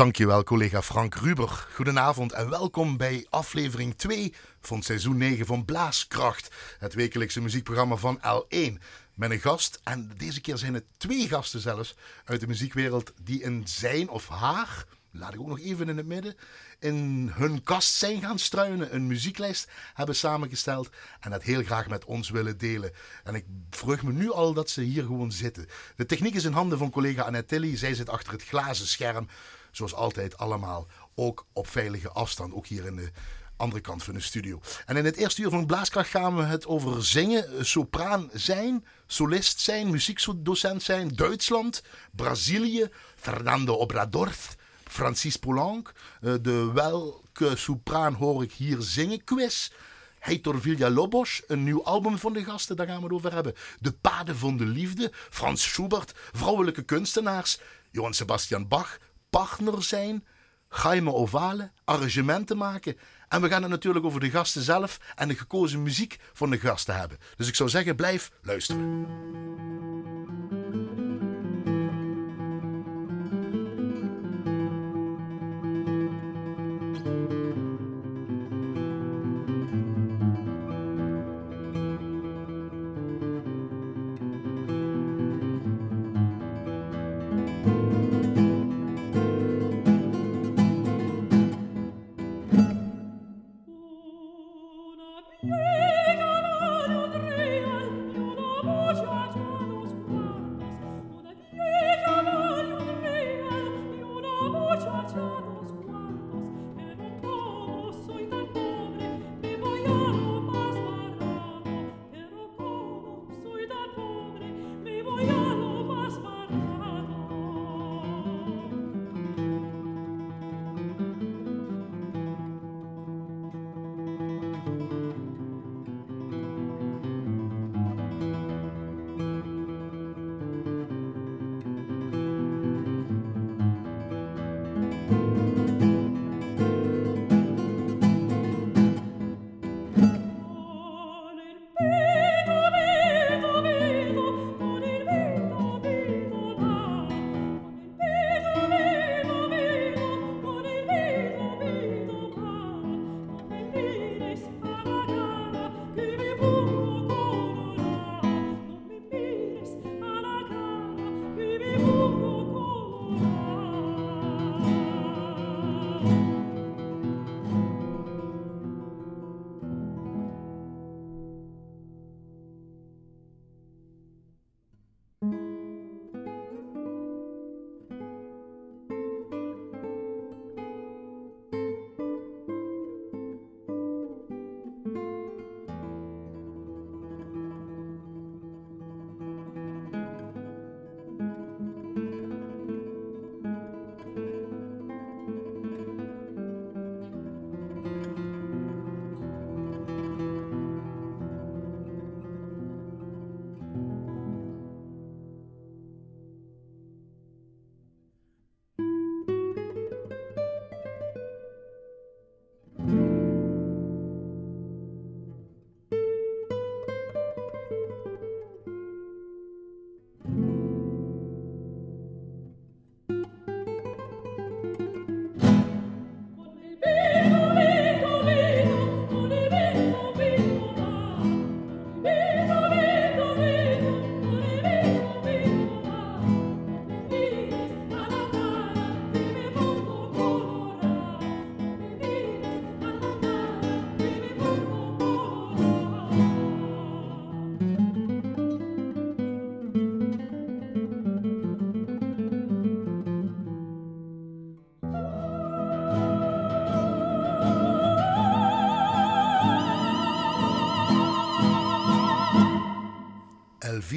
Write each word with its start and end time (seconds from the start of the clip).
Dankjewel 0.00 0.44
collega 0.44 0.82
Frank 0.82 1.14
Ruber. 1.14 1.66
Goedenavond 1.74 2.32
en 2.32 2.50
welkom 2.50 2.96
bij 2.96 3.26
aflevering 3.30 3.94
2 3.96 4.34
van 4.60 4.82
seizoen 4.82 5.16
9 5.16 5.46
van 5.46 5.64
Blaaskracht. 5.64 6.54
Het 6.78 6.94
wekelijkse 6.94 7.40
muziekprogramma 7.40 7.96
van 7.96 8.18
L1. 8.18 8.82
Met 9.14 9.30
een 9.30 9.40
gast, 9.40 9.80
en 9.84 10.10
deze 10.16 10.40
keer 10.40 10.58
zijn 10.58 10.74
het 10.74 10.84
twee 10.96 11.28
gasten 11.28 11.60
zelfs, 11.60 11.94
uit 12.24 12.40
de 12.40 12.46
muziekwereld 12.46 13.12
die 13.22 13.42
in 13.42 13.62
zijn 13.66 14.08
of 14.08 14.28
haar, 14.28 14.84
laat 15.10 15.34
ik 15.34 15.40
ook 15.40 15.48
nog 15.48 15.60
even 15.60 15.88
in 15.88 15.96
het 15.96 16.06
midden, 16.06 16.34
in 16.78 17.30
hun 17.34 17.62
kast 17.62 17.94
zijn 17.94 18.20
gaan 18.20 18.38
struinen, 18.38 18.94
een 18.94 19.06
muzieklijst 19.06 19.68
hebben 19.94 20.16
samengesteld 20.16 20.90
en 21.20 21.30
dat 21.30 21.42
heel 21.42 21.62
graag 21.62 21.88
met 21.88 22.04
ons 22.04 22.30
willen 22.30 22.58
delen. 22.58 22.92
En 23.24 23.34
ik 23.34 23.44
vreug 23.70 24.02
me 24.02 24.12
nu 24.12 24.32
al 24.32 24.52
dat 24.52 24.70
ze 24.70 24.80
hier 24.80 25.02
gewoon 25.02 25.32
zitten. 25.32 25.66
De 25.96 26.06
techniek 26.06 26.34
is 26.34 26.44
in 26.44 26.52
handen 26.52 26.78
van 26.78 26.90
collega 26.90 27.22
Annette 27.22 27.54
Tilly. 27.54 27.76
Zij 27.76 27.94
zit 27.94 28.08
achter 28.08 28.32
het 28.32 28.44
glazen 28.44 28.86
scherm, 28.86 29.28
zoals 29.70 29.94
altijd 29.94 30.36
allemaal, 30.36 30.86
ook 31.14 31.46
op 31.52 31.68
veilige 31.68 32.10
afstand, 32.10 32.54
ook 32.54 32.66
hier 32.66 32.86
in 32.86 32.96
de 32.96 33.10
andere 33.60 33.80
kant 33.80 34.02
van 34.02 34.14
de 34.14 34.20
studio. 34.20 34.60
En 34.86 34.96
in 34.96 35.04
het 35.04 35.16
eerste 35.16 35.42
uur 35.42 35.50
van 35.50 35.66
Blaaskracht 35.66 36.10
gaan 36.10 36.36
we 36.36 36.42
het 36.42 36.66
over 36.66 37.04
zingen, 37.04 37.66
sopraan 37.66 38.30
zijn, 38.32 38.84
solist 39.06 39.60
zijn, 39.60 39.90
muziekdocent 39.90 40.82
zijn, 40.82 41.08
Duitsland, 41.08 41.82
Brazilië, 42.12 42.88
Fernando 43.16 43.74
Obrador, 43.74 44.32
Francis 44.84 45.36
Poulenc, 45.36 45.92
eh, 46.20 46.34
de 46.42 46.70
welke 46.74 47.56
sopraan 47.56 48.14
hoor 48.14 48.42
ik 48.42 48.52
hier 48.52 48.76
zingen 48.80 49.24
quiz. 49.24 49.70
Heitor 50.18 50.60
Villa-Lobos, 50.60 51.42
een 51.46 51.64
nieuw 51.64 51.84
album 51.84 52.18
van 52.18 52.32
de 52.32 52.44
gasten, 52.44 52.76
daar 52.76 52.86
gaan 52.86 52.96
we 52.96 53.02
het 53.02 53.12
over 53.12 53.32
hebben. 53.32 53.54
De 53.78 53.92
Paden 53.92 54.36
van 54.36 54.56
de 54.56 54.64
Liefde, 54.64 55.12
Frans 55.12 55.62
Schubert, 55.62 56.12
vrouwelijke 56.32 56.82
kunstenaars, 56.82 57.60
Johann 57.90 58.14
Sebastian 58.14 58.68
Bach, 58.68 58.98
partner 59.30 59.82
zijn, 59.82 60.24
Jaime 60.82 61.12
Ovale, 61.12 61.70
arrangementen 61.84 62.56
maken. 62.56 62.96
En 63.28 63.40
we 63.40 63.48
gaan 63.48 63.62
het 63.62 63.70
natuurlijk 63.70 64.04
over 64.04 64.20
de 64.20 64.30
gasten 64.30 64.62
zelf 64.62 64.98
en 65.14 65.28
de 65.28 65.36
gekozen 65.36 65.82
muziek 65.82 66.18
van 66.32 66.50
de 66.50 66.58
gasten 66.58 66.98
hebben. 66.98 67.18
Dus 67.36 67.48
ik 67.48 67.54
zou 67.54 67.68
zeggen, 67.68 67.96
blijf 67.96 68.32
luisteren. 68.42 69.06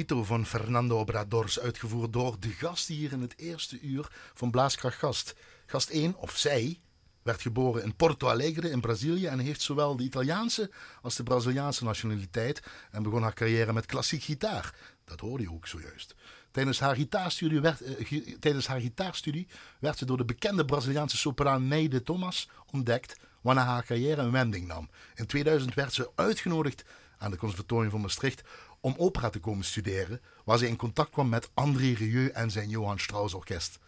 Van 0.06 0.46
Fernando 0.46 0.98
Obradors, 0.98 1.60
uitgevoerd 1.60 2.12
door 2.12 2.36
de 2.40 2.48
gast 2.48 2.88
hier 2.88 3.12
in 3.12 3.20
het 3.20 3.34
eerste 3.36 3.80
uur 3.80 4.08
van 4.34 4.50
Blaaskracht 4.50 4.98
Gast. 4.98 5.34
Gast 5.66 5.88
1, 5.88 6.16
of 6.16 6.36
zij, 6.36 6.80
werd 7.22 7.42
geboren 7.42 7.82
in 7.82 7.96
Porto 7.96 8.28
Alegre 8.28 8.70
in 8.70 8.80
Brazilië 8.80 9.26
en 9.26 9.38
heeft 9.38 9.62
zowel 9.62 9.96
de 9.96 10.02
Italiaanse 10.02 10.70
als 11.02 11.16
de 11.16 11.22
Braziliaanse 11.22 11.84
nationaliteit 11.84 12.62
en 12.90 13.02
begon 13.02 13.22
haar 13.22 13.34
carrière 13.34 13.72
met 13.72 13.86
klassiek 13.86 14.22
gitaar. 14.22 14.74
Dat 15.04 15.20
hoorde 15.20 15.42
je 15.42 15.52
ook 15.52 15.66
zojuist. 15.66 16.14
Tijdens 16.50 16.80
haar, 16.80 16.94
gitaarstudie 16.94 17.60
werd, 17.60 17.80
eh, 17.80 18.36
tijdens 18.40 18.66
haar 18.66 18.80
gitaarstudie 18.80 19.46
werd 19.78 19.98
ze 19.98 20.04
door 20.04 20.16
de 20.16 20.24
bekende 20.24 20.64
Braziliaanse 20.64 21.16
sopraan 21.16 21.68
Neide 21.68 22.02
Thomas 22.02 22.48
ontdekt, 22.70 23.16
waarna 23.40 23.64
haar 23.64 23.84
carrière 23.84 24.22
een 24.22 24.32
wending 24.32 24.66
nam. 24.66 24.90
In 25.14 25.26
2000 25.26 25.74
werd 25.74 25.92
ze 25.92 26.10
uitgenodigd 26.14 26.84
aan 27.18 27.30
de 27.30 27.36
Conservatorium 27.36 27.90
van 27.90 28.00
Maastricht 28.00 28.42
om 28.84 28.94
opera 28.96 29.30
te 29.30 29.38
komen 29.38 29.64
studeren, 29.64 30.20
waar 30.44 30.58
ze 30.58 30.68
in 30.68 30.76
contact 30.76 31.10
kwam 31.10 31.28
met 31.28 31.50
André 31.54 31.92
Rieu 31.92 32.28
en 32.28 32.50
zijn 32.50 32.68
Johann 32.68 32.98
Strauss 32.98 33.34
Orkest. 33.34 33.78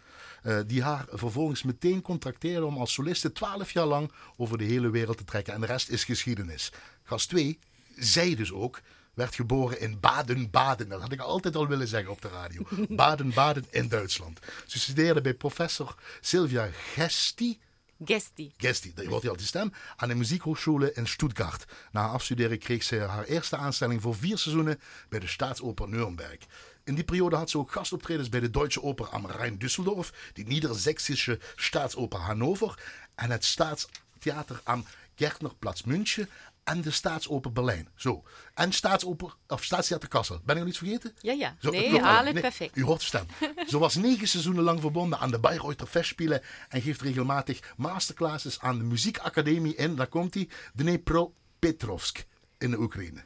Uh, 0.42 0.58
die 0.66 0.82
haar 0.82 1.06
vervolgens 1.10 1.62
meteen 1.62 2.02
contracteerde 2.02 2.66
om 2.66 2.76
als 2.76 2.92
soliste 2.92 3.32
twaalf 3.32 3.70
jaar 3.70 3.86
lang 3.86 4.12
over 4.36 4.58
de 4.58 4.64
hele 4.64 4.90
wereld 4.90 5.16
te 5.16 5.24
trekken. 5.24 5.54
En 5.54 5.60
de 5.60 5.66
rest 5.66 5.88
is 5.88 6.04
geschiedenis. 6.04 6.72
Gast 7.02 7.28
2, 7.28 7.58
zij 7.96 8.34
dus 8.34 8.52
ook, 8.52 8.80
werd 9.14 9.34
geboren 9.34 9.80
in 9.80 10.00
Baden-Baden. 10.00 10.88
Dat 10.88 11.00
had 11.00 11.12
ik 11.12 11.20
altijd 11.20 11.56
al 11.56 11.66
willen 11.66 11.88
zeggen 11.88 12.10
op 12.10 12.22
de 12.22 12.28
radio. 12.28 12.62
Baden-Baden 12.88 13.64
in 13.70 13.88
Duitsland. 13.88 14.38
Ze 14.66 14.78
studeerde 14.78 15.20
bij 15.20 15.34
professor 15.34 15.94
Sylvia 16.20 16.68
Gesti. 16.92 17.58
Gesti. 18.04 18.52
Gesti, 18.56 18.94
dat 18.94 19.06
wordt 19.06 19.22
hij 19.22 19.30
al 19.30 19.36
die 19.36 19.46
stem. 19.46 19.72
Aan 19.96 20.08
de 20.08 20.14
muziekhochschule 20.14 20.92
in 20.92 21.06
Stuttgart. 21.06 21.64
Na 21.92 22.06
afstuderen 22.06 22.58
kreeg 22.58 22.82
ze 22.82 22.98
haar 22.98 23.24
eerste 23.24 23.56
aanstelling 23.56 24.02
voor 24.02 24.14
vier 24.14 24.38
seizoenen 24.38 24.80
bij 25.08 25.18
de 25.18 25.26
Staatsoper 25.26 25.88
Nürnberg. 25.88 26.38
In 26.84 26.94
die 26.94 27.04
periode 27.04 27.36
had 27.36 27.50
ze 27.50 27.58
ook 27.58 27.72
gastoptredens 27.72 28.28
bij 28.28 28.40
de 28.40 28.50
Deutsche 28.50 28.82
Oper 28.82 29.06
am 29.06 29.26
Rhein-Düsseldorf, 29.26 30.32
de 30.32 30.42
Niedersächsische 30.42 31.40
Staatsoper 31.56 32.18
Hannover 32.18 32.78
en 33.14 33.30
het 33.30 33.44
Staatstheater 33.44 34.60
am 34.64 34.84
Gärtnerplatz 35.14 35.82
München 35.82 36.28
en 36.66 36.80
de 36.80 36.90
Staatsoper 36.90 37.52
Berlijn. 37.52 37.88
Zo. 37.94 38.24
En 38.54 38.72
Staatsoper, 38.72 39.34
of 39.48 39.64
Staatstheater 39.64 40.08
Kassel. 40.08 40.40
Ben 40.44 40.54
ik 40.54 40.60
nog 40.60 40.70
iets 40.70 40.78
vergeten? 40.78 41.14
Ja, 41.20 41.32
ja. 41.32 41.56
Zo, 41.60 41.70
nee, 41.70 42.02
alles 42.02 42.32
nee, 42.32 42.42
perfect. 42.42 42.76
U 42.76 42.82
hoort 42.82 43.00
de 43.00 43.06
stem. 43.06 43.26
Ze 43.68 43.78
was 43.78 43.94
negen 43.94 44.28
seizoenen 44.28 44.64
lang 44.64 44.80
verbonden 44.80 45.18
aan 45.18 45.30
de 45.30 45.38
Bayreuther 45.38 45.86
Festspielen 45.86 46.42
en 46.68 46.82
geeft 46.82 47.00
regelmatig 47.00 47.74
masterclasses 47.76 48.60
aan 48.60 48.78
de 48.78 48.84
muziekacademie 48.84 49.74
in, 49.74 49.96
daar 49.96 50.06
komt 50.06 50.34
hij, 50.34 50.48
Dnepropetrovsk 50.74 52.26
in 52.58 52.70
de 52.70 52.78
Oekraïne. 52.78 53.24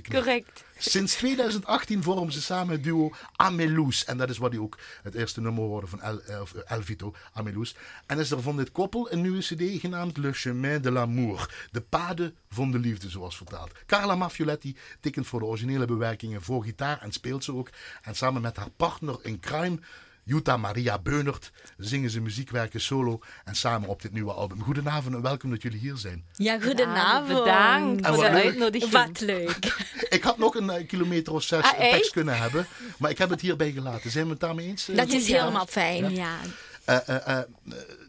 Correct. 0.00 0.64
Sinds 0.78 1.14
2018 1.14 2.02
vormen 2.02 2.32
ze 2.32 2.42
samen 2.42 2.74
het 2.74 2.84
duo 2.84 3.12
Amelous. 3.36 4.04
En 4.04 4.16
dat 4.16 4.30
is 4.30 4.38
wat 4.38 4.50
die 4.50 4.60
ook 4.60 4.78
het 5.02 5.14
eerste 5.14 5.40
nummer 5.40 5.64
hoorde 5.64 5.86
van 5.86 6.00
El, 6.00 6.22
eh, 6.22 6.36
eh, 6.36 6.42
Elvito, 6.66 7.14
Amelous. 7.32 7.74
En 8.06 8.18
is 8.18 8.30
er 8.30 8.42
van 8.42 8.56
dit 8.56 8.72
koppel 8.72 9.12
een 9.12 9.20
nieuwe 9.20 9.38
cd 9.38 9.80
genaamd 9.80 10.16
Le 10.16 10.32
Chemin 10.32 10.82
de 10.82 10.90
l'Amour. 10.90 11.50
De 11.70 11.80
paden 11.80 12.36
van 12.50 12.70
de 12.70 12.78
liefde, 12.78 13.10
zoals 13.10 13.36
vertaald. 13.36 13.72
Carla 13.86 14.14
Maffioletti 14.14 14.76
tekent 15.00 15.26
voor 15.26 15.40
de 15.40 15.46
originele 15.46 15.86
bewerkingen 15.86 16.42
voor 16.42 16.64
gitaar 16.64 17.00
en 17.00 17.12
speelt 17.12 17.44
ze 17.44 17.54
ook. 17.54 17.70
En 18.02 18.14
samen 18.14 18.42
met 18.42 18.56
haar 18.56 18.70
partner 18.70 19.18
in 19.22 19.40
crime 19.40 19.78
Jutta 20.24 20.56
Maria 20.56 20.98
Beunert 20.98 21.52
zingen 21.76 22.10
ze 22.10 22.20
muziekwerken 22.20 22.80
solo 22.80 23.20
en 23.44 23.54
samen 23.54 23.88
op 23.88 24.02
dit 24.02 24.12
nieuwe 24.12 24.32
album. 24.32 24.62
Goedenavond 24.62 25.14
en 25.14 25.22
welkom 25.22 25.50
dat 25.50 25.62
jullie 25.62 25.78
hier 25.78 25.96
zijn. 25.96 26.24
Ja, 26.32 26.60
goedenavond. 26.60 27.38
Bedankt 27.38 28.06
voor 28.06 28.16
de 28.16 28.28
uitnodiging. 28.30 28.90
Wat 28.92 29.20
leuk. 29.20 29.84
ik 30.16 30.22
had 30.22 30.38
nog 30.38 30.54
een 30.54 30.64
uh, 30.80 30.86
kilometer 30.86 31.32
of 31.32 31.42
zes 31.42 31.62
ah, 31.62 31.78
tekst 31.78 32.10
kunnen 32.10 32.38
hebben, 32.38 32.66
maar 32.98 33.10
ik 33.10 33.18
heb 33.18 33.30
het 33.30 33.40
hierbij 33.40 33.72
gelaten. 33.72 34.10
Zijn 34.10 34.24
we 34.24 34.30
het 34.30 34.40
daarmee 34.40 34.66
eens? 34.66 34.86
Dat 34.86 35.08
is 35.08 35.26
helemaal 35.26 35.66
fijn, 35.66 36.14
ja. 36.14 36.38
ja. 36.86 37.02
Uh, 37.06 37.38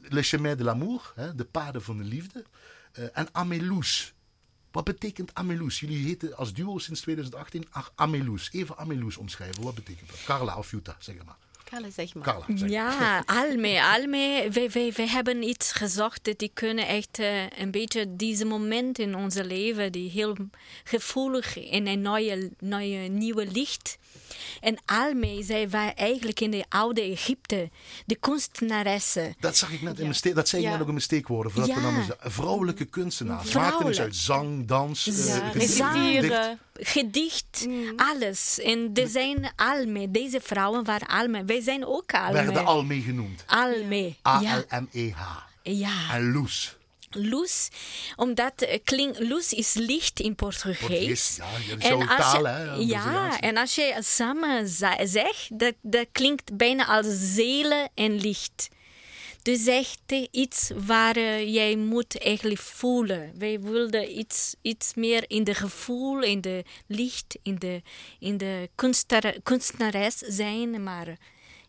Le 0.10 0.22
chemin 0.22 0.58
de 0.58 0.64
l'amour, 0.64 1.14
de 1.36 1.46
paden 1.46 1.84
van 1.84 1.98
de 1.98 2.04
liefde. 2.04 2.44
en 3.14 3.28
Amelous. 3.32 4.14
Wat 4.72 4.84
betekent 4.84 5.34
Amelous? 5.34 5.80
Jullie 5.80 6.06
heten 6.06 6.38
als 6.38 6.54
duo 6.54 6.78
sinds 6.78 7.02
2018 7.02 7.68
Amelous. 7.96 8.50
Even 8.52 8.78
Amelous 8.78 9.18
omschrijven. 9.18 9.64
Wat 9.64 9.76
betekent 9.76 10.10
dat? 10.10 10.24
Carla 10.26 10.58
of 10.58 10.72
Jutta, 10.72 10.96
zeg 11.00 11.16
maar. 11.26 11.38
Carla, 11.74 11.90
zeg 11.90 12.14
maar. 12.14 12.24
Carla, 12.24 12.58
zeg 12.58 12.70
ja, 12.70 13.24
Alme. 13.26 13.84
Alme, 13.84 14.48
wij, 14.52 14.70
wij, 14.72 14.94
wij 14.96 15.08
hebben 15.08 15.44
iets 15.44 15.72
gezocht 15.72 16.24
dat 16.24 16.40
die 16.40 16.52
kunnen 16.54 16.88
echt 16.88 17.20
uh, 17.20 17.50
een 17.58 17.72
beetje 17.72 18.16
deze 18.16 18.46
moment 18.46 19.00
in 19.00 19.16
ons 19.16 19.36
leven, 19.36 19.92
die 19.92 20.10
heel 20.10 20.36
gevoelig 20.84 21.58
in 21.58 21.88
een 21.88 22.02
nieuwe, 22.02 22.50
nieuwe, 22.60 23.08
nieuwe 23.08 23.46
licht. 23.52 23.98
En 24.62 24.78
Alme, 24.86 25.44
zij 25.44 25.70
waren 25.70 25.96
eigenlijk 25.96 26.40
in 26.40 26.52
de 26.52 26.66
oude 26.70 27.02
Egypte, 27.02 27.70
de 28.06 28.16
kunstenaressen. 28.16 29.36
Dat 29.40 29.58
zag 29.58 29.72
ik 29.72 29.82
net 29.82 29.98
in 29.98 30.04
mijn 30.04 30.16
steek, 30.16 30.36
dat 30.36 30.48
zei 30.48 30.62
je 30.62 30.68
net 30.68 30.80
ook 30.80 30.86
in 30.86 30.94
mijn 30.94 31.02
steekwoorden. 31.02 31.54
We 31.54 32.16
vrouwelijke 32.20 32.86
kunstenaars. 32.86 33.50
Vrouwelijk. 33.50 33.86
Maakten 33.86 33.86
dus 33.86 34.00
uit 34.00 34.16
zang, 34.16 34.68
dans, 34.68 35.04
ja. 35.04 35.54
uh, 35.56 35.62
zang, 35.62 36.58
gedicht, 36.74 37.66
mm. 37.68 37.94
alles. 37.96 38.60
En 38.60 38.90
er 38.94 39.08
zijn 39.08 39.52
Alme, 39.56 40.12
deze 40.12 40.40
vrouwen 40.42 40.84
waren 40.84 41.08
Alme. 41.08 41.46
Wij 41.46 41.62
zijn 41.62 41.86
ook 41.86 42.14
Alme. 42.14 42.34
Werden 42.34 42.66
Alme 42.66 43.02
genoemd. 43.02 43.44
Alme. 43.48 44.16
A-L-M-E-H. 44.28 45.22
Ja. 45.64 46.14
En 46.14 46.32
Loes. 46.32 46.78
Luz, 47.16 47.68
omdat 48.16 48.54
uh, 48.64 48.78
klink, 48.84 49.20
luz 49.20 49.52
is 49.52 49.74
licht 49.74 50.20
in 50.20 50.36
Portugees. 50.36 50.80
Portugees 50.80 51.36
ja, 51.36 51.90
en 51.90 52.08
als 52.08 52.32
taal, 52.32 52.46
hè? 52.46 52.74
Ja, 52.74 53.40
en 53.40 53.58
als 53.58 53.76
je 53.76 53.98
samen 54.00 54.68
zegt, 55.04 55.60
dat, 55.60 55.74
dat 55.82 56.08
klinkt 56.12 56.58
bijna 56.58 56.86
als 56.86 57.06
zelen 57.10 57.90
en 57.94 58.20
licht. 58.20 58.70
Dus 59.42 59.64
zegt 59.64 60.12
iets 60.32 60.72
waar 60.76 61.18
uh, 61.18 61.54
jij 61.54 61.76
moet 61.76 62.20
eigenlijk 62.20 62.62
voelen. 62.62 63.32
Wij 63.38 63.62
wilden 63.62 64.18
iets, 64.18 64.56
iets 64.62 64.94
meer 64.94 65.24
in 65.28 65.44
de 65.44 65.54
gevoel, 65.54 66.22
in 66.22 66.42
de 66.42 66.66
licht, 66.88 67.38
in 67.42 67.56
de, 67.56 67.82
in 68.20 68.38
de 68.38 68.70
kunstenares 69.44 70.18
zijn, 70.18 70.84
maar 70.84 71.18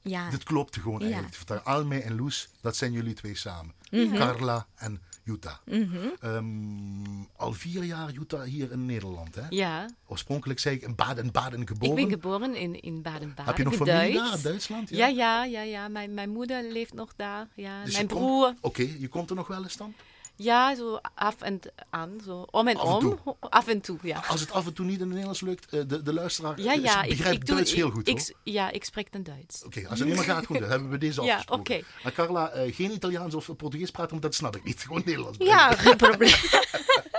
ja. 0.02 0.30
Dit 0.30 0.42
klopt 0.42 0.76
gewoon 0.76 1.08
ja. 1.08 1.22
eigenlijk. 1.22 1.66
Alme 1.66 2.00
en 2.00 2.16
Loes, 2.16 2.48
dat 2.60 2.76
zijn 2.76 2.92
jullie 2.92 3.14
twee 3.14 3.36
samen. 3.36 3.74
Mm 3.90 4.08
-hmm. 4.08 4.16
Carla 4.16 4.66
en 4.74 5.02
Jutta. 5.24 5.60
Mm 5.64 5.90
-hmm. 5.90 6.30
um, 6.30 7.28
al 7.36 7.52
vier 7.52 7.84
jaar 7.84 8.10
Jutta 8.10 8.42
hier 8.42 8.72
in 8.72 8.86
Nederland, 8.86 9.34
hè? 9.34 9.42
Ja. 9.48 9.88
Oorspronkelijk 10.06 10.60
zei 10.60 10.76
ik 10.76 10.82
in 10.82 10.94
Baden-Baden 10.94 11.66
geboren. 11.66 11.98
Ik 11.98 12.08
ben 12.08 12.20
geboren 12.20 12.54
in, 12.54 12.80
in 12.80 13.02
Baden-Baden. 13.02 13.44
Heb 13.44 13.56
je 13.56 13.64
nog 13.64 13.74
familie 13.74 14.14
daar 14.14 14.36
in 14.36 14.42
Duitsland? 14.42 14.90
Ja, 14.90 15.06
ja, 15.06 15.44
ja. 15.44 15.62
ja, 15.62 15.88
Mijn, 15.88 16.14
mijn 16.14 16.30
moeder 16.30 16.72
leeft 16.72 16.94
nog 16.94 17.12
daar. 17.16 17.48
Ja. 17.54 17.84
Dus 17.84 17.94
mijn 17.94 18.06
broer. 18.06 18.48
Oké, 18.48 18.56
okay, 18.60 18.96
je 18.98 19.08
komt 19.08 19.30
er 19.30 19.36
nog 19.36 19.46
wel 19.46 19.62
eens 19.62 19.76
dan? 19.76 19.94
Ja, 20.36 20.74
zo 20.74 20.98
af 21.14 21.40
en 21.40 21.60
aan, 21.90 22.20
zo 22.24 22.46
om 22.50 22.68
en 22.68 22.76
af 22.76 23.02
om. 23.02 23.18
En 23.24 23.36
af 23.40 23.66
en 23.68 23.80
toe, 23.80 23.98
ja. 24.02 24.22
Als 24.28 24.40
het 24.40 24.50
af 24.50 24.66
en 24.66 24.72
toe 24.72 24.84
niet 24.84 24.94
in 24.94 25.00
het 25.00 25.08
Nederlands 25.08 25.40
lukt, 25.40 25.72
eh, 25.72 25.80
de, 25.86 26.02
de 26.02 26.12
luisteraar 26.12 26.60
ja, 26.60 26.72
ja, 26.72 27.06
begrijpt 27.06 27.36
ik, 27.36 27.46
Duits 27.46 27.72
heel 27.72 27.90
goed, 27.90 28.08
ik, 28.08 28.34
Ja, 28.42 28.70
ik 28.70 28.84
spreek 28.84 29.12
dan 29.12 29.22
Duits. 29.22 29.64
Oké, 29.64 29.88
als 29.88 29.98
het 29.98 30.08
niet 30.08 30.16
meer 30.16 30.24
gaat, 30.24 30.46
goed, 30.46 30.58
dan 30.58 30.70
hebben 30.70 30.90
we 30.90 30.98
deze 30.98 31.22
ja, 31.22 31.30
afgesproken. 31.30 31.74
Okay. 31.74 31.84
Maar 32.02 32.12
Carla, 32.12 32.56
uh, 32.56 32.74
geen 32.74 32.90
Italiaans 32.92 33.34
of 33.34 33.56
Portugees 33.56 33.90
praten, 33.90 34.10
want 34.10 34.22
dat 34.22 34.34
snap 34.34 34.56
ik 34.56 34.64
niet. 34.64 34.80
Gewoon 34.86 35.02
Nederlands. 35.04 35.38
Ja, 35.38 35.72
geen 35.72 35.96
probleem. 35.96 36.34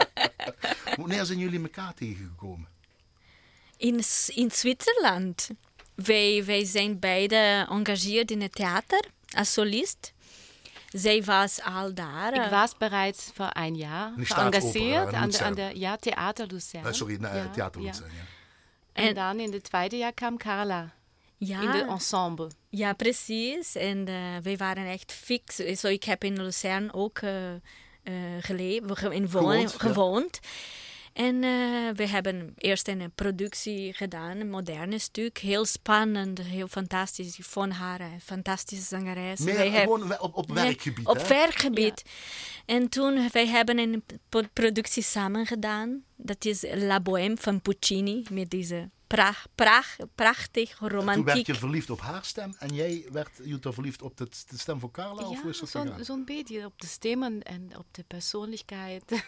Wanneer 0.99 1.25
zijn 1.25 1.39
jullie 1.39 1.61
elkaar 1.61 1.93
tegengekomen? 1.93 2.67
In, 3.77 4.01
in 4.27 4.51
Zwitserland. 4.51 5.49
Wij, 5.95 6.45
wij 6.45 6.65
zijn 6.65 6.99
beide 6.99 7.65
geëngageerd 7.67 8.31
in 8.31 8.41
het 8.41 8.55
theater 8.55 9.05
als 9.37 9.53
solist. 9.53 10.13
Zij 10.95 11.23
was 11.23 11.61
al 11.61 11.93
daar. 11.93 12.33
Ik 12.33 12.49
was 12.49 12.77
bereits 12.77 13.31
voor 13.33 13.49
een 13.53 13.75
jaar 13.75 14.11
geëngageerd 14.17 15.13
aan 15.13 15.29
de, 15.29 15.43
aan 15.43 15.53
de 15.53 15.71
ja, 15.73 15.95
Theater 15.95 16.47
Lucerne. 16.47 16.87
Uh, 16.87 16.93
sorry, 16.93 17.17
na, 17.19 17.35
ja, 17.35 17.49
Theater 17.49 17.81
Lucerne. 17.81 18.13
Ja. 18.13 18.19
En, 18.93 19.07
en, 19.07 19.15
dan 19.15 19.39
in 19.39 19.53
het 19.53 19.63
tweede 19.63 19.97
jaar 19.97 20.13
kwam 20.13 20.37
Carla. 20.37 20.93
Ja, 21.37 21.61
in 21.61 21.67
het 21.67 21.87
ensemble. 21.87 22.49
Ja, 22.69 22.93
precies. 22.93 23.75
En 23.75 24.09
uh, 24.09 24.15
wij 24.43 24.57
waren 24.57 24.85
echt 24.85 25.11
fix. 25.11 25.55
Zo, 25.55 25.87
ik 25.87 26.03
heb 26.03 26.23
in 26.23 26.41
Lucerne 26.41 26.93
ook 26.93 27.21
uh, 27.21 27.31
geleefd, 28.39 29.01
in 29.11 29.29
gewoond. 29.29 29.73
gewoond. 29.77 30.39
En 31.15 31.35
uh, 31.35 31.89
we 31.93 32.07
hebben 32.07 32.53
eerst 32.57 32.87
een 32.87 33.11
productie 33.15 33.93
gedaan, 33.93 34.39
een 34.39 34.49
moderne 34.49 34.99
stuk. 34.99 35.37
Heel 35.37 35.65
spannend, 35.65 36.41
heel 36.41 36.67
fantastisch. 36.67 37.37
Vond 37.41 37.73
haar 37.73 38.01
een 38.01 38.21
fantastische 38.21 38.85
zangeres. 38.85 39.39
Meer 39.39 39.71
gewoon 39.71 40.19
op, 40.19 40.35
op 40.35 40.51
werkgebied, 40.51 41.07
Op 41.07 41.17
werkgebied. 41.17 42.03
En 42.65 42.89
toen, 42.89 43.29
wij 43.31 43.47
hebben 43.47 43.77
een 43.77 44.03
productie 44.53 45.03
samen 45.03 45.45
gedaan. 45.45 46.03
Dat 46.15 46.45
is 46.45 46.65
La 46.73 46.99
Bohème 46.99 47.37
van 47.37 47.61
Puccini, 47.61 48.23
met 48.29 48.49
deze 48.49 48.89
pracht, 49.07 49.49
pracht, 49.55 49.97
prachtig, 50.15 50.77
romantiek. 50.79 51.15
Toen 51.15 51.33
werd 51.33 51.45
je 51.45 51.55
verliefd 51.55 51.89
op 51.89 51.99
haar 51.99 52.25
stem 52.25 52.55
en 52.59 52.75
jij 52.75 53.07
werd 53.11 53.29
Jutta 53.43 53.71
verliefd 53.71 54.01
op 54.01 54.17
de, 54.17 54.27
de 54.49 54.57
stem 54.57 54.79
van 54.79 54.91
Carla? 54.91 55.21
Ja, 55.21 55.27
of 55.27 55.55
zo'n 55.55 56.03
zo 56.03 56.23
beetje 56.23 56.65
op 56.65 56.81
de 56.81 56.87
stem 56.87 57.23
en, 57.23 57.77
op 57.77 57.85
de 57.91 58.03
persoonlijkheid. 58.03 59.03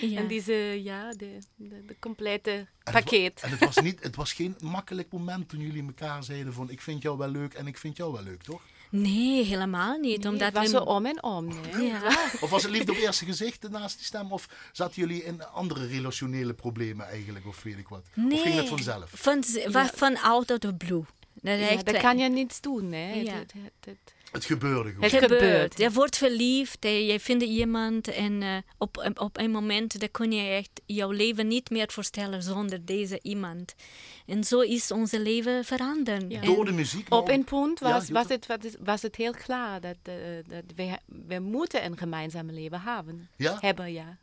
ja. 0.00 0.20
En 0.20 0.28
deze, 0.28 0.52
ja, 0.82 1.10
de, 1.10 1.38
de, 1.54 1.84
de 1.84 1.96
complete 1.98 2.66
pakket. 2.82 3.40
en 3.40 3.50
het 3.50 3.60
was, 3.60 3.76
niet, 3.76 4.02
het 4.02 4.16
was 4.16 4.32
geen 4.32 4.56
makkelijk 4.60 5.12
moment 5.12 5.48
toen 5.48 5.60
jullie 5.60 5.86
elkaar 5.86 6.24
zeiden 6.24 6.52
van 6.52 6.70
ik 6.70 6.80
vind 6.80 7.02
jou 7.02 7.18
wel 7.18 7.28
leuk 7.28 7.54
en 7.54 7.66
ik 7.66 7.78
vind 7.78 7.96
jou 7.96 8.12
wel 8.12 8.22
leuk, 8.22 8.42
toch? 8.42 8.62
Nee, 8.90 9.44
helemaal 9.44 9.98
niet. 9.98 10.22
Nee, 10.22 10.32
omdat 10.32 10.46
het 10.46 10.56
was 10.56 10.70
zo 10.70 10.78
om 10.78 11.06
en 11.06 11.22
om. 11.22 11.46
Nee. 11.46 11.86
Ja. 11.86 12.28
Of 12.40 12.50
was 12.50 12.62
het 12.62 12.72
liefde 12.72 12.92
op 12.92 12.98
eerste 12.98 13.24
gezicht 13.24 13.68
naast 13.70 13.96
die 13.96 14.06
stem? 14.06 14.32
Of 14.32 14.48
zaten 14.72 14.94
jullie 14.94 15.24
in 15.24 15.44
andere 15.44 15.86
relationele 15.86 16.54
problemen 16.54 17.06
eigenlijk? 17.06 17.46
Of 17.46 17.62
weet 17.62 17.78
ik 17.78 17.88
wat? 17.88 18.06
Nee. 18.14 18.32
Of 18.32 18.42
ging 18.42 18.54
het 18.54 18.68
vanzelf? 18.68 19.10
Van, 19.14 19.44
van 19.94 20.16
out 20.16 20.50
of 20.50 20.58
the 20.58 20.74
blue. 20.74 21.04
Dat, 21.34 21.58
Ja, 21.58 21.68
echt, 21.68 21.84
daar 21.84 21.94
eh, 21.94 22.00
kan 22.00 22.18
je 22.18 22.28
niets 22.28 22.60
doen. 22.60 22.92
Hè. 22.92 23.12
Ja. 23.12 23.44
Het, 24.32 24.44
gebeurde 24.44 24.88
gewoon. 24.90 25.10
Het 25.10 25.22
gebeurt. 25.22 25.78
Je 25.78 25.90
wordt 25.90 26.16
verliefd, 26.16 26.76
je 26.84 27.16
vindt 27.20 27.44
iemand 27.44 28.08
en 28.08 28.42
eh, 28.42 28.56
op, 28.78 29.12
op 29.18 29.38
een 29.38 29.50
moment 29.50 30.00
dan 30.00 30.10
kun 30.10 30.32
je 30.32 30.48
echt 30.48 30.80
jouw 30.86 31.10
leven 31.10 31.48
niet 31.48 31.70
meer 31.70 31.90
voorstellen 31.92 32.42
zonder 32.42 32.84
deze 32.84 33.18
iemand. 33.22 33.74
En 34.26 34.44
zo 34.44 34.60
is 34.60 34.90
ons 34.90 35.12
leven 35.12 35.64
veranderd. 35.64 36.24
Ja. 36.28 36.40
Door 36.40 36.64
de 36.64 36.72
muziek. 36.72 37.14
Op 37.14 37.28
een 37.28 37.44
punt 37.44 37.78
was, 37.80 38.10
was, 38.10 38.28
het, 38.28 38.46
was, 38.46 38.56
het, 38.62 38.76
was 38.80 39.02
het 39.02 39.16
heel 39.16 39.32
klaar 39.32 39.80
dat, 39.80 39.96
eh, 40.02 40.14
dat 40.48 40.64
we, 40.76 40.98
we 41.06 41.38
moeten 41.38 41.84
een 41.84 41.96
gemeenzaam 41.98 42.50
leven 42.50 42.80
hebben. 42.80 43.28
Ja? 43.36 43.56
Hebben, 43.60 43.92
ja. 43.92 44.18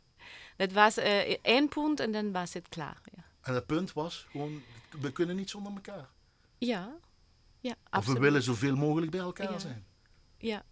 Dat 0.56 0.72
was 0.72 0.96
eh, 0.96 1.36
één 1.42 1.68
punt 1.68 2.00
en 2.00 2.12
dan 2.12 2.32
was 2.32 2.54
het 2.54 2.68
klaar. 2.68 3.00
Ja, 3.16 3.24
En 3.42 3.54
het 3.54 3.66
punt 3.66 3.92
was 3.92 4.26
gewoon, 4.30 4.62
we 5.00 5.12
kunnen 5.12 5.36
niet 5.36 5.50
zonder 5.50 5.72
elkaar. 5.72 6.08
ja, 6.58 6.92
ja 7.60 7.70
Of 7.70 7.76
absoluut. 7.90 8.18
we 8.18 8.24
willen 8.24 8.42
zoveel 8.42 8.76
mogelijk 8.76 9.10
bij 9.10 9.20
elkaar 9.20 9.52
Ja. 9.52 9.58
zijn. 9.58 9.86
Ja, 10.38 10.62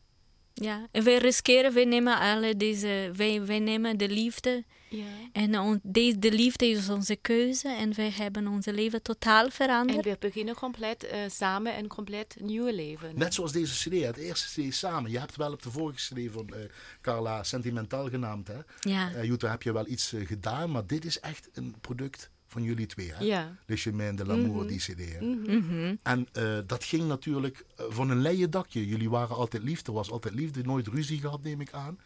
Ja, 0.54 0.86
en 0.90 1.04
wij 1.04 1.18
riskeren, 1.18 1.74
wij 1.74 1.84
nemen 1.84 2.18
alle 2.18 2.56
deze, 2.56 3.10
wij, 3.14 3.44
wij 3.46 3.58
nemen 3.58 3.98
de 3.98 4.08
liefde. 4.08 4.64
ja. 4.88 5.04
En 5.32 5.58
on, 5.58 5.80
deze, 5.82 6.18
de 6.18 6.32
liefde 6.32 6.66
is 6.66 6.88
onze 6.88 7.16
keuze 7.16 7.68
en 7.68 7.94
wij 7.94 8.10
hebben 8.10 8.46
ons 8.46 8.66
leven 8.66 9.02
totaal 9.02 9.44
En 9.44 9.52
veranderd. 9.52 10.04
we 10.04 10.16
beginnen 10.20 10.54
compleet 10.54 11.04
eh, 11.04 11.20
samen 11.28 11.78
een 11.78 11.86
compleet 11.88 12.36
nieuw 12.40 12.66
leven. 12.66 13.18
Net 13.18 13.34
zoals 13.34 13.52
deze 13.52 13.88
cd, 13.88 14.04
het 14.04 14.16
eerste 14.16 14.60
cd 14.62 14.74
samen. 14.74 15.10
Je 15.10 15.18
hebt 15.18 15.36
wel 15.36 15.52
op 15.52 15.62
de 15.62 15.70
vorige 15.70 16.14
cd 16.14 16.32
van 16.32 16.48
eh, 16.48 16.60
Carla 17.00 17.42
Sentimentaal 17.42 18.08
genaamd. 18.08 18.48
Hè? 18.48 18.58
Ja. 18.80 19.12
Eh, 19.12 19.24
Jutta, 19.24 19.50
heb 19.50 19.62
je 19.62 19.72
wel 19.72 19.86
iets 19.88 20.14
gedaan, 20.24 20.70
maar 20.70 20.86
dit 20.86 21.04
is 21.04 21.20
echt 21.20 21.48
een 21.52 21.74
product 21.80 22.30
van 22.56 22.64
jullie 22.64 22.86
twee. 22.86 23.12
Hè? 23.12 23.24
Ja. 23.24 23.56
Le 23.66 23.76
Chemin 23.76 24.16
de 24.16 24.26
l'Amour, 24.26 24.66
die 24.66 24.78
cd. 24.78 25.20
Mhm. 25.20 25.94
En 26.02 26.28
eh, 26.32 26.58
dat 26.66 26.84
ging 26.84 27.08
natuurlijk 27.08 27.64
eh, 27.76 27.84
van 27.88 28.10
een 28.10 28.20
leien 28.20 28.50
dakje. 28.50 28.86
Jullie 28.86 29.10
waren 29.10 29.36
altijd 29.36 29.62
liefde, 29.62 29.86
er 29.86 29.96
was 29.96 30.10
altijd 30.10 30.34
liefde, 30.34 30.62
nooit 30.62 30.86
ruzie 30.86 31.20
gehad, 31.20 31.42
neem 31.42 31.60
ik 31.60 31.72
aan. 31.72 31.98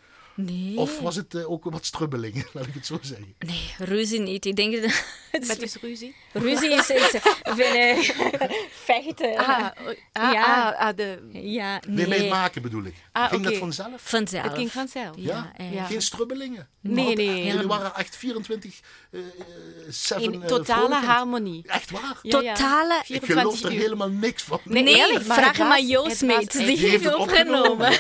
Nee. 0.44 0.76
Of 0.76 0.98
was 1.00 1.16
het 1.16 1.34
eh, 1.34 1.50
ook 1.50 1.64
wat 1.64 1.84
strubbelingen, 1.86 2.46
laat 2.52 2.66
ik 2.66 2.74
het 2.74 2.86
zo 2.86 2.98
zeggen. 3.00 3.34
Nee, 3.38 3.74
ruzie 3.78 4.20
niet. 4.20 4.44
Ik 4.44 4.56
denk 4.56 4.72
dat 4.82 4.82
het 5.30 5.46
Wat 5.46 5.62
is 5.62 5.76
ruzie? 5.80 6.14
ruzie 6.32 6.70
is, 6.72 6.90
is 6.90 7.10
vinden, 7.42 8.04
vechten. 8.84 9.36
Ah, 9.36 9.66
ah, 10.12 10.32
Ja. 10.32 10.68
ah, 10.72 10.80
ah, 10.86 10.96
de, 10.96 11.28
ja, 11.32 11.80
Nee, 11.88 12.06
nee. 12.06 12.18
meemaken 12.20 12.62
bedoel 12.62 12.84
ik. 12.84 12.94
Ah, 13.12 13.28
ging 13.28 13.44
dat 13.44 13.56
vanzelf? 13.56 13.90
Vanzelf. 14.02 14.42
het 14.44 14.54
ging 14.54 14.72
vanzelf. 14.72 15.16
Ja, 15.16 15.52
Ja, 15.58 15.64
ja. 15.72 15.84
geen 15.84 16.02
strubbelingen. 16.02 16.68
Nee, 16.82 17.04
nee, 17.16 17.26
eh, 17.28 17.36
Jullie 17.36 17.50
helemaal. 17.50 17.78
waren 17.78 17.94
echt 17.94 18.16
24, 18.16 18.80
eh, 19.10 19.20
eh, 19.20 19.26
7 19.88 20.32
In 20.32 20.42
eh, 20.42 20.48
totale 20.48 20.94
harmonie. 20.94 21.62
Echt 21.66 21.90
waar? 21.90 22.18
Ja, 22.22 22.40
ja. 22.40 22.54
Totale- 22.54 22.94
Ik 22.98 23.04
24 23.06 23.40
geloof 23.42 23.62
er 23.62 23.72
uur. 23.72 23.78
helemaal 23.80 24.08
niks 24.08 24.42
van. 24.42 24.60
Nee, 24.64 24.82
Nee, 24.82 24.94
eerlijk, 24.96 25.26
maar 25.26 25.36
vraag 25.38 25.58
maar 25.58 25.80
Joost 25.82 26.22
echt- 26.22 26.52
die 26.52 26.76
heeft 26.76 27.04
het 27.04 27.14
opgenomen. 27.14 27.92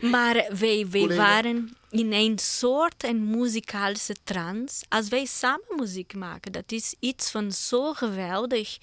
Maar 0.00 0.34
wij, 0.34 0.86
wij 0.90 1.00
Collega. 1.00 1.27
Waren 1.28 1.76
in 1.90 2.12
een 2.12 2.38
soort 2.38 3.04
en 3.04 3.30
muzikale 3.30 3.96
trance. 4.24 4.84
Als 4.88 5.08
wij 5.08 5.24
samen 5.24 5.76
muziek 5.76 6.14
maken, 6.14 6.52
dat 6.52 6.72
is 6.72 6.94
iets 7.00 7.30
van 7.30 7.52
zo 7.52 7.92
geweldig. 7.92 8.78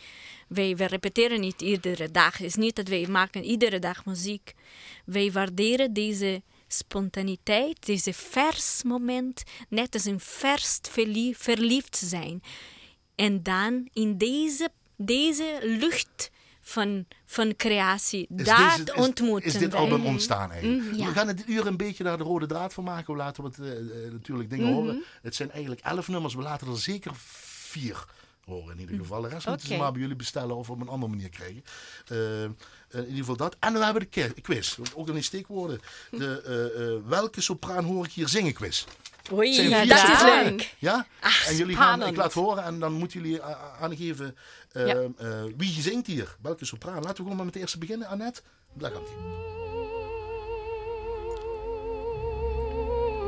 Wij, 0.47 0.75
wij 0.75 0.87
repeteren 0.87 1.39
niet 1.39 1.61
iedere 1.61 2.11
dag. 2.11 2.37
Het 2.37 2.47
is 2.47 2.55
niet 2.55 2.75
dat 2.75 2.87
wij 2.87 3.07
maken 3.07 3.43
iedere 3.43 3.79
dag 3.79 4.05
muziek. 4.05 4.53
Wij 5.05 5.31
waarderen 5.31 5.93
deze 5.93 6.41
spontaniteit, 6.67 7.85
deze 7.85 8.13
vers 8.13 8.83
moment, 8.83 9.43
net 9.69 9.93
als 9.93 10.05
een 10.05 10.19
vers 10.19 10.79
verliefd 11.33 11.97
zijn. 11.97 12.41
En 13.15 13.43
dan 13.43 13.89
in 13.93 14.17
deze, 14.17 14.69
deze 14.95 15.59
lucht 15.61 16.31
van, 16.67 17.05
van 17.25 17.55
creatie, 17.55 18.27
Is 18.35 18.45
daar 18.45 18.77
deze- 18.77 18.91
is- 18.93 19.03
ontmoeten 19.05 19.47
Is 19.47 19.57
dit 19.57 19.71
wij. 19.71 19.81
album 19.81 20.05
ontstaan 20.05 20.51
eigenlijk? 20.51 20.83
Mhm, 20.83 20.95
ja. 20.95 21.05
We 21.05 21.11
gaan 21.11 21.27
het 21.27 21.43
uur 21.47 21.67
een 21.67 21.77
beetje 21.77 22.03
naar 22.03 22.17
de 22.17 22.23
rode 22.23 22.45
draad 22.45 22.73
van 22.73 22.83
maken. 22.83 23.13
We 23.13 23.19
laten 23.19 23.43
wat, 23.43 23.57
eh, 23.57 23.67
natuurlijk 24.11 24.49
dingen 24.49 24.65
Mhm. 24.65 24.73
horen. 24.75 25.03
Het 25.21 25.35
zijn 25.35 25.51
eigenlijk 25.51 25.81
elf 25.81 26.07
nummers. 26.07 26.33
We 26.35 26.41
laten 26.41 26.67
er 26.67 26.77
zeker 26.79 27.11
vier 27.15 28.05
horen 28.45 28.73
in 28.73 28.79
ieder 28.79 28.97
geval. 28.97 29.21
De 29.21 29.27
rest 29.27 29.47
moeten 29.47 29.67
ze 29.67 29.77
maar 29.77 29.91
bij 29.91 30.01
jullie 30.01 30.15
bestellen 30.15 30.55
of 30.55 30.69
op 30.69 30.81
een 30.81 30.87
andere 30.87 31.11
manier 31.11 31.29
krijgen. 31.29 31.63
Eh, 32.07 32.43
in 32.43 33.07
ieder 33.07 33.15
geval 33.17 33.35
dat. 33.35 33.55
En 33.59 33.73
we 33.73 33.83
hebben 33.83 34.01
de 34.01 34.07
ke- 34.07 34.33
quiz. 34.41 34.77
Ook 34.93 35.09
in 35.09 35.23
steekwoorden. 35.23 35.79
De 36.11 37.01
welke 37.07 37.41
sopraan 37.41 37.83
hoor 37.83 38.05
ik 38.05 38.11
hier 38.11 38.27
zingen 38.27 38.53
quiz. 38.53 38.85
Oei, 39.33 39.53
Zijn 39.53 39.69
ja, 39.69 39.79
vier 39.79 39.87
dat 39.87 39.97
is 40.09 40.21
leuk. 40.21 40.75
Ja? 40.79 41.05
en 41.47 41.55
jullie 41.55 41.75
gaan, 41.75 42.03
ik 42.03 42.15
laat 42.15 42.33
horen 42.33 42.63
en 42.63 42.79
dan 42.79 42.93
moeten 42.93 43.21
jullie 43.21 43.41
aangeven 43.81 44.37
eh, 44.71 44.87
Ja. 44.87 44.95
eh, 45.17 45.27
wie 45.57 45.81
zingt 45.81 46.07
hier. 46.07 46.35
Welke 46.41 46.65
sopraan. 46.65 46.93
Laten 46.95 47.09
we 47.09 47.21
gewoon 47.21 47.35
maar 47.35 47.45
met 47.45 47.53
de 47.53 47.59
eerste 47.59 47.77
beginnen. 47.77 48.07
Annette, 48.07 48.41
daar 48.73 48.91
gaat 48.91 49.01
ie. 49.01 49.43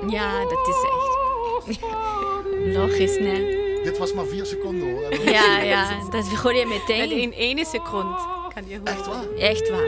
Ja, 0.10 0.44
dat 0.44 0.68
is 0.68 0.75
echt. 0.84 1.80
Logisch, 2.77 3.20
nee. 3.20 3.66
Dit 3.84 3.98
was 3.98 4.13
maar 4.13 4.25
vier 4.25 4.46
seconden 4.46 4.92
hoor. 4.92 5.01
En 5.12 5.18
dan- 5.18 5.34
Ja, 5.34 5.58
ja, 5.62 6.10
dat 6.10 6.27
hoor 6.27 6.54
je 6.54 6.62
En 6.62 6.68
meteen. 6.68 7.12
in 7.12 7.34
één 7.34 7.66
seconde 7.66 8.16
kan 8.54 8.68
je 8.68 8.77
horen. 8.77 8.94
Echt 8.94 9.06
waar? 9.08 9.25
Echt 9.38 9.70
waar. 9.70 9.88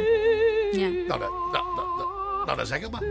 Ja. 0.71 0.87
Nou, 1.07 1.19
dat, 1.19 1.19
dat, 1.51 1.63
dat, 1.75 1.85
dat, 1.97 2.45
nou, 2.45 2.57
dat 2.57 2.67
zeg 2.67 2.81
ik 2.81 2.91
maar. 2.91 3.01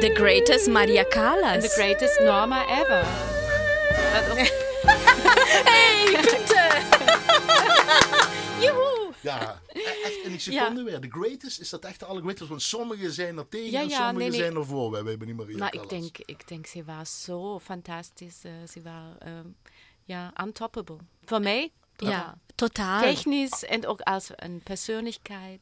The 0.00 0.10
greatest 0.14 0.68
Maria 0.68 1.04
Callas. 1.04 1.62
The 1.62 1.68
greatest 1.68 2.20
Norma 2.20 2.64
ever. 2.68 3.04
Hey, 5.64 6.12
punten! 6.12 6.70
Joehoe! 8.62 9.12
Ja, 9.20 9.60
e- 9.72 9.80
echt 9.82 10.16
in 10.24 10.30
die 10.30 10.38
seconde 10.40 10.82
weer. 10.82 11.00
De 11.00 11.08
greatest, 11.10 11.60
is 11.60 11.68
dat 11.68 11.84
echt 11.84 11.98
de 12.00 12.06
allergreatest? 12.06 12.48
Want 12.48 12.62
sommigen 12.62 13.12
zijn 13.12 13.38
er 13.38 13.48
tegen 13.48 13.70
Ja, 13.70 13.80
en 13.80 13.88
ja, 13.88 13.96
sommigen 13.96 14.18
nee, 14.18 14.28
nee. 14.30 14.38
zijn 14.38 14.56
er 14.56 14.66
voor. 14.66 14.90
Wij 14.90 15.02
hebben 15.02 15.26
niet 15.28 15.36
Maria 15.36 15.56
Maar 15.58 15.74
ik 15.74 15.80
Callas. 15.80 15.88
denk, 16.02 16.18
ik 16.18 16.48
denk, 16.48 16.66
ze 16.66 16.84
was 16.84 17.22
zo 17.24 17.58
fantastisch. 17.58 18.38
eh, 18.44 18.52
ze 18.72 18.82
was 18.82 19.02
ehm, 19.18 19.46
ja, 20.04 20.32
untoppable. 20.44 20.96
Voor 21.24 21.40
mij, 21.40 21.72
Ja, 21.96 22.38
totaal. 22.54 23.00
technisch 23.02 23.64
en 23.64 23.86
ook 23.86 24.00
als 24.00 24.28
een 24.36 24.60
persoonlijkheid. 24.64 25.60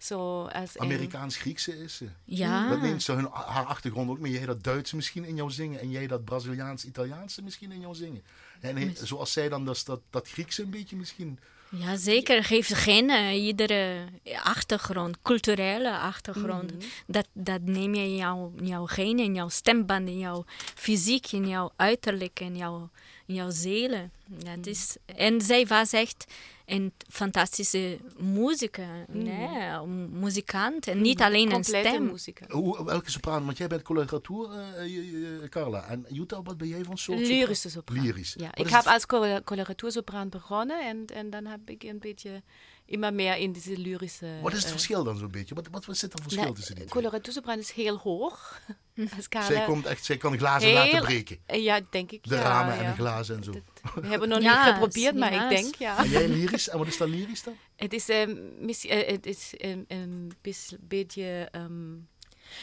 Zo 0.00 0.44
als 0.44 0.78
Amerikaans-Griekse 0.78 1.82
is 1.82 1.96
ze. 1.96 2.06
Ja. 2.24 2.68
Dat 2.68 2.80
neemt 2.80 3.02
ze 3.02 3.12
hun, 3.12 3.28
haar 3.32 3.64
achtergrond 3.64 4.10
ook 4.10 4.18
mee. 4.18 4.32
Jij 4.32 4.46
dat 4.46 4.62
Duits 4.62 4.92
misschien 4.92 5.24
in 5.24 5.36
jou 5.36 5.50
zingen 5.50 5.80
en 5.80 5.90
jij 5.90 6.06
dat 6.06 6.24
Braziliaans-Italiaanse 6.24 7.42
misschien 7.42 7.72
in 7.72 7.80
jou 7.80 7.94
zingen. 7.94 8.22
En 8.60 8.76
he- 8.76 8.92
zoals 9.02 9.32
zij 9.32 9.48
dan 9.48 9.64
dat, 9.64 9.82
dat, 9.86 10.00
dat 10.10 10.28
Griekse 10.28 10.62
een 10.62 10.70
beetje 10.70 10.96
misschien. 10.96 11.38
Ja, 11.70 11.96
zeker. 11.96 12.44
Geeft 12.44 12.74
geen 12.74 13.10
eh, 13.10 13.44
iedere 13.44 14.04
achtergrond, 14.42 15.16
culturele 15.22 15.98
achtergrond. 15.98 16.72
Mhm. 16.74 16.84
dat, 17.06 17.26
dat 17.32 17.60
neem 17.62 17.94
je 17.94 18.02
in 18.02 18.16
jouw, 18.16 18.52
in 18.56 18.66
jouw 18.66 18.86
genen, 18.86 19.24
in 19.24 19.34
jouw 19.34 19.48
stemband, 19.48 20.08
in 20.08 20.18
jouw 20.18 20.44
fysiek, 20.74 21.32
in 21.32 21.48
jouw 21.48 21.70
uiterlijk, 21.76 22.40
in 22.40 22.56
jouw, 22.56 22.90
in 23.26 23.34
jouw 23.34 23.50
zelen. 23.50 24.10
Dat 24.26 24.56
Mhm. 24.56 24.68
is, 24.68 24.96
en 25.04 25.40
zij 25.40 25.66
was 25.66 25.92
echt 25.92 26.24
een 26.70 26.92
fantastische 27.08 27.98
muzika, 28.18 28.86
nee, 29.08 29.86
muzikant. 30.10 30.86
En 30.86 31.00
niet 31.00 31.20
alleen 31.22 31.52
een 31.52 31.64
stem. 31.64 32.04
muziek. 32.06 32.40
Hoe, 32.48 32.84
welke 32.84 33.10
sopraan? 33.10 33.44
Want 33.44 33.58
jij 33.58 33.66
bent 33.66 33.82
coloratuur, 33.82 34.50
eh, 34.50 34.84
eh, 34.84 35.42
eh, 35.42 35.48
Carla. 35.48 35.84
En 35.88 36.06
Jutta, 36.08 36.42
wat 36.42 36.56
ben 36.58 36.68
jij 36.68 36.84
van 36.84 36.98
soort? 36.98 37.18
Lyrische 37.18 37.70
sopraan. 37.70 38.02
Lyrisch. 38.04 38.34
Ja, 38.36 38.46
Wat 38.46 38.58
ik 38.66 38.68
heb 38.72 38.84
het- 38.84 38.92
als 38.92 39.06
col- 39.06 39.42
coloratuursopraan 39.44 40.28
begonnen 40.28 40.86
en, 40.86 41.06
en 41.06 41.30
dan 41.30 41.46
heb 41.46 41.60
ik 41.70 41.82
een 41.82 41.98
beetje 41.98 42.42
immer 42.90 43.14
meer 43.14 43.36
in 43.36 43.52
deze 43.52 43.78
lyrische... 43.78 44.26
Wat 44.42 44.50
is 44.52 44.56
het 44.58 44.66
eh, 44.66 44.70
verschil 44.70 45.04
dan 45.04 45.16
zo'n 45.16 45.30
beetje? 45.30 45.54
Wat, 45.54 45.68
wat, 45.70 45.84
wat 45.84 45.96
zit 45.96 46.12
er 46.12 46.22
verschil 46.22 46.42
nou, 46.42 46.54
tussen 46.54 46.74
die 46.74 46.84
twee? 46.84 47.02
coloratuursopraan 47.02 47.58
is 47.58 47.70
heel 47.72 47.96
hoog. 47.96 48.60
Carla- 49.28 49.46
Zij, 49.46 49.64
komt 49.64 49.86
echt, 49.86 50.04
zij 50.04 50.16
kan 50.16 50.38
glazen 50.38 50.68
heel- 50.68 50.78
laten 50.78 51.00
breken. 51.00 51.38
eh, 51.46 51.62
Ja, 51.62 51.80
denk 51.90 52.10
ik. 52.12 52.28
De 52.28 52.34
ja, 52.34 52.42
ramen 52.42 52.76
en 52.78 52.82
ja. 52.84 52.90
de 52.90 52.96
glazen 52.96 53.36
en 53.36 53.44
zo. 53.44 53.52
We 53.94 54.06
hebben 54.06 54.28
nog 54.28 54.40
Ja, 54.48 54.64
niet 54.64 54.72
geprobeerd, 54.72 55.14
maar 55.14 55.32
ik 55.32 55.48
denk 55.58 55.74
ja. 55.74 55.98
En 55.98 56.08
jij 56.08 56.28
lyrisch? 56.38 56.68
En 56.68 56.78
wat 56.78 56.86
is 56.86 56.96
dan 56.96 57.08
lyrisch 57.10 57.42
dan? 57.42 57.56
Het 57.76 57.92
is, 57.92 58.08
ehm, 58.08 58.36
mis- 58.64 58.86
eh, 58.86 59.08
het 59.08 59.26
is 59.26 59.52
een, 59.56 59.84
een 59.88 60.32
beetje 60.80 61.48
ehm, 61.50 61.94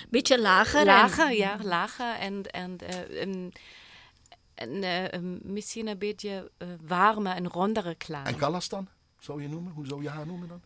Beetje 0.10 0.42
lager. 0.42 0.80
en- 0.80 0.86
lager, 0.86 1.34
ja, 1.34 1.58
lager 1.64 2.16
en, 2.16 2.44
en, 2.52 2.76
een, 3.22 3.54
en, 4.56 4.84
een- 5.16 5.40
misschien 5.44 5.88
een 5.88 5.98
beetje 5.98 6.52
eh, 6.58 6.68
warmer 6.82 7.36
en 7.36 7.48
rondere 7.48 7.96
klank. 7.96 8.28
En 8.28 8.36
Callas 8.38 8.70
dan? 8.70 8.88
Zou 9.28 9.42
je 9.42 9.48
noemen? 9.50 9.74
Hoe 9.74 9.86
zou 9.86 10.02
je 10.04 10.10
haar 10.10 10.26
noemen 10.28 10.48
dan? 10.48 10.62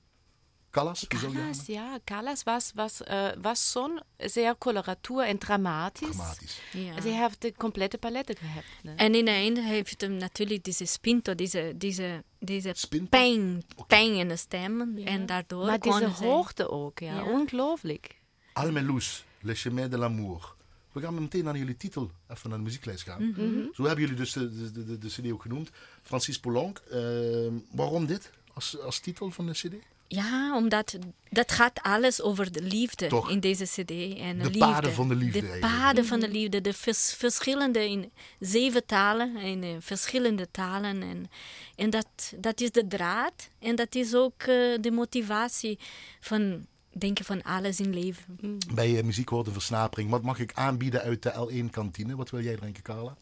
Callas? 0.69 1.07
Callas, 1.07 1.65
ja, 1.65 1.99
Callas 2.03 2.43
was, 2.43 2.71
was, 2.75 3.03
eh, 3.03 3.27
was 3.41 3.71
zo'n 3.71 3.99
zeer 4.17 4.57
coloratuur 4.57 5.19
en 5.23 5.37
dramatisch. 5.37 6.09
Dramatisch. 6.15 6.59
Ja. 6.73 7.01
Ze 7.01 7.07
heeft 7.07 7.41
de 7.41 7.53
complete 7.57 7.97
palette 7.97 8.35
gehad. 8.35 8.63
ne? 8.83 8.93
En 8.95 9.13
in 9.15 9.25
het 9.27 9.35
einde 9.35 9.61
heeft 9.61 10.01
hem 10.01 10.13
natuurlijk 10.13 10.63
deze 10.63 10.85
spinto, 10.85 11.35
deze, 11.35 11.73
deze, 11.75 12.23
deze 12.39 12.71
Spinto? 12.75 13.07
pijn, 13.09 13.63
pijn 13.87 14.13
in 14.15 14.27
de 14.27 14.35
stem. 14.37 14.97
En 14.97 15.25
daardoor 15.25 15.65
maar 15.65 15.79
deze 15.79 16.05
hoogte 16.07 16.69
ook, 16.69 16.99
ja, 16.99 17.13
Ja. 17.15 17.23
ongelooflijk. 17.31 18.15
Almelous, 18.53 19.25
Le 19.39 19.55
Chemin 19.55 19.89
de 19.89 19.97
l'Amour. 19.97 20.55
We 20.91 21.01
gaan 21.01 21.13
meteen 21.21 21.43
naar 21.43 21.57
jullie 21.57 21.77
titel, 21.77 22.11
even 22.27 22.49
naar 22.49 22.57
de 22.57 22.63
muzieklijst 22.63 23.03
gaan. 23.03 23.27
Mhm. 23.29 23.63
Zo 23.73 23.83
hebben 23.83 24.01
jullie 24.01 24.15
dus 24.17 24.31
de, 24.33 24.49
de, 24.57 24.71
de, 24.71 24.85
de, 24.85 24.97
de 24.97 25.07
cd 25.07 25.31
ook 25.31 25.41
genoemd. 25.41 25.69
Francis 26.03 26.39
Poulenc. 26.39 26.77
Ehm, 26.77 27.53
waarom 27.71 28.05
dit 28.05 28.31
als, 28.53 28.79
als 28.79 28.99
titel 28.99 29.31
van 29.31 29.45
de 29.45 29.51
cd? 29.51 29.73
Ja, 30.13 30.55
omdat 30.55 30.97
dat 31.29 31.51
gaat 31.51 31.81
alles 31.81 32.21
over 32.21 32.51
de 32.51 32.61
liefde 32.61 33.23
in 33.27 33.39
deze 33.39 33.65
CD. 33.65 33.91
En 34.17 34.37
de 34.37 34.43
liefde. 34.43 34.57
paden 34.57 34.93
van 34.93 35.07
de 35.07 35.15
liefde. 35.15 35.41
De 35.41 35.57
paden 35.59 36.05
van 36.05 36.19
de 36.19 36.29
liefde. 36.29 36.61
De 36.61 36.73
verschillende 37.17 37.89
in 37.89 38.11
zeven 38.39 38.85
talen, 38.85 39.37
in 39.37 39.63
uh, 39.63 39.75
verschillende 39.79 40.47
talen. 40.51 41.01
En, 41.01 41.29
en 41.75 41.89
dat, 41.89 42.33
dat 42.37 42.61
is 42.61 42.71
de 42.71 42.87
draad. 42.87 43.49
En 43.59 43.75
dat 43.75 43.95
is 43.95 44.15
ook 44.15 44.41
uh, 44.41 44.77
de 44.81 44.91
motivatie 44.91 45.79
van 46.19 46.65
denken 46.89 47.25
van 47.25 47.43
alles 47.43 47.79
in 47.79 47.93
leven. 47.93 48.37
Mm. 48.41 48.57
Bij 48.73 48.91
uh, 48.91 49.03
muziek 49.03 49.29
hoort 49.29 49.47
versnapering. 49.51 50.09
Wat 50.09 50.21
mag 50.21 50.39
ik 50.39 50.51
aanbieden 50.53 51.01
uit 51.01 51.23
de 51.23 51.31
L1-kantine? 51.31 52.15
Wat 52.15 52.29
wil 52.29 52.41
jij 52.41 52.55
drinken, 52.55 52.83
Carla? 52.83 53.15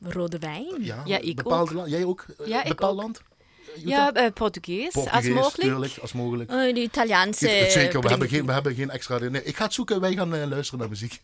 rode 0.00 0.38
wijn. 0.38 0.84
Ja, 0.84 1.02
ja 1.04 1.18
ik 1.18 1.36
bepaald 1.36 1.68
ook. 1.68 1.74
Land, 1.74 1.90
jij 1.90 2.04
ook? 2.04 2.26
Ja, 2.44 2.62
bepaald 2.62 2.96
land? 2.96 3.22
Ja, 3.74 4.30
Portugees, 4.34 4.92
Portugees, 4.92 5.12
als 5.12 5.28
mogelijk. 5.28 5.60
Tuurlijk, 5.60 5.98
als 6.00 6.12
mogelijk. 6.12 6.50
Uh, 6.50 6.74
de 6.74 6.80
Italiaanse. 6.80 7.66
Zeker, 7.68 8.00
we 8.00 8.08
hebben, 8.08 8.28
geen, 8.28 8.46
we 8.46 8.52
hebben 8.52 8.74
geen 8.74 8.90
extra. 8.90 9.18
Nee, 9.18 9.42
ik 9.42 9.56
ga 9.56 9.64
het 9.64 9.74
zoeken, 9.74 10.00
wij 10.00 10.14
gaan 10.14 10.34
uh, 10.34 10.46
luisteren 10.46 10.80
naar 10.80 10.88
muziek. 10.88 11.20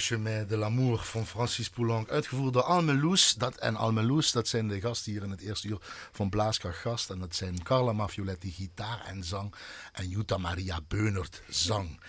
Chemin 0.00 0.46
de 0.46 0.56
l'Amour 0.56 0.98
van 0.98 1.26
Francis 1.26 1.70
Poulenc. 1.70 2.10
Uitgevoerd 2.10 2.52
door 2.52 2.62
Almeloes. 2.62 3.34
Dat, 3.34 3.56
en 3.56 3.76
Almeloes, 3.76 4.32
dat 4.32 4.48
zijn 4.48 4.68
de 4.68 4.80
gasten 4.80 5.12
hier 5.12 5.22
in 5.22 5.30
het 5.30 5.40
eerste 5.40 5.68
uur 5.68 5.78
van 6.12 6.28
Blaaskracht 6.28 6.78
Gast. 6.78 7.10
En 7.10 7.18
dat 7.18 7.34
zijn 7.34 7.62
Carla 7.62 7.92
Mafioletti, 7.92 8.50
gitaar 8.50 9.04
en 9.04 9.24
zang. 9.24 9.54
En 9.92 10.08
Jutta 10.08 10.36
Maria 10.36 10.80
Beunert, 10.88 11.42
zang. 11.48 12.00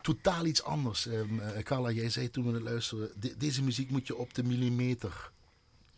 Totaal 0.00 0.44
iets 0.44 0.62
anders. 0.62 1.06
Um, 1.06 1.40
Carla, 1.62 1.90
jij 1.90 2.10
zei 2.10 2.30
toen 2.30 2.46
we 2.46 2.52
het 2.52 2.62
luisteren, 2.62 3.12
deze 3.38 3.62
muziek 3.62 3.90
moet 3.90 4.06
je 4.06 4.16
op 4.16 4.34
de 4.34 4.42
millimeter 4.42 5.30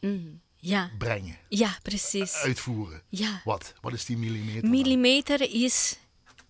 mm, 0.01 0.41
ja. 0.57 0.91
brengen. 0.99 1.39
Ja, 1.49 1.79
precies. 1.83 2.35
Uitvoeren. 2.35 3.03
Ja. 3.09 3.41
Wat? 3.45 3.75
Wat 3.81 3.93
is 3.93 4.05
die 4.05 4.17
millimeter? 4.17 4.69
Millimeter 4.69 5.41
is 5.41 5.99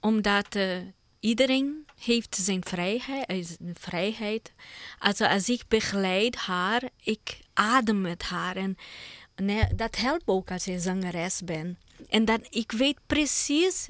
omdat 0.00 0.54
uh, 0.54 0.78
iedereen 1.20 1.85
heeft 1.98 2.36
zijn 2.36 2.64
vrijheid. 2.64 3.58
vrijheid. 3.74 4.52
Also 4.98 5.24
als 5.24 5.48
ik 5.48 5.62
begeleid 5.68 6.36
haar, 6.36 6.82
ik 7.02 7.38
adem 7.52 8.00
met 8.00 8.22
haar. 8.22 8.56
En 8.56 8.76
nee, 9.36 9.74
dat 9.74 9.96
helpt 9.96 10.22
ook 10.26 10.50
als 10.50 10.64
je 10.64 10.78
zangeres 10.78 11.40
bent. 11.44 11.78
En 12.08 12.24
dat 12.24 12.40
ik 12.50 12.72
weet 12.72 12.98
precies 13.06 13.88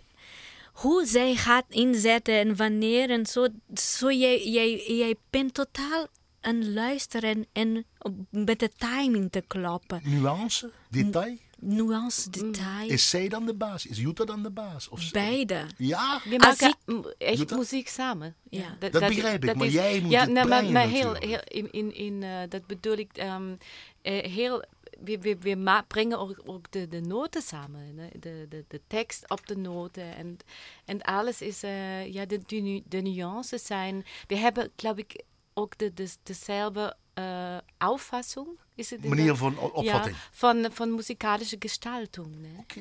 hoe 0.73 1.07
zij 1.07 1.35
gaat 1.35 1.64
inzetten 1.69 2.35
en 2.35 2.57
wanneer 2.57 3.11
en 3.11 3.27
zo. 3.27 3.47
Zo 3.75 4.12
jij, 4.12 4.49
jij, 4.49 4.97
jij 4.97 5.14
bent 5.31 5.55
totaal 5.55 6.07
aan 6.40 6.73
luisteren 6.73 7.47
en 7.53 7.85
met 8.31 8.59
de 8.59 8.71
timing 8.77 9.33
te 9.33 9.45
kloppen. 9.47 10.01
Nuance, 10.05 10.73
detail? 10.90 11.37
Nuance, 11.61 12.27
mm. 12.27 12.33
detail. 12.33 12.88
Is 12.88 13.11
zij 13.11 13.29
dan 13.29 13.47
de 13.47 13.55
baas? 13.55 13.87
Is 13.87 13.99
Jutta 13.99 14.25
dan 14.25 14.42
de 14.42 14.51
baas? 14.51 14.88
Of 14.88 15.11
Beide. 15.11 15.66
Ja? 15.77 16.21
We 16.25 16.37
maken 16.37 16.77
echt 17.19 17.38
Jutta? 17.38 17.57
muziek 17.57 17.88
samen. 17.88 18.37
Ja. 18.51 18.77
Dat, 18.79 18.92
dat, 18.92 19.07
begrijp 19.07 19.45
ik, 19.45 19.55
maar 19.55 19.69
jij 19.69 20.01
moet 20.01 20.11
ja, 20.11 20.21
het 20.21 20.31
nou, 20.31 20.49
maar, 20.49 20.64
maar 20.64 20.88
heel, 20.88 21.14
heel, 21.14 21.40
in, 21.45 21.73
in, 21.73 21.95
in 21.95 22.23
uh, 22.23 22.38
dat 22.49 22.66
bedoel 22.66 22.97
ik, 22.97 23.11
um, 23.23 23.59
uh, 24.03 24.23
heel 24.23 24.64
we, 25.01 25.19
we, 25.19 25.37
we 25.40 25.83
brengen 25.87 26.19
ook, 26.19 26.40
ook 26.45 26.73
de, 26.73 26.88
de 26.88 27.01
noten 27.01 27.42
samen. 27.42 28.11
De, 28.12 28.47
de, 28.49 28.64
de 28.69 28.81
tekst 28.87 29.31
op 29.31 29.47
de 29.47 29.57
noten. 29.57 30.16
En, 30.16 30.37
en 30.85 31.03
alles 31.03 31.40
is, 31.40 31.64
uh, 31.64 32.12
ja, 32.12 32.27
de, 32.27 32.40
de, 32.47 32.83
de 32.88 33.01
nuances 33.01 33.66
zijn. 33.66 34.05
We 34.27 34.37
hebben, 34.37 34.71
geloof 34.77 34.97
ik, 34.97 35.23
ook 35.55 35.79
de, 35.79 35.95
de, 35.95 36.09
dezelfde 36.23 36.97
äh, 37.18 37.57
Auffassung. 37.79 38.48
Het 38.76 39.05
Manier 39.05 39.35
van 39.37 39.59
o- 39.59 39.62
Ja, 39.62 39.68
opvatting. 39.68 40.16
van, 40.31 40.66
van 40.72 40.94
muzikalische 40.94 41.57
Gestaltung. 41.59 42.26
Ne? 42.40 42.48
Oké. 42.61 42.81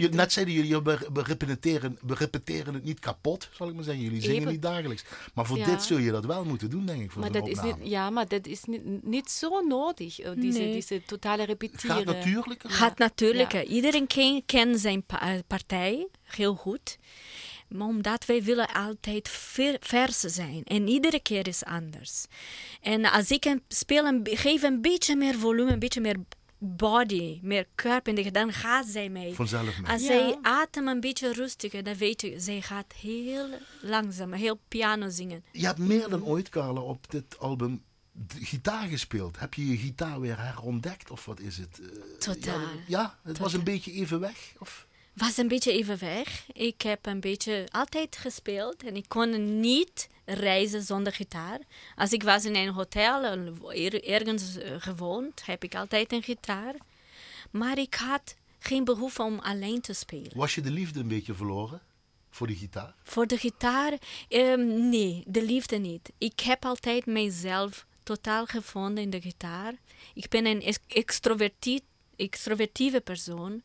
Eh, 0.00 0.10
net 0.10 0.32
zeiden 0.32 0.54
jullie, 0.54 0.82
we, 0.82 1.08
we, 1.12 1.22
repeteren, 1.22 1.98
we 2.06 2.14
repeteren 2.14 2.74
het 2.74 2.84
niet 2.84 2.98
kapot, 2.98 3.48
zal 3.52 3.68
ik 3.68 3.74
maar 3.74 3.84
zeggen. 3.84 4.04
Jullie 4.04 4.20
zingen 4.20 4.36
Even. 4.40 4.52
niet 4.52 4.62
dagelijks. 4.62 5.04
Maar 5.34 5.46
voor 5.46 5.58
Ja. 5.58 5.64
dit 5.64 5.82
zul 5.82 5.98
je 5.98 6.10
dat 6.10 6.24
wel 6.24 6.44
moeten 6.44 6.70
doen, 6.70 6.86
denk 6.86 7.02
ik, 7.02 7.10
voor 7.10 7.20
Maar 7.20 7.32
dat 7.32 7.48
is 7.48 7.58
opname. 7.58 7.76
niet, 7.82 7.88
ja, 7.90 8.10
maar 8.10 8.28
dat 8.28 8.46
is 8.46 8.64
niet, 8.64 9.04
niet 9.04 9.30
zo 9.30 9.60
nodig, 9.60 10.18
eh, 10.20 10.30
deze, 10.34 10.58
Nee. 10.58 10.72
deze 10.72 11.02
totale 11.06 11.40
Het 11.40 11.48
repeteren. 11.50 11.96
gaat 11.96 12.04
natuurlijk. 12.04 12.62
Gaat 12.66 12.98
natuurlijk. 12.98 13.52
Ja. 13.52 13.58
hè. 13.58 13.64
Iedereen 13.64 14.06
ken- 14.06 14.42
kent 14.46 14.80
zijn 14.80 15.02
pa- 15.02 15.42
partij 15.46 16.06
heel 16.22 16.54
goed. 16.54 16.98
Maar 17.68 17.86
omdat 17.86 18.26
wij 18.26 18.42
willen 18.42 18.72
altijd 18.72 19.28
ver, 19.28 19.76
vers 19.80 20.20
zijn. 20.20 20.64
En 20.64 20.88
iedere 20.88 21.20
keer 21.20 21.46
is 21.48 21.64
anders. 21.64 22.26
En 22.80 23.04
als 23.04 23.30
ik 23.30 23.44
een, 23.44 23.62
speel, 23.68 24.04
een, 24.04 24.22
be- 24.22 24.36
geef 24.36 24.62
een 24.62 24.80
beetje 24.80 25.16
meer 25.16 25.34
volume, 25.38 25.72
een 25.72 25.78
beetje 25.78 26.00
meer 26.00 26.16
body, 26.58 27.38
meer 27.42 27.66
de 28.04 28.30
dan 28.30 28.52
gaat 28.52 28.86
zij 28.86 29.08
mee. 29.08 29.34
Vanzelf 29.34 29.80
mee. 29.80 29.90
Als 29.90 30.00
Ja. 30.02 30.06
zij 30.06 30.38
adem 30.42 30.88
een 30.88 31.00
beetje 31.00 31.32
rustiger, 31.32 31.82
dan 31.82 31.94
weet 31.94 32.20
je, 32.20 32.40
zij 32.40 32.60
gaat 32.62 32.92
heel 32.92 33.46
langzaam, 33.82 34.32
heel 34.32 34.60
piano 34.68 35.08
zingen. 35.08 35.44
Je 35.52 35.66
hebt 35.66 35.78
meer 35.78 36.08
dan 36.08 36.24
ooit, 36.24 36.48
Carla, 36.48 36.80
op 36.80 37.10
dit 37.10 37.38
album 37.38 37.82
gitaar 38.40 38.88
gespeeld. 38.88 39.38
Heb 39.38 39.54
je 39.54 39.66
je 39.66 39.76
gitaar 39.76 40.20
weer 40.20 40.40
herontdekt, 40.40 41.10
of 41.10 41.24
wat 41.24 41.40
is 41.40 41.56
het? 41.56 41.80
Eh, 41.80 41.86
Totaal. 42.18 42.60
Ja, 42.60 42.68
ja, 42.86 43.18
het 43.22 43.38
was 43.38 43.52
een 43.52 43.64
beetje 43.64 43.92
even 43.92 44.20
weg? 44.20 44.52
Of? 44.58 44.86
Was 45.16 45.36
een 45.36 45.48
beetje 45.48 45.72
even 45.72 45.98
weg. 45.98 46.46
Ik 46.52 46.82
heb 46.82 47.06
een 47.06 47.20
beetje 47.20 47.66
altijd 47.70 48.16
gespeeld 48.16 48.82
en 48.82 48.96
ik 48.96 49.04
kon 49.08 49.60
niet 49.60 50.08
reizen 50.24 50.82
zonder 50.82 51.12
gitaar. 51.12 51.58
Als 51.96 52.12
ik 52.12 52.22
was 52.22 52.44
in 52.44 52.54
een 52.54 52.68
hotel, 52.72 53.24
ergens 54.04 54.56
eh, 54.56 54.74
gewoond, 54.78 55.46
heb 55.46 55.64
ik 55.64 55.74
altijd 55.74 56.12
een 56.12 56.22
gitaar. 56.22 56.74
Maar 57.50 57.78
ik 57.78 57.94
had 57.94 58.34
geen 58.58 58.84
behoefte 58.84 59.22
om 59.22 59.38
alleen 59.38 59.80
te 59.80 59.92
spelen. 59.92 60.30
Was 60.34 60.54
je 60.54 60.60
de 60.60 60.70
liefde 60.70 61.00
een 61.00 61.08
beetje 61.08 61.34
verloren 61.34 61.80
voor 62.30 62.46
die 62.46 62.56
gitaar? 62.56 62.94
Voor 63.02 63.26
de 63.26 63.36
gitaar, 63.38 63.92
ehm, 64.28 64.88
nee, 64.88 65.22
de 65.26 65.42
liefde 65.42 65.76
niet. 65.76 66.12
Ik 66.18 66.40
heb 66.40 66.64
altijd 66.64 67.06
mijzelf 67.06 67.86
totaal 68.02 68.46
gevonden 68.46 69.04
in 69.04 69.10
de 69.10 69.20
gitaar. 69.20 69.74
Ik 70.14 70.28
ben 70.28 70.46
een 70.46 70.62
ex- 70.62 70.78
extrovertie- 70.88 71.82
extrovertieve 72.16 73.00
persoon. 73.00 73.62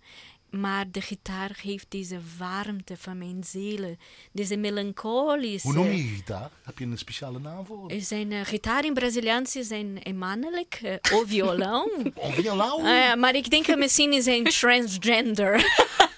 Maar 0.51 0.85
de 0.91 1.01
gitaar 1.01 1.49
geeft 1.53 1.85
deze 1.89 2.19
warmte 2.37 2.97
van 2.97 3.17
mijn 3.17 3.43
ziel. 3.43 3.95
Deze 4.31 4.57
melancholische... 4.57 5.67
Hoe 5.67 5.75
noem 5.75 5.85
je 5.85 5.97
je 5.97 6.15
gitaar? 6.15 6.49
Heb 6.63 6.79
je 6.79 6.85
een 6.85 6.97
speciale 6.97 7.39
naam 7.39 7.65
voor? 7.65 7.91
Zijn 7.97 8.31
uh, 8.31 8.41
gitaar 8.43 8.85
in 8.85 8.93
Braziliaans 8.93 9.51
zijn 9.51 9.99
een 10.03 10.17
mannelijk, 10.17 10.79
uh, 10.83 10.93
of 11.19 11.25
violão. 11.27 12.03
Of 12.15 12.35
violão? 12.35 12.83
Ah, 12.83 13.15
maar 13.15 13.35
ik 13.35 13.49
denk 13.49 13.65
dat 13.65 13.77
misschien 13.77 14.13
is 14.13 14.25
een 14.25 14.43
transgender. 14.43 15.59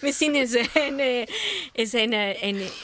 misschien 0.00 0.34
is 0.34 0.52
een, 0.74 1.26
is 1.72 1.92
een, 1.92 2.12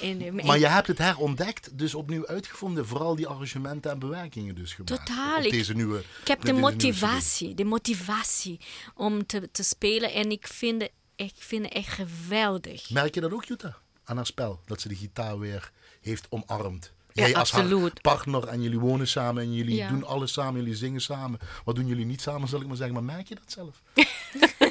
een, 0.02 0.40
Maar 0.44 0.58
je 0.58 0.66
hebt 0.66 0.86
het 0.86 0.98
herontdekt, 0.98 1.78
dus 1.78 1.94
opnieuw 1.94 2.26
uitgevonden. 2.26 2.86
Vooral 2.86 3.16
die 3.16 3.26
arrangementen 3.26 3.90
en 3.90 3.98
bewerkingen 3.98 4.54
dus 4.54 4.74
gemaakt. 4.74 5.06
Totaal, 5.06 5.44
Op 5.44 5.50
deze 5.50 5.74
nieuwe, 5.74 5.98
Ik 6.20 6.28
heb 6.28 6.42
de 6.44 6.52
motivatie, 6.52 7.54
de 7.54 7.64
motivatie 7.64 8.60
om 8.94 9.26
te, 9.26 9.48
te 9.52 9.62
spelen. 9.62 10.12
En 10.12 10.30
ik 10.30 10.46
vind, 10.46 10.82
het- 10.82 10.92
ik 11.16 11.32
vind 11.36 11.64
het 11.64 11.72
echt 11.72 11.88
geweldig. 11.92 12.90
Merk 12.90 13.14
je 13.14 13.20
dat 13.20 13.32
ook, 13.32 13.44
Jutta? 13.44 13.76
Aan 14.04 14.16
haar 14.16 14.26
spel, 14.26 14.60
dat 14.66 14.80
ze 14.80 14.88
de 14.88 14.94
gitaar 14.96 15.38
weer 15.38 15.70
heeft 16.00 16.26
omarmd. 16.28 16.92
Ja, 17.12 17.22
Jij 17.26 17.34
als 17.36 17.50
haar 17.50 17.62
absoluut. 17.62 18.00
partner 18.02 18.46
en 18.48 18.62
jullie 18.62 18.78
wonen 18.78 19.08
samen 19.08 19.42
en 19.42 19.54
jullie 19.54 19.74
Ja. 19.74 19.88
doen 19.88 20.04
alles 20.04 20.32
samen, 20.32 20.60
jullie 20.60 20.76
zingen 20.76 21.00
samen. 21.00 21.38
Wat 21.64 21.74
doen 21.74 21.86
jullie 21.86 22.04
niet 22.06 22.20
samen, 22.20 22.48
zal 22.48 22.60
ik 22.60 22.66
maar 22.66 22.76
zeggen. 22.76 22.94
Maar 22.94 23.04
merk 23.04 23.28
je 23.28 23.34
dat 23.34 23.52
zelf? 23.52 23.82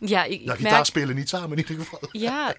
Ja, 0.00 0.24
ik, 0.24 0.40
Ja, 0.44 0.54
gitaar 0.54 0.72
merk, 0.72 0.84
spelen 0.84 1.14
niet 1.14 1.28
samen 1.28 1.50
in 1.50 1.58
ieder 1.58 1.76
geval. 1.84 2.08
ja, 2.12 2.54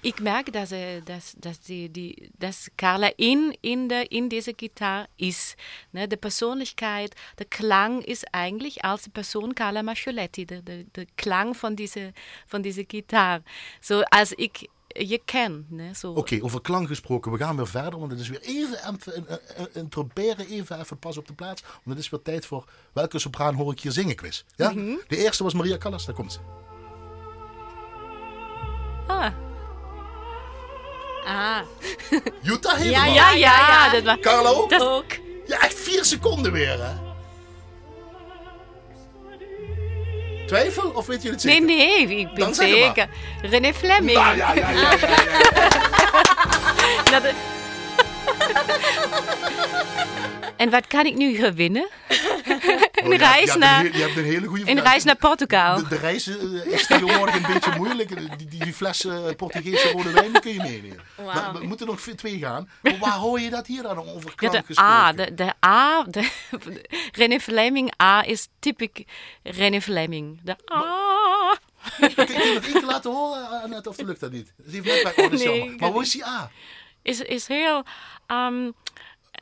ik 0.00 0.20
merk 0.20 0.52
dat, 0.52 0.68
ze, 0.68 1.00
dat, 1.04 1.34
dat, 1.38 1.58
die, 1.64 1.90
die, 1.90 2.30
dat 2.38 2.68
Carla 2.76 3.12
in, 3.16 3.56
in, 3.60 3.86
de, 3.88 4.06
in 4.08 4.28
deze 4.28 4.52
gitaar 4.56 5.06
is. 5.16 5.54
Ne, 5.90 6.06
de 6.06 6.16
persoonlijkheid, 6.16 7.20
de 7.34 7.44
klang 7.44 8.04
is 8.04 8.22
eigenlijk 8.24 8.76
als 8.76 9.02
de 9.02 9.10
persoon 9.10 9.52
Carla 9.52 9.82
Marcioletti. 9.82 10.44
De, 10.44 10.62
de, 10.62 10.86
de 10.92 11.06
klang 11.14 11.56
van 11.56 11.74
deze, 11.74 12.12
van 12.46 12.62
deze 12.62 12.84
gitaar. 12.88 13.40
Zo 13.80 14.00
als 14.00 14.32
ik 14.32 14.68
je 14.86 15.20
ken. 15.24 15.66
Oké, 16.02 16.38
over 16.42 16.60
klank 16.60 16.86
gesproken. 16.86 17.32
We 17.32 17.38
gaan 17.38 17.56
weer 17.56 17.68
verder, 17.68 17.98
want 17.98 18.10
het 18.10 18.20
is 18.20 18.28
weer 18.28 18.40
even 18.40 18.98
een- 19.72 19.88
tromperen, 19.88 20.46
even, 20.48 20.80
even 20.80 20.98
pas 20.98 21.16
op 21.16 21.26
de 21.26 21.34
plaats. 21.34 21.62
Want 21.62 21.82
het 21.84 21.98
is 21.98 22.10
weer 22.10 22.22
tijd 22.22 22.46
voor 22.46 22.64
welke 22.92 23.18
sopraan 23.18 23.54
hoor 23.54 23.72
ik 23.72 23.80
hier 23.80 23.92
zingen 23.92 24.14
quiz. 24.16 24.42
Ja? 24.56 24.70
Mhm. 24.70 24.94
De 25.08 25.16
eerste 25.16 25.42
was 25.42 25.54
Maria 25.54 25.76
Callas, 25.78 26.06
daar 26.06 26.14
komt 26.14 26.32
ze. 26.32 26.38
Ah. 29.06 29.26
Ah, 31.26 31.58
ja, 32.42 32.74
helemaal. 32.74 33.12
ja, 33.14 33.30
ja, 33.30 33.34
ja. 33.34 33.90
dat 33.90 34.02
was... 34.02 34.16
Carla 34.20 34.48
ook? 34.50 34.70
Dat- 34.70 34.80
Ook. 34.82 35.10
Ja, 35.46 35.60
echt 35.60 35.78
vier 35.80 36.04
seconden 36.04 36.52
weer, 36.52 36.78
hè? 36.82 37.10
Twijfel 40.46 40.90
of 40.90 41.06
weet 41.06 41.22
je 41.22 41.30
het 41.30 41.44
Nee, 41.44 41.52
zeker? 41.54 41.66
nee, 41.76 42.18
ik 42.18 42.26
ben 42.26 42.34
Dan 42.38 42.54
zeker. 42.54 43.08
René 43.42 43.74
Fleming. 43.74 44.18
Ah, 44.18 44.36
ja, 44.36 44.52
ja, 44.54 44.70
ja, 44.70 44.70
ja, 44.70 44.90
ja, 44.90 45.18
ja. 45.24 47.10
Dat 47.20 47.24
is- 47.24 47.32
en 50.62 50.70
wat 50.70 50.86
kan 50.86 51.06
ik 51.06 51.14
nu 51.16 51.34
gewinnen? 51.36 51.88
Oh, 52.66 52.80
Een 53.04 53.10
ja, 53.10 53.16
reis 53.16 53.54
naar- 53.54 53.84
Je 53.84 54.02
hebt 54.02 54.16
een 54.16 54.24
hele 54.24 54.46
goede 54.46 54.70
Een 54.70 54.80
reis 54.80 55.04
naar 55.04 55.16
Portugal. 55.16 55.76
De, 55.76 55.88
de 55.88 55.96
reis 55.96 56.26
eh, 56.26 56.66
is 56.66 56.86
tegenwoordig 56.86 57.34
een 57.34 57.52
beetje 57.52 57.76
moeilijk. 57.76 58.38
Die, 58.38 58.48
die 58.58 58.72
fles 58.72 59.04
eh, 59.04 59.18
Portugese 59.36 59.90
rode 59.90 60.10
wijn 60.10 60.40
kun 60.40 60.52
je 60.52 60.58
meenemen. 60.62 61.00
Maar 61.24 61.52
we 61.52 61.66
moeten 61.66 61.86
nog 61.86 62.00
twee 62.00 62.38
gaan. 62.38 62.70
Maar 62.82 62.98
waar 62.98 63.12
hoor 63.12 63.40
je 63.40 63.50
dat 63.50 63.66
hier 63.66 63.82
dan 63.82 63.98
over 63.98 64.32
Ja, 64.36 64.50
de 64.50 64.62
gesproken? 64.66 64.92
A, 64.92 65.12
de, 65.12 65.34
de 65.34 65.52
A, 65.66 66.02
de, 66.04 66.30
René 67.18 67.40
Fleming 67.40 67.92
A 68.02 68.24
is 68.26 68.48
typisch 68.58 69.04
René 69.42 69.80
Fleming. 69.80 70.40
De 70.42 70.56
A. 70.72 71.58
Kun 71.98 72.08
je 72.08 72.24
die 72.42 72.54
nog 72.54 72.64
één 72.64 72.72
keer 72.72 72.82
laten 72.84 73.10
horen, 73.10 73.62
Annette, 73.62 73.88
of 73.88 74.00
lukt 74.00 74.20
dat 74.20 74.32
niet? 74.32 74.52
Net 74.56 74.82
bij, 74.82 75.12
oh, 75.16 75.30
Nee, 75.30 75.62
ik 75.62 75.80
Maar 75.80 75.90
hoe 75.90 76.02
is 76.02 76.10
die 76.10 76.26
A? 76.26 76.50
Is, 77.02 77.20
is 77.20 77.46
heel 77.46 77.84
ehm, 78.26 78.70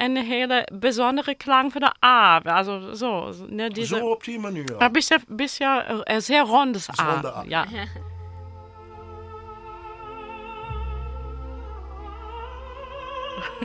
een 0.00 0.16
hele 0.16 0.68
bijzondere 0.72 1.34
klank 1.34 1.72
van 1.72 1.80
de 1.80 2.06
A. 2.06 2.38
Also, 2.38 2.94
zo, 2.94 3.32
ne, 3.48 3.70
deze, 3.70 3.96
Zo 3.96 4.10
op 4.10 4.24
die 4.24 4.38
manier. 4.38 4.74
Maar 4.78 4.90
bisschen, 4.90 5.22
bisschen, 5.28 5.84
äh, 6.04 6.18
sehr 6.18 6.42
rondes 6.42 6.88
Is 6.88 7.00
A. 7.00 7.12
ronde 7.12 7.34
A. 7.34 7.44
Ja. 7.46 7.66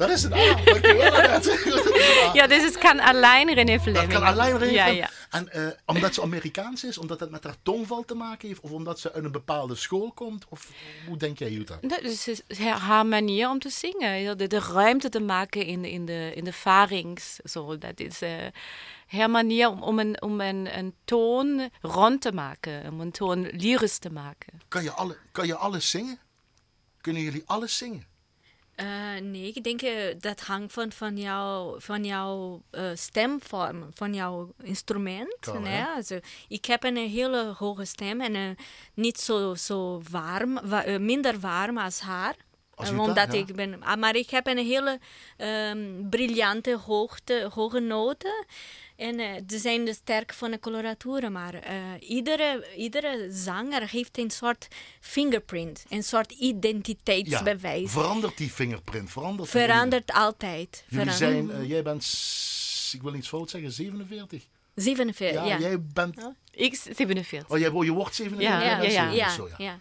Dat 0.08 0.18
is 0.18 0.24
een 0.24 0.34
A. 0.34 0.64
Dankjewel, 0.64 1.12
Annette. 1.12 1.62
Dat 1.70 1.86
is 1.86 1.86
een 1.86 2.30
A. 2.30 2.34
ja, 2.34 2.48
dus 2.48 2.64
het 2.64 2.78
kan 2.78 3.00
alleen 3.00 3.54
René 3.54 3.80
Fleming. 3.80 4.12
Dat 4.12 4.22
kan 4.22 4.24
alleen. 4.24 4.72
Ja, 4.72 4.86
ja. 4.86 5.10
En 5.30 5.50
eh, 5.50 5.68
omdat 5.86 6.14
ze 6.14 6.22
Amerikaans 6.22 6.84
is, 6.84 6.98
omdat 6.98 7.20
het 7.20 7.30
met 7.30 7.44
haar 7.44 7.56
tongval 7.64 8.04
te 8.06 8.16
maken 8.16 8.48
heeft, 8.48 8.60
of 8.60 8.72
omdat 8.72 9.00
ze 9.00 9.14
uit 9.14 9.24
een 9.24 9.32
bepaalde 9.32 9.76
school 9.76 10.12
komt? 10.12 10.46
Of 10.50 10.72
hoe 11.08 11.18
denk 11.18 11.40
jij, 11.40 11.52
Jutta? 11.52 11.78
Dat 11.82 12.02
is 12.02 12.42
haar 12.78 13.06
manier 13.06 13.50
om 13.50 13.60
te 13.60 13.70
zingen. 13.70 14.38
De, 14.38 14.48
de 14.48 14.60
ruimte 14.60 15.10
te 15.10 15.20
maken 15.20 15.66
in, 15.66 15.86
in, 15.86 16.06
de, 16.06 16.32
in 16.36 16.44
de 16.44 16.54
varings. 16.54 17.36
Zo, 17.36 17.78
dat 17.78 18.00
is 18.00 18.22
eh, 18.22 18.32
haar 19.08 19.30
manier 19.30 19.70
om, 19.70 19.84
om, 19.84 20.00
een, 20.00 20.22
om 20.22 20.42
een, 20.42 20.78
een 20.78 20.96
toon 21.06 21.70
rond 21.82 22.22
te 22.22 22.32
maken. 22.32 22.92
Om 22.92 23.02
een 23.02 23.12
toon 23.12 23.48
lyrisch 23.52 23.98
te 23.98 24.10
maken. 24.10 24.62
Kan 24.68 24.84
je, 24.84 24.92
alle, 24.92 25.18
kan 25.32 25.48
je 25.48 25.56
alles 25.56 25.90
zingen? 25.90 26.20
Kunnen 27.02 27.22
jullie 27.22 27.44
alles 27.46 27.78
zingen? 27.78 28.13
Eh, 28.84 29.22
nee, 29.22 29.48
ik 29.56 29.64
denk 29.64 29.82
eh, 29.82 30.16
dat 30.20 30.40
hangt 30.42 30.74
van, 30.74 30.92
van, 30.92 31.18
jou, 31.18 31.82
van 31.82 32.06
jouw 32.06 32.62
eh, 32.72 32.84
stemvorm, 32.94 33.90
van 33.94 34.14
jouw 34.14 34.54
instrument. 34.64 35.54
Nee? 35.62 35.84
Also, 35.84 36.20
ik 36.48 36.66
heb 36.66 36.84
een 36.84 36.98
hele 36.98 37.54
hoge 37.58 37.86
stem 37.86 38.22
en 38.22 38.56
niet 38.94 39.20
zo, 39.20 39.56
zo 39.56 40.02
warm, 40.12 40.60
wa- 40.64 40.98
minder 41.00 41.40
warm 41.40 41.78
als 41.78 42.00
haar. 42.00 42.36
Als 42.76 42.90
omdat 42.90 43.34
ja. 43.34 43.40
ik 43.40 43.56
ben, 43.56 43.84
ah, 43.84 43.98
maar 44.00 44.16
ik 44.16 44.30
heb 44.30 44.48
een 44.48 44.58
hele 44.58 45.00
ehm, 45.38 46.10
briljante 46.10 46.78
hoogte, 46.86 47.50
hoge 47.54 47.80
noten. 47.80 48.46
En 48.96 49.20
eh 49.20 49.42
ze 49.48 49.58
zijn 49.58 49.86
dus 49.86 49.96
sterk 49.96 50.34
van 50.34 50.52
de 50.52 50.60
coloraturen, 50.60 51.32
maar 51.32 51.54
eh, 51.54 51.76
iedere, 52.00 52.68
iedere 52.78 53.28
zanger 53.32 53.90
heeft 53.90 54.18
een 54.18 54.32
soort 54.32 54.68
fingerprint, 55.00 55.86
een 55.90 56.04
soort 56.04 56.32
identiteitsbewijs. 56.32 57.92
verandert 57.92 58.38
die 58.38 58.50
fingerprint? 58.50 59.12
Verandert 59.12 59.52
die 59.52 59.62
Verandert 59.62 60.12
altijd. 60.12 60.84
Jullie 60.88 61.12
Verandert. 61.14 61.50
zijn, 61.50 61.62
eh, 61.62 61.70
jij 61.70 61.84
bent, 61.84 62.04
ik 62.94 63.02
wil 63.02 63.12
niets 63.12 63.28
fout 63.28 63.50
zeggen, 63.50 63.72
47? 63.72 64.44
47, 64.76 65.36
Ja, 65.42 65.46
ja. 65.48 65.60
jij 65.60 65.82
bent, 65.82 66.18
Ik 66.52 66.76
47. 66.76 67.50
oh, 67.50 67.58
jij, 67.58 67.70
oh, 67.70 67.84
je 67.84 67.92
wordt 67.92 68.16
47? 68.16 68.58
Ja, 68.60 68.64
ja, 68.66 68.82
ja, 68.82 68.90
ja. 68.92 69.12
ja, 69.12 69.30
Zo, 69.30 69.48
ja. 69.48 69.56
ja. 69.58 69.80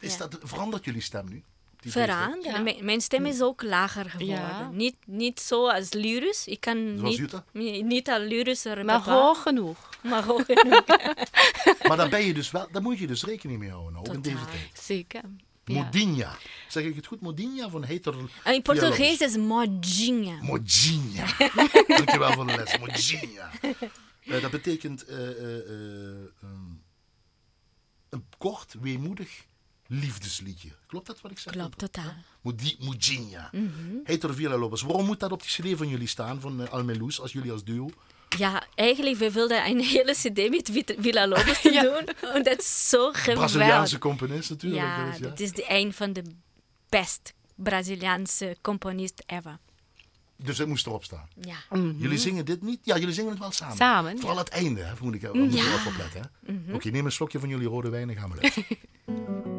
Is 0.00 0.12
ja. 0.12 0.18
dat, 0.18 0.38
verandert 0.42 0.84
jullie 0.84 1.00
stem 1.02 1.28
nu? 1.28 1.42
Die 1.80 1.92
veranderen. 1.92 2.52
Ja. 2.52 2.60
Mijn, 2.60 2.84
mijn 2.84 3.00
stem 3.00 3.26
is 3.26 3.42
ook 3.42 3.62
lager 3.62 4.10
geworden. 4.10 4.36
Ja. 4.36 4.70
Niet, 4.72 4.96
niet 5.06 5.40
zo 5.40 5.68
als 5.68 5.92
Lyrus. 5.92 6.46
Ik 6.46 6.60
kan 6.60 6.94
Zoals 6.96 7.10
niet, 7.10 7.16
Jutta? 7.16 7.44
niet, 7.52 7.84
niet 7.84 8.08
al 8.08 8.20
Lyrus 8.20 8.64
Maar 8.84 9.02
hoog 9.02 9.42
genoeg. 9.42 9.88
Maar 10.10 10.24
hoog 10.24 10.44
genoeg. 10.46 10.86
Maar 11.88 11.96
daar, 11.96 12.08
ben 12.08 12.24
je 12.24 12.34
dus 12.34 12.50
wel, 12.50 12.68
daar 12.72 12.82
moet 12.82 12.98
je 12.98 13.06
dus 13.06 13.24
rekening 13.24 13.58
mee 13.58 13.70
houden, 13.70 13.98
ook 13.98 14.14
in 14.14 14.20
deze 14.20 14.36
tijd. 14.36 14.80
Zeker. 14.82 15.22
Ja. 15.64 15.82
Modinha. 15.82 16.36
Zeg 16.68 16.84
ik 16.84 16.96
het 16.96 17.06
goed? 17.06 17.20
Modinha 17.20 17.68
van 17.68 17.84
Heter... 17.84 18.14
En 18.44 18.54
in 18.54 18.62
Portugees 18.62 19.18
is 19.18 19.36
modinha. 19.36 20.38
Modinha. 20.42 21.26
Dankjewel 21.96 22.32
voor 22.32 22.46
de 22.46 22.56
les. 22.56 22.78
Modinha. 22.78 23.50
Eh, 24.24 24.42
dat 24.42 24.50
betekent 24.50 25.04
eh, 25.04 25.30
eh, 25.30 25.58
eh, 25.58 25.72
um, 26.42 26.82
een 28.08 28.24
kort, 28.38 28.74
weemoedig 28.80 29.44
liefdesliedje. 29.92 30.68
Klopt 30.86 31.06
dat 31.06 31.20
wat 31.20 31.30
ik 31.30 31.38
zeg? 31.38 31.52
Klopt, 31.52 31.78
totaal. 31.78 32.12
Modinha. 32.78 33.48
Mhm. 33.52 33.68
Heter 34.04 34.34
Villa 34.34 34.56
Lopez. 34.56 34.82
Waarom 34.82 35.06
moet 35.06 35.20
dat 35.20 35.32
op 35.32 35.42
die 35.42 35.72
cd 35.72 35.78
van 35.78 35.88
jullie 35.88 36.06
staan, 36.06 36.40
van 36.40 36.60
uh, 36.60 36.68
Almeloes, 36.68 37.20
als 37.20 37.32
jullie 37.32 37.52
als 37.52 37.64
duo? 37.64 37.90
Ja, 38.38 38.62
eigenlijk, 38.74 39.16
we 39.16 39.30
wilden 39.32 39.66
een 39.66 39.80
hele 39.80 40.12
cd 40.12 40.50
met 40.50 40.94
Villa 40.98 41.26
Lobos 41.28 41.60
te 41.60 41.72
Ja. 41.78 41.82
doen. 41.82 42.06
En 42.34 42.42
dat 42.42 42.58
is 42.58 42.88
zo 42.88 43.10
Braziliaanse 43.10 43.58
geweldig. 43.58 43.98
componist 43.98 44.50
natuurlijk. 44.50 44.82
Ja, 44.82 45.04
dat 45.04 45.14
is, 45.14 45.18
ja. 45.20 45.28
dat 45.28 45.40
is 45.40 45.52
de 45.52 45.64
een 45.68 45.92
van 45.92 46.12
de 46.12 46.22
best 46.88 47.34
Braziliaanse 47.54 48.56
componisten 48.60 49.24
ever. 49.26 49.58
Dus 50.36 50.58
het 50.58 50.68
moest 50.68 50.86
erop 50.86 51.04
staan. 51.04 51.28
Ja. 51.40 51.56
Jullie 51.96 52.18
zingen 52.18 52.44
dit 52.44 52.62
niet? 52.62 52.78
Ja, 52.82 52.98
jullie 52.98 53.14
zingen 53.14 53.30
het 53.30 53.38
wel 53.40 53.50
samen. 53.52 53.76
Samen, 53.76 54.18
Vooral 54.18 54.38
het 54.38 54.48
einde, 54.48 54.80
hè, 54.82 54.92
moet 55.00 55.14
ik 55.14 55.22
er 55.22 55.34
moet 55.34 55.54
ik 55.54 55.60
er 55.60 55.74
even 55.74 55.86
op 55.92 55.96
letten. 55.96 56.30
Hè? 56.46 56.74
Oké, 56.74 56.90
neem 56.90 57.04
een 57.04 57.12
slokje 57.12 57.38
van 57.40 57.48
jullie 57.48 57.68
rode 57.68 57.88
wijn 57.88 58.10
en 58.10 58.16
gaan 58.16 58.30
we 58.30 58.36
luisteren. 58.40 58.78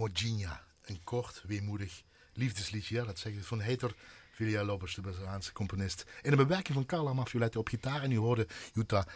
Modinha, 0.00 0.64
een 0.84 1.00
kort, 1.04 1.42
weemoedig 1.46 2.02
liefdesliedje. 2.32 2.94
Ja, 2.94 3.04
dat 3.04 3.18
zegt 3.18 3.36
het 3.36 3.46
van 3.46 3.60
Heter 3.60 3.94
Lopez, 4.38 4.94
de 4.94 5.00
Braziliaanse 5.00 5.52
componist. 5.52 6.04
In 6.22 6.30
de 6.30 6.36
bewerking 6.36 6.74
van 6.74 6.86
Carla 6.86 7.12
Mafioletti 7.12 7.58
op 7.58 7.68
gitaar. 7.68 8.02
En 8.02 8.12
u 8.12 8.16
hoorde 8.16 8.46
Jutta 8.72 9.06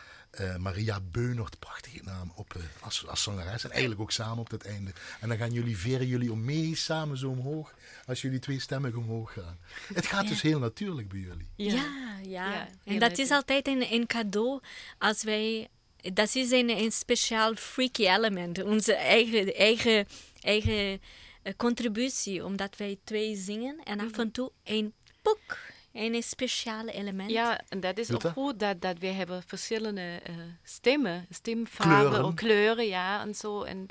uh, 0.40 0.56
Maria 0.56 1.00
Beunert, 1.00 1.58
prachtige 1.58 2.02
naam, 2.02 2.32
op, 2.34 2.54
uh, 2.56 2.62
als, 2.80 3.06
als 3.06 3.22
zangeres. 3.22 3.64
En 3.64 3.70
eigenlijk 3.70 4.00
ook 4.00 4.10
samen 4.10 4.38
op 4.38 4.50
het 4.50 4.64
einde. 4.64 4.92
En 5.20 5.28
dan 5.28 5.38
gaan 5.38 5.52
jullie, 5.52 5.78
veren 5.78 6.06
jullie 6.06 6.32
om 6.32 6.44
mee 6.44 6.76
samen 6.76 7.18
zo 7.18 7.28
omhoog. 7.30 7.74
Als 8.06 8.22
jullie 8.22 8.38
twee 8.38 8.60
stemmen 8.60 8.96
omhoog 8.96 9.32
gaan. 9.32 9.58
Het 9.94 10.06
gaat 10.06 10.28
dus 10.28 10.42
heel 10.42 10.58
natuurlijk 10.58 11.08
bij 11.08 11.20
jullie. 11.20 11.48
Ja, 11.56 11.74
ja. 12.22 12.52
ja. 12.52 12.68
en 12.84 12.98
dat 12.98 13.18
is 13.18 13.30
altijd 13.30 13.68
een, 13.68 13.92
een 13.92 14.06
cadeau 14.06 14.60
als 14.98 15.22
wij 15.22 15.68
dat 16.12 16.34
is 16.34 16.50
een, 16.50 16.70
een 16.70 16.92
speciaal 16.92 17.54
freaky 17.54 18.08
element. 18.08 18.62
Onze 18.62 18.94
eigen, 18.94 19.54
eigen, 19.54 20.06
eigen 20.44 21.00
uh, 21.44 21.52
contributie, 21.56 22.44
omdat 22.44 22.76
wij 22.76 22.98
twee 23.04 23.36
zingen 23.36 23.80
en 23.84 24.00
af 24.00 24.18
en 24.18 24.30
toe 24.30 24.50
een 24.64 24.94
boek. 25.22 25.58
Een 25.92 26.22
speciale 26.22 26.92
element. 26.92 27.30
Ja, 27.30 27.60
en 27.68 27.80
dat 27.80 27.98
is 27.98 28.12
ook 28.12 28.22
goed 28.22 28.60
dat, 28.60 28.80
dat 28.80 28.98
we 28.98 29.06
hebben 29.06 29.42
verschillende 29.46 30.20
uh, 30.30 30.36
stemmen, 30.62 31.26
stemfarben, 31.30 32.10
kleuren. 32.10 32.34
kleuren, 32.34 32.86
ja, 32.86 33.20
en 33.20 33.34
zo. 33.34 33.62
En, 33.62 33.86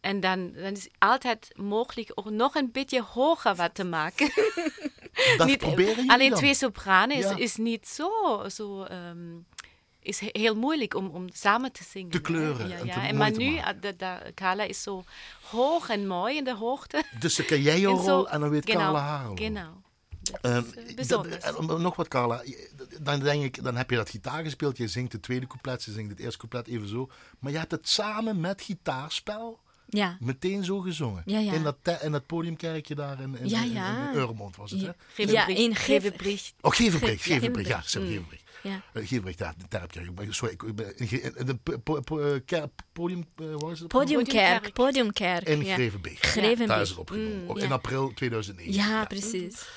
en 0.00 0.20
dan, 0.20 0.52
dan 0.52 0.72
is 0.72 0.88
altijd 0.98 1.50
mogelijk 1.56 2.10
ook 2.14 2.30
nog 2.30 2.54
een 2.54 2.72
beetje 2.72 3.02
hoger 3.02 3.54
wat 3.54 3.74
te 3.74 3.84
maken. 3.84 4.30
Dat 5.36 5.46
niet, 5.48 5.58
proberen 5.58 6.08
Alleen 6.08 6.30
dan? 6.30 6.38
twee 6.38 6.54
sopranen 6.54 7.18
ja. 7.18 7.30
is, 7.30 7.36
is 7.38 7.56
niet 7.56 7.88
zo, 7.88 8.10
zo 8.48 8.86
um, 8.90 9.46
is 10.04 10.20
heel 10.32 10.54
moeilijk 10.54 10.94
om, 10.94 11.06
om 11.06 11.26
samen 11.32 11.72
te 11.72 11.84
zingen. 11.84 12.10
De 12.10 12.20
kleuren. 12.20 12.68
Ja, 12.68 12.78
en, 12.78 12.86
ja. 12.86 13.08
en 13.08 13.16
maar 13.16 13.36
nu, 13.36 13.60
de, 13.80 13.96
de, 13.96 14.32
Carla 14.34 14.62
is 14.62 14.82
zo 14.82 15.04
hoog 15.42 15.88
en 15.88 16.06
mooi 16.06 16.36
in 16.36 16.44
de 16.44 16.54
hoogte. 16.54 17.02
Dus 17.18 17.36
dan 17.36 17.46
ken 17.46 17.62
jij 17.62 17.80
jouw 17.80 17.96
rol 17.96 18.28
en 18.28 18.40
dan 18.40 18.50
weet 18.50 18.64
genau, 18.64 18.82
Carla 18.82 19.00
haar 19.00 19.26
rol. 19.26 19.36
Genau. 19.36 19.82
Um, 20.42 21.80
nog 21.80 21.96
wat, 21.96 22.08
Carla. 22.08 22.42
Dan, 23.00 23.20
denk 23.20 23.42
ik, 23.42 23.64
dan 23.64 23.76
heb 23.76 23.90
je 23.90 23.96
dat 23.96 24.10
gitaar 24.10 24.44
gespeeld. 24.44 24.76
Je 24.76 24.88
zingt 24.88 25.12
het 25.12 25.22
tweede 25.22 25.46
couplet, 25.46 25.82
ze 25.82 25.92
zingt 25.92 26.10
het 26.10 26.20
eerste 26.20 26.38
couplet 26.38 26.66
even 26.66 26.88
zo. 26.88 27.10
Maar 27.38 27.52
je 27.52 27.58
hebt 27.58 27.70
het 27.70 27.88
samen 27.88 28.40
met 28.40 28.62
gitaarspel 28.62 29.60
ja. 29.86 30.16
meteen 30.20 30.64
zo 30.64 30.80
gezongen. 30.80 31.22
Ja, 31.26 31.38
ja. 31.38 31.52
In, 31.52 31.62
dat 31.62 31.76
in 32.02 32.12
dat 32.12 32.26
podiumkerkje 32.26 32.94
daar 32.94 33.20
in, 33.20 33.36
in, 33.38 33.48
ja, 33.48 33.62
in, 33.62 33.72
ja. 33.72 34.10
in 34.10 34.16
Eurmond 34.16 34.56
was 34.56 34.70
het, 34.70 34.80
hè? 34.80 35.22
Ja, 35.22 35.46
in 35.46 35.74
Gevenbricht. 35.74 36.54
Oh, 36.60 36.72
Gevenbricht, 36.72 37.22
Gevenbricht, 37.22 37.68
ja, 37.68 37.80
Gevenbricht. 37.80 38.43
Ja. 38.64 38.82
Uh, 38.92 39.34
ja, 39.36 39.54
daar 39.68 39.80
heb 39.80 39.92
je. 39.92 40.32
Sorry, 40.32 40.54
ik 40.54 40.74
ben 40.74 40.96
in 40.96 41.46
de 41.46 42.70
podium, 42.92 43.24
uh, 43.40 43.70
is 43.70 43.78
het? 43.78 43.88
Podiumkerk, 43.88 44.72
podiumkerk. 44.72 45.48
In 45.48 45.64
ja. 45.64 45.74
Grevenbeek. 45.74 46.18
Grevenbeek. 46.18 46.68
Daar 46.68 46.80
is 46.80 46.88
het 46.88 46.98
opgenomen. 46.98 47.44
Mm, 47.44 47.56
in 47.56 47.72
april 47.72 48.12
2009. 48.14 48.72
Ja, 48.72 49.04
precies. 49.04 49.68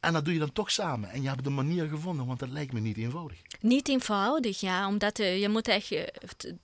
En 0.00 0.12
dat 0.12 0.24
doe 0.24 0.34
je 0.34 0.40
dan 0.40 0.52
toch 0.52 0.70
samen. 0.70 1.10
En 1.10 1.22
je 1.22 1.28
hebt 1.28 1.44
de 1.44 1.50
manier 1.50 1.88
gevonden, 1.88 2.26
want 2.26 2.38
dat 2.38 2.48
lijkt 2.48 2.72
me 2.72 2.80
niet 2.80 2.96
eenvoudig. 2.96 3.38
Niet 3.60 3.88
eenvoudig, 3.88 4.60
ja. 4.60 4.86
Omdat 4.86 5.18
uh, 5.18 5.40
je 5.40 5.48
moet 5.48 5.68
echt 5.68 5.92
uh, 5.92 6.02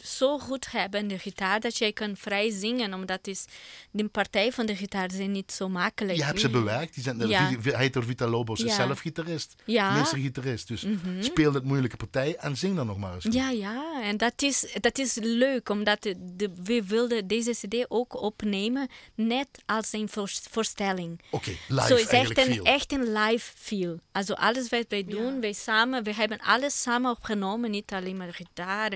zo 0.04 0.38
goed 0.38 0.70
hebben 0.70 1.08
de 1.08 1.18
gitaar 1.18 1.60
dat 1.60 1.78
je 1.78 1.92
kan 1.92 2.16
vrij 2.16 2.50
zingen. 2.50 2.94
Omdat 2.94 3.26
is, 3.26 3.44
de 3.90 4.08
partij 4.08 4.52
van 4.52 4.66
de 4.66 4.76
gitaar 4.76 5.10
zijn 5.10 5.32
niet 5.32 5.52
zo 5.52 5.68
makkelijk. 5.68 6.18
Je 6.18 6.24
hebt 6.24 6.40
ze 6.40 6.48
bewerkt. 6.48 6.94
Die 6.94 7.02
zijn, 7.02 7.28
ja. 7.28 7.50
Hij 7.62 7.76
heet 7.76 7.96
Vita 7.98 8.26
Lobos, 8.26 8.60
ja. 8.60 8.66
is 8.66 8.74
zelf 8.74 8.98
gitarist. 8.98 9.54
Ja. 9.64 9.94
Meestergitarist. 9.96 10.68
Dus 10.68 10.82
mm 10.82 11.00
-hmm. 11.02 11.22
speel 11.22 11.52
het 11.52 11.64
moeilijke 11.64 11.96
partij 11.96 12.36
en 12.36 12.56
zing 12.56 12.76
dan 12.76 12.86
nog 12.86 12.98
maar 12.98 13.14
eens. 13.14 13.24
Goed. 13.24 13.34
Ja, 13.34 13.50
ja. 13.50 14.02
En 14.02 14.16
dat 14.16 14.42
is, 14.42 14.76
dat 14.80 14.98
is 14.98 15.14
leuk. 15.20 15.68
Omdat 15.68 16.02
de, 16.02 16.14
de, 16.36 16.50
we 16.64 16.82
wilden 16.86 17.26
deze 17.26 17.50
cd 17.50 17.84
ook 17.88 18.22
opnemen. 18.22 18.88
Net 19.14 19.48
als 19.66 19.92
een 19.92 20.08
voorstelling. 20.50 21.20
Oké, 21.30 21.36
okay, 21.36 21.58
live 21.68 21.86
Zo 21.86 21.94
is 21.94 22.06
echt 22.06 22.38
een, 22.38 22.64
echt 22.64 22.92
een 22.92 23.12
live 23.12 23.25
feel. 23.38 24.00
Also 24.12 24.34
alles 24.34 24.68
wat 24.68 24.84
wij 24.88 25.04
doen, 25.04 25.34
ja. 25.34 25.40
wij 25.40 25.52
samen, 25.52 26.02
we 26.02 26.14
hebben 26.14 26.38
alles 26.40 26.82
samen 26.82 27.10
opgenomen, 27.10 27.70
niet 27.70 27.92
alleen 27.92 28.16
maar 28.16 28.34
gitaar. 28.34 28.92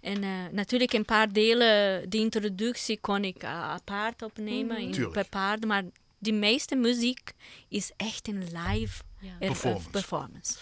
En 0.00 0.22
uh, 0.22 0.30
natuurlijk 0.52 0.92
een 0.92 1.04
paar 1.04 1.32
delen, 1.32 2.10
de 2.10 2.16
introductie 2.16 2.98
kon 3.00 3.24
ik 3.24 3.42
uh, 3.42 3.50
apart 3.50 4.22
opnemen, 4.22 4.86
mm. 4.86 4.92
in 4.92 5.12
bepaard, 5.12 5.66
maar 5.66 5.84
de 6.18 6.32
meeste 6.32 6.76
muziek 6.76 7.32
is 7.68 7.92
echt 7.96 8.28
een 8.28 8.44
live 8.52 9.02
ja. 9.20 9.36
performance. 9.38 9.90
performance. 9.90 10.56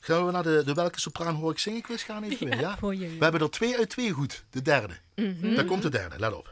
Gaan 0.00 0.26
we 0.26 0.32
naar 0.32 0.42
de, 0.42 0.62
de 0.64 0.74
welke 0.74 1.00
sopraan 1.00 1.34
hoor 1.34 1.50
ik 1.50 1.58
zingen 1.58 1.82
quiz 1.82 2.04
gaan 2.04 2.22
even 2.22 2.48
weer, 2.48 2.60
ja? 2.60 2.78
Oh, 2.80 2.94
ja, 2.94 3.06
ja. 3.06 3.16
We 3.16 3.22
hebben 3.22 3.40
er 3.40 3.50
twee 3.50 3.76
uit 3.76 3.88
twee 3.88 4.10
goed, 4.10 4.44
de 4.50 4.62
derde. 4.62 4.94
Mm 5.16 5.36
-hmm. 5.40 5.54
Daar 5.54 5.64
komt 5.64 5.82
de 5.82 5.90
derde, 5.90 6.18
let 6.18 6.34
op. 6.34 6.51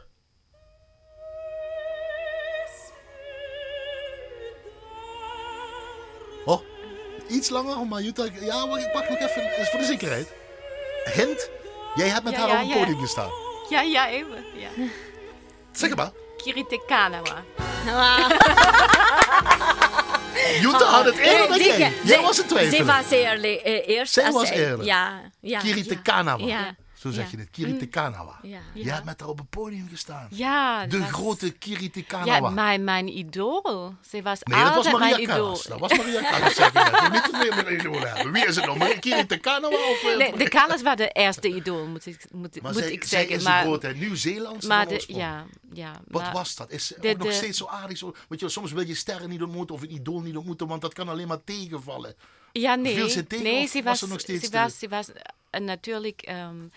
iets 7.31 7.49
langer, 7.49 7.87
maar 7.87 8.01
Jutta... 8.01 8.25
Ja, 8.39 8.65
maar 8.65 8.79
ik 8.79 8.91
pak 8.91 9.09
nog 9.09 9.19
even, 9.19 9.67
voor 9.71 9.79
de 9.79 9.85
zekerheid. 9.85 10.27
Hint, 11.13 11.49
jij 11.95 12.07
hebt 12.07 12.23
met 12.23 12.33
ja, 12.33 12.39
haar 12.39 12.49
ja, 12.49 12.55
op 12.55 12.61
een 12.61 12.67
ja. 12.67 12.77
podium 12.77 12.99
gestaan. 12.99 13.29
Ja, 13.69 13.81
ja, 13.81 14.09
even. 14.09 14.45
Ja. 14.55 14.69
Zeg 15.71 15.95
maar. 15.95 16.11
Kirite 16.37 16.83
Kanawa. 16.87 17.43
Jutta 20.61 20.85
had 20.85 21.05
het 21.05 21.17
eerder 21.17 21.47
dan 21.47 21.57
jij. 21.57 21.77
Jij 21.77 21.93
zij, 22.05 22.21
was 22.21 22.37
het 22.37 22.47
twijfelen. 22.47 22.85
Zij 22.85 22.95
was 22.95 23.09
eerlijk. 23.09 23.67
Uh, 23.67 23.87
eerst 23.87 24.13
Zij 24.13 24.31
was 24.31 24.49
eerlijk. 24.49 24.83
Ja, 24.83 25.21
ja. 25.39 25.59
Kirite 25.59 25.93
ja, 25.93 25.99
Kanawa. 26.03 26.45
Ja. 26.45 26.75
Zo 27.01 27.11
zeg 27.11 27.23
ja. 27.25 27.31
je 27.31 27.37
het, 27.37 27.49
Kirite 27.51 27.85
Kanawa. 27.85 28.39
Ja. 28.41 28.59
Jij 28.73 28.93
hebt 28.93 29.05
met 29.05 29.19
haar 29.19 29.29
op 29.29 29.39
een 29.39 29.47
podium 29.47 29.87
gestaan. 29.89 30.27
Ja, 30.31 30.85
De 30.85 30.99
dat- 30.99 31.07
grote 31.09 31.51
Kirite 31.51 31.99
Ja, 31.99 32.05
Kanawa. 32.07 32.49
mijn, 32.49 32.83
mijn 32.83 33.17
idool. 33.17 33.95
Ze 34.09 34.21
was 34.21 34.39
Nee, 34.43 34.63
dat 34.63 34.75
was 34.75 34.85
Maria 34.91 34.99
mijn 34.99 35.21
idool. 35.21 35.35
Callas. 35.35 35.63
Dat 35.63 35.79
was 35.79 35.97
Maria 35.97 36.21
Callas. 36.31 36.55
zeg. 36.55 36.73
Je 36.73 36.99
moet 37.01 37.11
niet 37.11 37.23
te 37.23 37.37
veel 37.41 37.55
met 37.63 37.79
idolen 37.81 38.13
hebben. 38.13 38.31
Wie 38.33 38.45
is 38.45 38.55
het 38.55 38.65
nou? 38.65 38.77
Maria 38.77 38.99
Kirite 38.99 39.37
Kanawa 39.37 39.75
of... 39.75 40.03
eh, 40.03 40.17
Nee, 40.17 40.37
de 40.37 40.49
Callas 40.49 40.81
was 40.81 40.95
de 40.95 41.07
eerste 41.09 41.47
idool, 41.55 41.85
moet 41.87 42.05
ik, 42.05 42.25
moet, 42.31 42.61
maar 42.61 42.71
moet 42.73 42.81
zij, 42.81 42.91
ik 42.91 43.03
zij 43.03 43.19
zeggen. 43.19 43.35
is 43.37 43.43
maar 43.43 43.61
de 43.61 43.67
grootheid. 43.67 43.99
Nieuw-Zeeland 43.99 44.67
maar 44.67 44.87
de, 44.87 45.03
ja, 45.07 45.45
ja. 45.73 45.91
Wat 46.07 46.21
maar- 46.21 46.33
was 46.33 46.55
dat? 46.55 46.71
Is 46.71 46.87
ze 46.87 46.95
de- 46.99 47.09
ook 47.09 47.17
nog 47.17 47.27
de- 47.27 47.33
steeds 47.33 47.57
zo 47.57 47.65
aardig? 47.67 47.97
Zo, 47.97 48.15
want 48.27 48.41
je, 48.41 48.49
soms 48.49 48.71
wil 48.71 48.87
je 48.87 48.95
sterren 48.95 49.29
niet 49.29 49.41
ontmoeten 49.41 49.75
of 49.75 49.81
een 49.81 49.93
idool 49.93 50.21
niet 50.21 50.35
ontmoeten, 50.37 50.67
want 50.67 50.81
dat 50.81 50.93
kan 50.93 51.09
alleen 51.09 51.27
maar 51.27 51.43
tegenvallen. 51.43 52.15
Ja, 52.51 52.75
nee. 52.75 52.95
Viel 52.95 53.09
ze 53.09 53.27
tegen 53.27 53.45
nee, 53.45 53.67
ze 53.67 53.83
was 53.83 53.83
was, 53.83 53.99
ze 53.99 54.07
nog 54.07 54.19
steeds 54.19 54.45
ze 54.45 54.51
was, 54.51 54.79
ze 54.79 54.87
was 54.87 55.11
eh, 55.49 55.61
natuurlijk 55.61 56.21
ehm, 56.21 56.67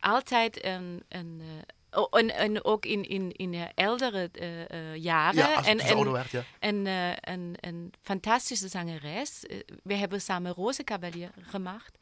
altijd 0.00 0.64
een. 0.64 1.02
een 1.08 1.40
eh, 1.40 2.00
oh, 2.00 2.18
en, 2.18 2.34
en 2.34 2.64
ook 2.64 2.84
in, 2.86 3.08
in, 3.08 3.32
in 3.32 3.50
de 3.50 3.68
oudere 3.74 4.28
eh, 4.32 4.70
eh, 4.70 4.96
jaren. 4.96 5.38
Ja, 5.38 5.54
als 5.54 5.66
en, 5.66 5.80
het 5.80 5.92
ouder 5.92 6.12
werd, 6.12 6.30
ja. 6.30 6.44
En 6.58 6.86
eh, 6.86 7.10
een, 7.20 7.54
een 7.60 7.92
fantastische 8.02 8.68
zangeres. 8.68 9.44
We 9.82 9.94
hebben 9.94 10.20
samen 10.20 10.52
Rosenkavalier 10.52 11.30
gemacht. 11.40 11.98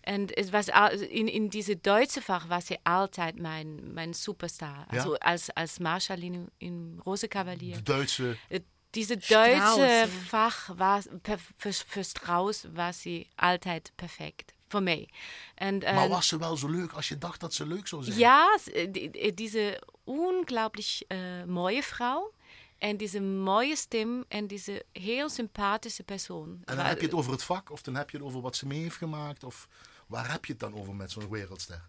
En 0.00 0.20
het 0.34 0.50
was 0.50 0.70
al- 0.70 0.90
in, 0.90 1.28
in 1.32 1.48
diese 1.48 1.78
Duitse 1.80 2.20
Fach 2.20 2.46
war 2.46 2.62
sie 2.62 2.78
altijd 2.82 3.38
mijn, 3.38 3.92
mijn 3.92 4.14
superstar. 4.14 4.84
Ja? 4.90 4.96
Also 4.96 5.14
als, 5.14 5.54
als 5.54 5.78
Marschall 5.78 6.48
in, 6.58 7.00
Rosenkavalier. 7.04 7.74
De 7.74 7.82
Duitse... 7.82 8.36
Äh, 8.48 8.58
Diese 8.94 9.16
deutsche 9.16 9.86
ja. 9.86 10.06
Fach 10.06 10.68
war 10.76 11.02
per, 11.22 11.38
für, 11.56 11.72
für 11.72 12.04
Strauss 12.04 12.66
war 12.74 12.92
sie 12.92 13.28
altijd 13.36 13.92
perfekt 13.96 14.52
voor 14.68 14.82
mij. 14.82 15.08
En, 15.54 15.78
Maar 15.78 16.06
äh, 16.06 16.10
was 16.10 16.28
ze 16.28 16.38
wel 16.38 16.56
zo 16.56 16.68
leuk 16.68 16.92
als 16.92 17.08
je 17.08 17.18
dacht 17.18 17.40
dat 17.40 17.54
ze 17.54 17.66
leuk 17.66 17.86
zou 17.86 18.02
zijn? 18.02 18.18
ja, 18.18 18.58
die- 18.90 19.10
die- 19.10 19.34
diese 19.34 19.80
unglaublich 20.04 21.02
äh, 21.08 21.44
mooie 21.46 21.82
Frau 21.82 22.32
en 22.78 22.96
diese 22.96 23.20
mooie 23.20 23.76
stem 23.76 24.24
en 24.28 24.46
diese 24.46 24.84
heel 24.92 25.28
sympathische 25.28 26.02
persoon. 26.02 26.62
En 26.64 26.76
dan 26.76 26.86
heb 26.86 26.98
je 27.00 27.06
het 27.06 27.14
over 27.14 27.32
het 27.32 27.42
vak, 27.44 27.70
of 27.70 27.82
dan 27.82 27.94
heb 27.94 28.10
je 28.10 28.16
het 28.16 28.26
over 28.26 28.40
wat 28.40 28.56
ze 28.56 28.66
mee 28.66 28.80
heeft 28.82 28.96
gemaakt, 28.96 29.44
of 29.44 29.68
waar 30.06 30.30
heb 30.32 30.44
je 30.44 30.52
het 30.52 30.60
dan 30.60 30.74
over 30.74 30.94
met 30.94 31.10
zo'n 31.10 31.28
wereldster? 31.30 31.82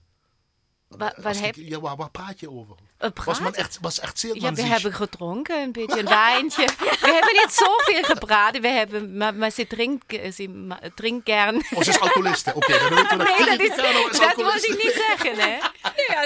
Wa- 0.98 1.14
wat 1.18 1.34
die- 1.34 1.42
heb- 1.46 1.56
ja, 1.58 1.80
waar, 1.80 1.96
waar 1.96 2.10
praat 2.10 2.40
je 2.40 2.50
over? 2.52 2.76
Eh, 2.98 3.10
Was, 3.26 3.40
man 3.40 3.56
echt, 3.56 3.78
was 3.82 4.00
echt 4.00 4.20
zeer 4.20 4.36
Ja, 4.36 4.50
we 4.50 4.56
zich- 4.62 4.68
hebben 4.70 4.94
gedronken, 4.94 5.62
een 5.62 5.72
beetje 5.72 6.00
een 6.00 6.06
wijntje. 6.08 6.66
We 6.80 7.12
hebben 7.14 7.34
niet 7.34 7.52
zoveel 7.54 8.04
gebraden, 8.04 8.62
we 8.62 8.68
hebben, 8.68 9.18
maar, 9.18 9.34
maar 9.34 9.52
ze 9.52 9.68
drinkt, 9.68 10.14
eh, 10.14 10.32
ze 10.32 10.68
drinkt 10.96 11.30
gern. 11.30 11.56
Oh, 11.56 11.82
ze 11.82 11.90
is 11.90 12.00
alcoholiste. 12.00 12.52
Oké, 12.56 12.72
dan 12.80 12.90
weten 12.90 13.18
we 13.18 13.24
dat. 13.26 13.38
Nee, 13.38 13.58
dat, 13.58 13.60
is, 13.60 13.70
is 14.12 14.20
dat 14.20 14.36
moet 14.36 14.68
ik 14.68 14.84
niet 14.84 15.04
zeggen, 15.08 15.36
hè. 15.50 15.58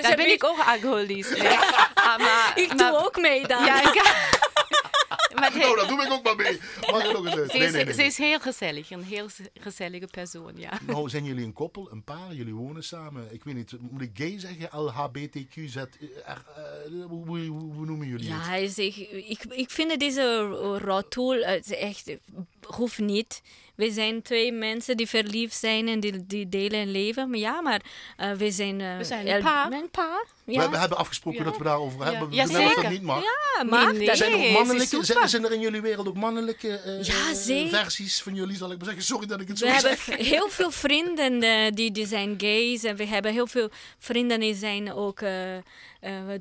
Dan 0.01 0.15
ben 0.15 0.31
ik 0.31 0.43
ook 0.43 0.59
alcoholist. 0.67 1.37
hè. 1.37 1.55
Ah, 1.93 2.17
maar, 2.17 2.51
Ik 2.55 2.67
maar- 2.67 2.77
doe 2.77 3.05
ook 3.05 3.17
mee 3.17 3.47
dan. 3.47 3.65
Ja, 3.65 3.81
ik, 3.81 4.01
maar 5.53 5.61
het- 5.61 5.61
Nou, 5.63 5.75
dat 5.75 5.87
doe 5.87 6.03
ik 6.05 6.11
ook 6.11 6.23
maar 6.23 6.35
mee. 6.35 6.59
Mag 6.91 7.11
nog 7.11 7.25
eens 7.25 7.35
uit? 7.35 7.51
ze, 7.51 7.57
Nee, 7.57 7.67
is, 7.67 7.73
nee, 7.73 7.85
nee. 7.85 7.93
ze 7.93 8.03
is 8.03 8.17
heel 8.17 8.39
gezellig, 8.39 8.91
een 8.91 9.03
heel 9.03 9.27
gezellige 9.59 10.07
persoon, 10.07 10.51
ja. 10.55 10.79
Nou, 10.85 11.09
zijn 11.09 11.23
jullie 11.23 11.45
een 11.45 11.53
koppel, 11.53 11.91
een 11.91 12.03
paar, 12.03 12.33
jullie 12.33 12.53
wonen 12.53 12.83
samen. 12.83 13.27
Ik 13.33 13.43
weet 13.43 13.55
niet, 13.55 13.71
moet 13.79 14.01
ik 14.01 14.11
gay 14.13 14.39
zeggen? 14.39 14.79
LHBTQZ? 14.81 15.75
eh, 15.75 15.85
hoe, 17.07 17.25
hoe, 17.25 17.39
hoe, 17.45 17.73
hoe 17.73 17.85
noemen 17.85 18.07
jullie 18.07 18.31
het? 18.31 18.45
Ja, 18.45 18.53
also 18.53 18.81
ich, 18.81 18.97
ich, 19.11 19.39
ich 19.49 19.69
finde 19.71 19.97
diese 19.97 20.39
Rotul 20.83 21.43
also 21.45 21.73
echt, 21.73 22.11
hoeft 22.67 22.99
niet. 22.99 23.41
We 23.75 23.91
zijn 23.91 24.21
twee 24.21 24.51
mensen 24.51 24.97
die 24.97 25.07
verliefd 25.07 25.55
zijn 25.55 25.87
en 25.87 25.99
die, 25.99 26.25
die 26.25 26.49
delen 26.49 26.79
een 26.79 26.91
leven. 26.91 27.29
Maar 27.29 27.39
ja, 27.39 27.61
maar 27.61 27.81
uh, 28.19 28.31
we 28.31 28.51
zijn... 28.51 28.79
Uh, 28.79 28.97
we 28.97 29.03
zijn 29.03 29.27
een 29.27 29.43
paar. 29.43 29.71
Een 29.71 29.89
paar. 29.89 30.25
Ja. 30.45 30.63
We, 30.63 30.69
we, 30.69 30.77
hebben 30.77 30.97
afgesproken 30.97 31.39
ja. 31.39 31.45
dat 31.45 31.57
we 31.57 31.63
daarover 31.63 31.99
ja. 31.99 32.11
hebben. 32.11 32.31
Ja, 32.31 32.45
we 32.45 32.53
zeker. 32.53 32.81
dat 32.81 32.91
niet 32.91 33.01
mag. 33.01 33.23
Ja, 33.23 33.63
maar 33.63 33.93
nee, 33.93 34.07
nee. 34.07 34.15
Zijn 34.15 34.31
er, 34.31 34.47
ook 34.47 34.51
mannelijke, 34.51 35.03
zijn, 35.05 35.29
zijn, 35.29 35.45
er 35.45 35.51
in 35.51 35.59
jullie 35.59 35.81
wereld 35.81 36.07
ook 36.07 36.15
mannelijke 36.15 36.81
uh, 36.85 37.03
ja, 37.03 37.69
versies 37.69 38.21
van 38.21 38.35
jullie, 38.35 38.57
zal 38.57 38.71
ik 38.71 38.77
maar 38.77 38.85
zeggen? 38.85 39.03
Sorry 39.03 39.27
dat 39.27 39.41
ik 39.41 39.47
het 39.47 39.57
zo 39.57 39.65
we 39.65 39.79
zeg. 39.79 40.05
We 40.05 40.11
hebben 40.11 40.25
heel 40.25 40.49
veel 40.49 40.71
vrienden 40.85 41.43
uh, 41.43 41.71
die, 41.73 41.91
die 41.91 42.07
zijn 42.07 42.33
gays. 42.37 42.83
En 42.83 42.95
we 42.95 43.05
hebben 43.05 43.31
heel 43.31 43.47
veel 43.47 43.69
vrienden 43.97 44.39
die 44.39 44.55
zijn 44.55 44.93
ook 44.93 45.21
uh, 45.21 45.29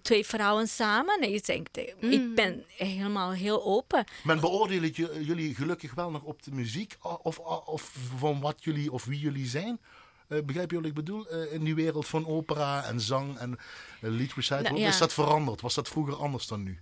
twee 0.03 0.27
vrouwen 0.27 0.69
samen. 0.69 1.19
En 1.21 1.35
ik 1.35 1.47
denk, 1.47 1.69
mm. 2.01 2.11
ik 2.11 2.35
ben 2.35 2.65
helemaal 2.69 3.33
heel 3.33 3.65
open. 3.65 4.05
Men 4.25 4.41
beoordelen 4.41 4.91
jullie 5.25 5.55
gelukkig 5.55 5.95
wel 5.95 6.11
nog 6.11 6.23
op 6.23 6.43
de 6.43 6.53
muziek? 6.53 6.97
Of, 7.23 7.39
of 7.67 7.93
van 8.17 8.41
wat 8.41 8.65
jullie 8.65 8.93
of 8.93 9.05
wie 9.05 9.19
jullie 9.19 9.47
zijn? 9.47 9.81
Uh, 10.29 10.43
begrijp 10.43 10.71
je 10.71 10.77
wat 10.77 10.87
ik 10.87 10.95
bedoel? 10.95 11.27
Uh, 11.33 11.53
in 11.53 11.65
die 11.65 11.75
wereld 11.75 12.07
van 12.07 12.27
opera 12.27 12.85
en 12.85 13.01
zang 13.01 13.39
en 13.39 13.51
uh, 13.51 14.11
liedrecital. 14.11 14.63
Nou, 14.63 14.79
ja. 14.79 14.89
Is 14.89 14.99
dat 14.99 15.13
veranderd? 15.13 15.61
Was 15.61 15.75
dat 15.75 15.89
vroeger 15.89 16.15
anders 16.15 16.47
dan 16.47 16.63
nu? 16.63 16.81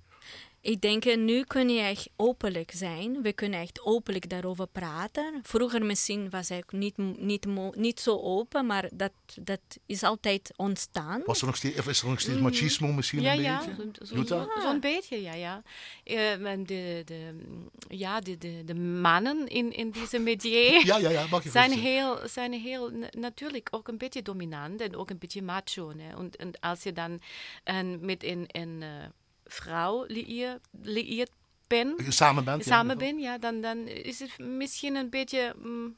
Ik 0.62 0.80
denk, 0.80 1.16
nu 1.16 1.44
kun 1.44 1.68
je 1.68 1.80
echt 1.80 2.08
openlijk 2.16 2.70
zijn. 2.74 3.22
We 3.22 3.32
kunnen 3.32 3.60
echt 3.60 3.80
openlijk 3.84 4.28
daarover 4.28 4.66
praten. 4.66 5.40
Vroeger 5.42 5.84
misschien 5.84 6.30
was 6.30 6.50
ik 6.50 6.72
niet, 6.72 6.96
niet, 7.18 7.46
niet 7.74 8.00
zo 8.00 8.20
open, 8.20 8.66
maar 8.66 8.88
dat, 8.94 9.12
dat 9.40 9.60
is 9.86 10.02
altijd 10.02 10.52
ontstaan. 10.56 11.22
Was 11.26 11.40
er 11.40 11.46
nog 11.46 11.56
steeds, 11.56 11.78
of 11.78 11.88
is 11.88 12.02
er 12.02 12.08
nog 12.08 12.20
steeds 12.20 12.40
machismo 12.40 12.92
misschien 12.92 13.20
ja, 13.20 13.32
een 13.32 13.40
ja, 13.40 13.58
beetje? 13.58 13.90
Zo'n 14.00 14.26
zo, 14.26 14.46
zo 14.62 14.78
beetje, 14.78 15.22
ja. 15.22 15.34
ja. 15.34 15.62
Uh, 16.04 16.64
de, 16.66 17.02
de, 17.04 17.40
ja, 17.88 18.20
de, 18.20 18.38
de, 18.38 18.62
de 18.64 18.74
mannen 18.74 19.46
in, 19.46 19.72
in 19.72 19.90
deze 19.90 20.20
ja, 20.84 20.96
ja, 20.96 21.10
ja, 21.10 21.26
mag 21.30 21.42
je 21.42 21.50
zijn, 21.50 21.72
heel, 21.72 22.18
zijn 22.24 22.52
heel 22.52 22.90
natuurlijk 23.10 23.68
ook 23.70 23.88
een 23.88 23.98
beetje 23.98 24.22
dominant 24.22 24.80
en 24.80 24.96
ook 24.96 25.10
een 25.10 25.18
beetje 25.18 25.42
macho. 25.42 25.90
En, 25.90 26.30
en 26.36 26.60
als 26.60 26.82
je 26.82 26.92
dan 26.92 27.20
en 27.64 28.04
met 28.04 28.24
een... 28.24 28.44
een 28.48 28.84
vrouw 29.52 30.04
liëert 30.82 31.30
ben, 31.66 31.94
samen 32.08 32.44
bent, 32.44 32.64
samen 32.64 32.98
ja, 32.98 33.04
ben, 33.04 33.18
ja, 33.18 33.38
dan, 33.38 33.60
dan 33.60 33.86
is 33.86 34.20
het 34.20 34.38
misschien 34.38 34.94
een 34.94 35.10
beetje, 35.10 35.54
mm, 35.58 35.96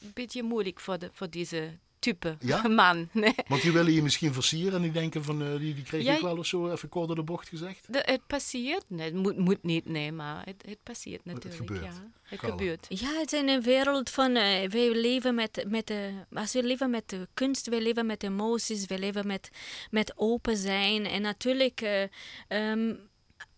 een 0.00 0.12
beetje 0.14 0.42
moeilijk 0.42 0.80
voor, 0.80 0.98
de, 0.98 1.10
voor 1.12 1.30
deze 1.30 1.78
type 1.98 2.36
ja? 2.40 2.68
man. 2.82 3.08
Nee. 3.12 3.34
Want 3.48 3.62
die 3.62 3.72
willen 3.72 3.92
je 3.92 4.02
misschien 4.02 4.32
versieren 4.32 4.74
en 4.74 4.82
die 4.82 4.90
denken 4.90 5.24
van, 5.24 5.42
uh, 5.42 5.58
die, 5.58 5.74
die 5.74 5.84
kreeg 5.84 6.04
ja, 6.04 6.14
ik 6.14 6.20
wel 6.20 6.36
of 6.36 6.46
zo 6.46 6.70
even 6.70 6.88
kort 6.88 7.06
door 7.06 7.16
de 7.16 7.22
bocht 7.22 7.48
gezegd? 7.48 7.92
De, 7.92 8.02
het 8.04 8.26
passeert, 8.26 8.84
nee, 8.88 9.04
het 9.04 9.14
moet, 9.14 9.38
moet 9.38 9.62
niet, 9.62 9.88
nee, 9.88 10.12
maar 10.12 10.44
het, 10.44 10.62
het 10.66 10.78
passeert 10.82 11.24
natuurlijk. 11.24 11.54
Het 11.54 11.68
gebeurt. 11.68 11.94
Ja, 11.94 12.10
het 12.22 12.40
gebeurt. 12.40 12.86
Ja, 12.88 13.18
het 13.18 13.32
is 13.32 13.40
een 13.40 13.62
wereld 13.62 14.10
van, 14.10 14.30
uh, 14.30 14.68
wij 14.68 14.94
leven 14.94 15.34
met, 15.34 15.64
met 15.68 15.86
de, 15.86 16.12
als 16.32 16.52
we 16.52 16.62
leven 16.62 16.90
met 16.90 17.08
de 17.08 17.28
kunst, 17.34 17.66
we 17.66 17.82
leven 17.82 18.06
met 18.06 18.22
emoties, 18.22 18.86
we 18.86 18.98
leven 18.98 19.26
met, 19.26 19.50
met 19.90 20.12
open 20.16 20.56
zijn. 20.56 21.06
En 21.06 21.22
natuurlijk, 21.22 21.80
uh, 21.80 22.70
um, 22.70 23.08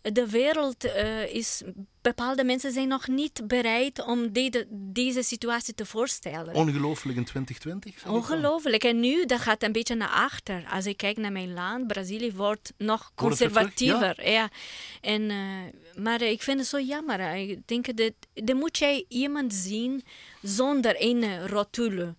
de 0.03 0.31
wereld 0.31 0.85
uh, 0.85 1.35
is. 1.35 1.63
Bepaalde 2.03 2.45
mensen 2.45 2.73
zijn 2.73 2.89
nog 2.89 3.09
niet 3.09 3.41
bereid 3.47 4.05
om 4.05 4.33
de, 4.33 4.67
deze 4.71 5.23
situatie 5.23 5.75
te 5.75 5.87
voorstellen. 5.87 6.55
Ongelooflijk 6.55 7.17
in 7.19 7.25
2020? 7.25 8.07
Ongelooflijk. 8.07 8.85
En 8.85 9.01
nu, 9.01 9.27
dat 9.27 9.41
gaat 9.41 9.63
een 9.63 9.73
beetje 9.73 9.95
naar 9.95 10.09
achter. 10.09 10.67
Als 10.71 10.87
ik 10.87 10.97
kijk 10.97 11.17
naar 11.17 11.33
mijn 11.33 11.53
land, 11.53 11.87
Brazilië 11.87 12.33
wordt 12.33 12.73
nog 12.79 13.13
conservatiever. 13.15 14.23
Ja. 14.25 14.31
ja. 14.31 14.51
En, 15.01 15.23
uh, 15.23 16.03
maar 16.05 16.23
ik 16.23 16.43
vind 16.43 16.59
het 16.59 16.69
zo 16.69 16.81
jammer. 16.81 17.35
Ik 17.35 17.67
denk 17.67 17.97
dat, 17.97 18.13
dan 18.35 18.57
moet 18.57 18.79
jij 18.79 19.05
iemand 19.09 19.55
zien 19.55 20.05
zonder 20.43 20.95
een 20.99 21.49
rotule. 21.49 22.15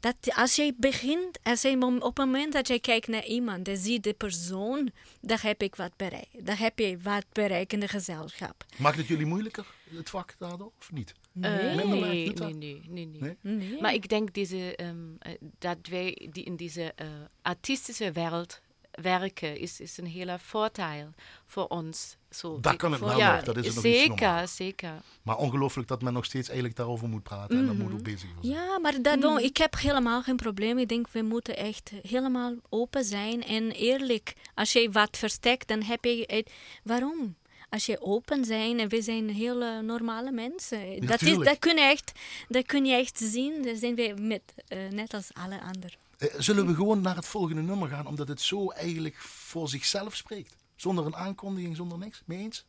Dat 0.00 0.16
als 0.34 0.56
jij 0.56 0.72
begint, 0.76 1.38
als 1.42 1.62
jij, 1.62 1.76
op 1.76 2.02
het 2.02 2.16
moment 2.16 2.52
dat 2.52 2.68
jij 2.68 2.80
kijkt 2.80 3.08
naar 3.08 3.24
iemand 3.24 3.68
en 3.68 3.76
ziet 3.76 4.02
de 4.02 4.12
persoon, 4.12 4.90
dan 5.20 5.38
heb 5.40 5.62
ik 5.62 5.74
wat 5.74 5.96
bereikt. 5.96 6.46
Dan 6.46 6.56
heb 6.56 6.78
je 6.78 6.98
wat 7.02 7.24
bereikt 7.32 7.72
in 7.72 7.80
de 7.80 7.88
gezelschap. 7.88 8.64
Maakt 8.76 8.96
het 8.96 9.06
jullie 9.06 9.26
moeilijker, 9.26 9.66
het 9.96 10.10
vak 10.10 10.34
daardoor, 10.38 10.72
of 10.78 10.92
niet? 10.92 11.14
Nee, 11.32 11.74
nee, 11.74 11.86
nee, 11.86 12.32
nee, 12.32 12.82
nee, 12.88 13.06
nee, 13.06 13.36
nee, 13.40 13.80
Maar 13.80 13.94
ik 13.94 14.08
denk 14.08 14.34
deze, 14.34 14.78
um, 14.82 15.18
dat 15.58 15.78
wij 15.90 16.28
die 16.32 16.44
in 16.44 16.56
deze 16.56 16.92
uh, 17.02 17.06
artistische 17.42 18.12
wereld 18.12 18.60
werken 19.02 19.58
is, 19.58 19.80
is 19.80 19.98
een 19.98 20.06
hele 20.06 20.38
voordeel 20.38 21.12
voor 21.46 21.66
ons. 21.66 22.16
Zo, 22.30 22.60
dat 22.60 22.76
kan 22.76 22.90
het 22.90 23.00
voor, 23.00 23.08
wel 23.08 23.18
ja, 23.18 23.34
nog, 23.34 23.44
dat 23.44 23.56
is 23.56 23.66
het 23.66 23.82
zeker, 23.82 24.40
nog 24.40 24.48
zeker. 24.48 24.92
Maar 25.22 25.36
ongelooflijk 25.36 25.88
dat 25.88 26.02
men 26.02 26.12
nog 26.12 26.24
steeds 26.24 26.46
eigenlijk 26.48 26.76
daarover 26.78 27.08
moet 27.08 27.22
praten 27.22 27.56
mm 27.56 27.62
-hmm. 27.62 27.70
en 27.70 27.76
daar 27.76 27.86
moet 27.86 27.98
ook 27.98 28.04
bezig 28.04 28.28
zijn. 28.40 28.54
Ja, 28.54 28.78
maar 28.78 29.02
dat, 29.02 29.16
mm 29.16 29.22
-hmm. 29.22 29.38
ik 29.38 29.56
heb 29.56 29.78
helemaal 29.78 30.22
geen 30.22 30.36
probleem. 30.36 30.78
Ik 30.78 30.88
denk, 30.88 31.08
we 31.08 31.22
moeten 31.22 31.56
echt 31.56 31.92
helemaal 32.02 32.54
open 32.68 33.04
zijn 33.04 33.44
en 33.44 33.70
eerlijk. 33.70 34.32
Als 34.54 34.72
je 34.72 34.90
wat 34.90 35.16
verstekt, 35.16 35.68
dan 35.68 35.82
heb 35.82 36.04
je 36.04 36.24
het... 36.26 36.50
Waarom? 36.82 37.36
als 37.68 37.86
je 37.86 38.00
open 38.00 38.44
zijn 38.44 38.78
en 38.78 38.88
we 38.88 39.02
zijn 39.02 39.30
hele 39.30 39.82
normale 39.82 40.30
mensen. 40.30 41.06
Dat, 41.06 41.22
is, 41.22 41.36
dat, 41.36 41.58
kun 41.58 41.76
je 41.76 41.82
echt, 41.82 42.12
dat 42.48 42.66
kun 42.66 42.84
je 42.84 42.94
echt 42.94 43.18
zien. 43.18 43.62
Dat 43.62 43.78
zijn 43.78 43.94
we 43.94 44.14
met, 44.20 44.42
uh, 44.68 44.88
net 44.90 45.14
als 45.14 45.30
alle 45.32 45.60
anderen. 45.60 46.05
Uh, 46.18 46.28
zullen 46.38 46.66
we 46.66 46.74
gewoon 46.74 47.00
naar 47.00 47.16
het 47.16 47.26
volgende 47.26 47.62
nummer 47.62 47.88
gaan, 47.88 48.06
omdat 48.06 48.28
het 48.28 48.40
zo 48.40 48.70
eigenlijk 48.70 49.16
voor 49.16 49.68
zichzelf 49.68 50.16
spreekt? 50.16 50.56
Zonder 50.76 51.06
een 51.06 51.16
aankondiging, 51.16 51.76
zonder 51.76 51.98
niks? 51.98 52.22
Mee 52.26 52.38
eens? 52.38 52.66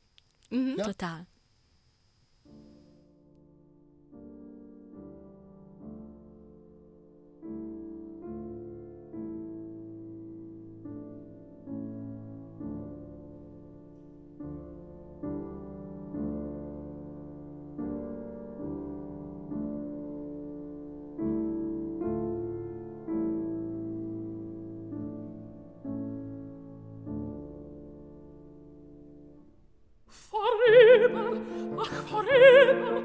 Mm 0.50 0.66
-hmm. 0.66 0.78
ja? 0.78 0.84
Totaal. 0.84 1.26
ach 31.92 32.10
vorüber, 32.10 33.02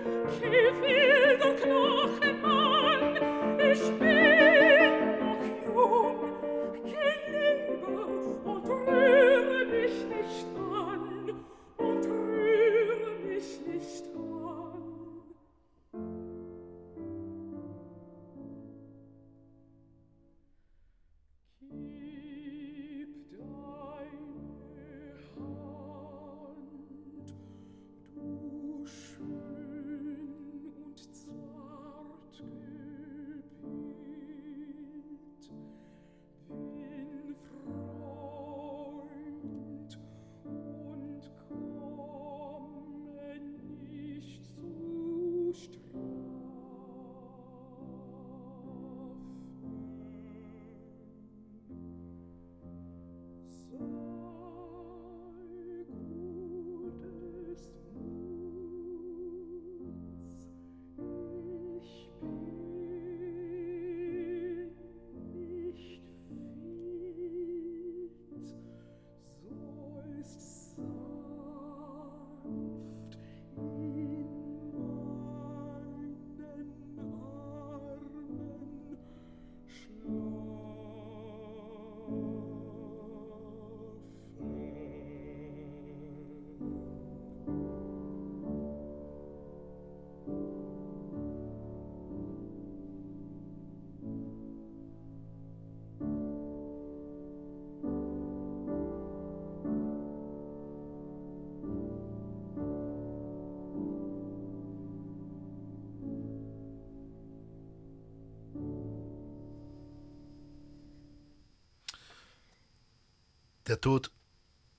Der 113.73 113.81
Tod 113.81 114.11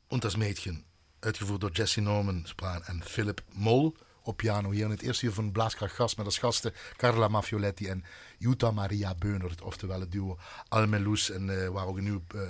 und 0.08 0.24
das 0.24 0.38
Mädchen. 0.38 0.86
Uitgevoerd 1.22 1.64
door 1.64 1.72
Jesse 1.72 2.02
Norman 2.02 2.46
Spaan 2.46 2.84
en 2.84 3.02
Philip 3.02 3.42
Mol 3.52 3.96
op 4.22 4.38
piano. 4.38 4.72
Hier 4.72 4.86
in 4.86 4.92
het 4.92 5.02
eerste 5.02 5.26
uur 5.26 5.34
van 5.34 5.52
Blaaskracht 5.52 5.96
Gast 5.96 6.18
met 6.18 6.26
als 6.26 6.38
gasten 6.38 6.74
Carla 6.98 7.28
Maffioletti 7.28 7.88
en 7.88 8.04
Jutta 8.38 8.72
Maria 8.72 9.16
Beunert. 9.16 9.62
Oftewel 9.62 10.00
het 10.00 10.12
duo 10.12 10.38
Almeloes. 10.68 11.30
En 11.30 11.64
eh, 11.64 11.70
waar 11.70 11.86
ook 11.86 11.98
een 11.98 12.04
nieuw 12.04 12.22
eh, 12.36 12.42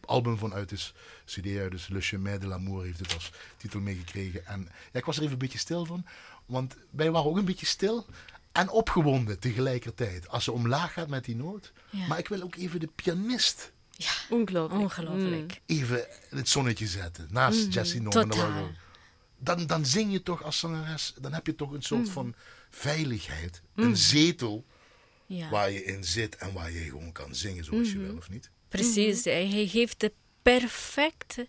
album 0.00 0.38
van 0.38 0.54
uit 0.54 0.72
is. 0.72 0.94
CD 1.24 1.42
dus 1.70 1.88
Le 1.88 2.00
Chemin 2.00 2.38
de 2.38 2.46
l'Amour 2.46 2.84
heeft 2.84 2.98
het 2.98 3.14
als 3.14 3.32
titel 3.56 3.80
meegekregen. 3.80 4.46
En 4.46 4.68
ja, 4.92 4.98
ik 4.98 5.04
was 5.04 5.16
er 5.16 5.22
even 5.22 5.32
een 5.32 5.38
beetje 5.38 5.58
stil 5.58 5.84
van. 5.86 6.06
Want 6.46 6.76
wij 6.90 7.10
waren 7.10 7.30
ook 7.30 7.36
een 7.36 7.44
beetje 7.44 7.66
stil 7.66 8.06
en 8.52 8.68
opgewonden 8.68 9.38
tegelijkertijd. 9.38 10.28
Als 10.28 10.44
ze 10.44 10.52
omlaag 10.52 10.92
gaat 10.92 11.08
met 11.08 11.24
die 11.24 11.36
noot. 11.36 11.72
Ja. 11.90 12.06
Maar 12.06 12.18
ik 12.18 12.28
wil 12.28 12.42
ook 12.42 12.54
even 12.54 12.80
de 12.80 12.88
pianist 12.94 13.72
Ja, 13.96 14.10
Ongelooflijk. 14.30 14.82
ongelooflijk. 14.82 15.60
even 15.66 16.06
in 16.30 16.36
het 16.36 16.48
zonnetje 16.48 16.86
zetten. 16.86 17.26
Naast 17.30 17.72
Jessie 17.74 18.00
Norman. 18.02 18.28
Totaal. 18.30 18.46
Dat 18.46 18.54
wel- 18.54 18.70
Dan, 19.38 19.66
dan 19.66 19.86
zing 19.86 20.12
je 20.12 20.22
toch 20.22 20.42
als 20.42 20.58
zangeres, 20.58 21.12
dan 21.20 21.32
heb 21.32 21.46
je 21.46 21.54
toch 21.54 21.72
een 21.72 21.82
soort 21.82 22.08
van 22.08 22.34
veiligheid. 22.70 23.62
Een 23.74 23.96
zetel 23.96 24.64
Ja. 25.26 25.48
waar 25.48 25.70
je 25.70 25.84
in 25.84 26.04
zit 26.04 26.36
en 26.36 26.52
waar 26.52 26.70
je 26.72 26.80
gewoon 26.80 27.12
kan 27.12 27.34
zingen 27.34 27.64
zoals 27.64 27.92
je 27.92 27.98
wil, 27.98 28.16
of 28.16 28.30
niet? 28.30 28.50
Precies, 28.68 29.24
hij 29.24 29.46
hij 29.48 29.66
geeft 29.66 30.00
de 30.00 30.12
perfecte 30.42 31.48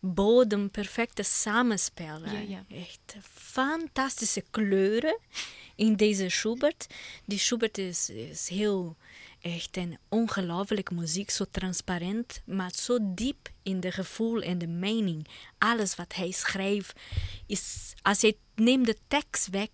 bodem, 0.00 0.70
perfecte 0.70 1.22
samenspel. 1.22 2.24
Ja, 2.24 2.38
ja. 2.38 2.64
Echt 2.68 3.16
fantastische 3.32 4.44
kleuren 4.50 5.18
in 5.76 5.96
deze 5.96 6.28
Schubert. 6.28 6.86
Die 7.24 7.38
Schubert 7.38 7.78
is, 7.78 8.10
is 8.10 8.48
heel 8.48 8.96
echt 9.44 9.76
een 9.76 9.98
ongelooflijke 10.08 10.94
muziek, 10.94 11.30
zo 11.30 11.44
transparant, 11.50 12.42
maar 12.44 12.70
zo 12.74 12.98
diep 13.00 13.48
in 13.62 13.80
de 13.80 13.90
gevoel 13.92 14.42
en 14.42 14.58
de 14.58 14.66
mening. 14.66 15.26
Alles 15.58 15.94
wat 15.94 16.14
hij 16.14 16.30
schrijft 16.30 17.00
is, 17.46 17.92
als 18.02 18.22
hij 18.22 18.36
neemt 18.54 18.86
de 18.86 18.96
tekst 19.08 19.50
weg, 19.50 19.68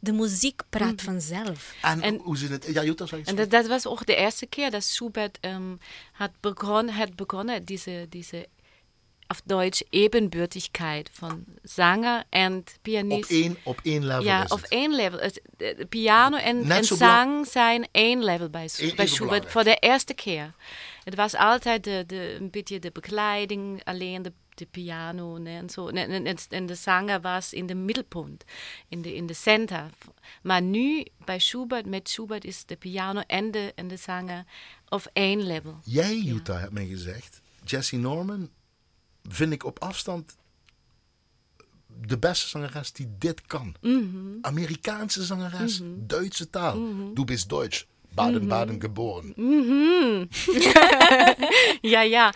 de 0.00 0.12
muziek 0.12 0.62
praat 0.68 1.02
vanzelf. 1.02 1.74
En, 1.82 2.00
En- 2.00 2.16
hoe 2.16 2.36
zit 2.36 2.50
het? 2.50 2.66
Ja, 2.66 2.84
Jutta, 2.84 3.06
je 3.16 3.22
En 3.24 3.36
dat, 3.36 3.50
dat 3.50 3.66
was 3.66 3.86
ook 3.86 4.06
de 4.06 4.14
eerste 4.14 4.46
keer 4.46 4.70
dat 4.70 4.84
Schubert 4.84 5.38
ähm, 5.40 5.78
hat, 6.12 6.30
begonnen, 6.40 6.94
hat 6.94 7.16
begonnen, 7.16 7.64
diese, 7.64 8.06
diese 8.08 8.48
auf 9.26 9.40
Deutsch 9.44 9.82
Ebenbürtigkeit 9.90 11.10
von 11.12 11.44
Zanger 11.62 12.24
en 12.30 12.56
op 12.56 12.68
Pianist. 12.82 13.30
één, 13.30 13.56
op 13.64 13.80
één 13.82 14.04
level 14.06 14.22
ja, 14.24 14.44
op 14.48 14.60
één 14.60 14.94
level. 14.94 15.30
Piano 15.88 16.36
en, 16.36 16.70
en 16.70 16.84
zang 16.84 17.46
zijn 17.46 17.88
één 17.92 18.24
level 18.24 18.48
bij, 18.50 18.62
Eén- 18.62 18.76
bij 18.76 18.86
even 18.86 19.08
Schubert 19.08 19.18
belangrijk. 19.18 19.50
voor 19.52 19.64
de 19.64 19.76
eerste 19.76 20.14
keer. 20.14 20.54
Het 21.04 21.14
was 21.14 21.34
altijd 21.34 21.84
de, 21.84 22.04
de, 22.06 22.36
een 22.40 22.50
beetje 22.50 22.78
de 22.78 22.90
begeleiding, 22.92 23.84
alleen 23.84 24.22
de, 24.22 24.32
de 24.54 24.66
piano 24.66 25.36
ne, 25.38 25.50
en 25.56 25.70
zo. 25.70 25.88
En, 25.88 26.26
en, 26.26 26.36
en 26.48 26.66
de 26.66 26.74
zanger 26.74 27.20
was 27.20 27.52
in 27.52 27.66
de 27.66 27.74
middelpunt, 27.74 28.44
in 28.88 29.02
de, 29.02 29.14
in 29.14 29.26
de 29.26 29.34
center. 29.34 29.90
Maar 30.42 30.62
nu 30.62 31.04
bij 31.24 31.38
Schubert, 31.38 31.86
met 31.86 32.08
Schubert 32.08 32.44
is 32.44 32.64
de 32.64 32.76
piano 32.76 33.20
en 33.26 33.50
de, 33.50 33.72
en 33.74 33.88
de 33.88 33.96
zanger 33.96 34.44
op 34.88 35.10
één 35.12 35.46
level. 35.46 35.78
Jij, 35.84 36.16
Jutta, 36.18 36.58
hebt 36.58 36.72
mij 36.72 36.86
gezegd, 36.86 37.40
Jessie 37.64 37.98
Norman 37.98 38.50
vind 39.28 39.52
ik 39.52 39.64
op 39.64 39.78
afstand 39.78 40.36
de 42.00 42.18
beste 42.18 42.48
zangeres 42.48 42.92
die 42.92 43.08
dit 43.18 43.46
kan. 43.46 43.74
Mhm. 43.80 44.16
Amerikaanse 44.40 45.24
zangeres, 45.24 45.80
Duitse 45.84 46.50
taal. 46.50 46.78
Du 47.14 47.24
bist 47.24 47.48
Deutsch, 47.48 47.84
Baden-Baden 48.14 48.80
geboren. 48.80 49.32
Ja, 51.80 52.00
ja. 52.02 52.34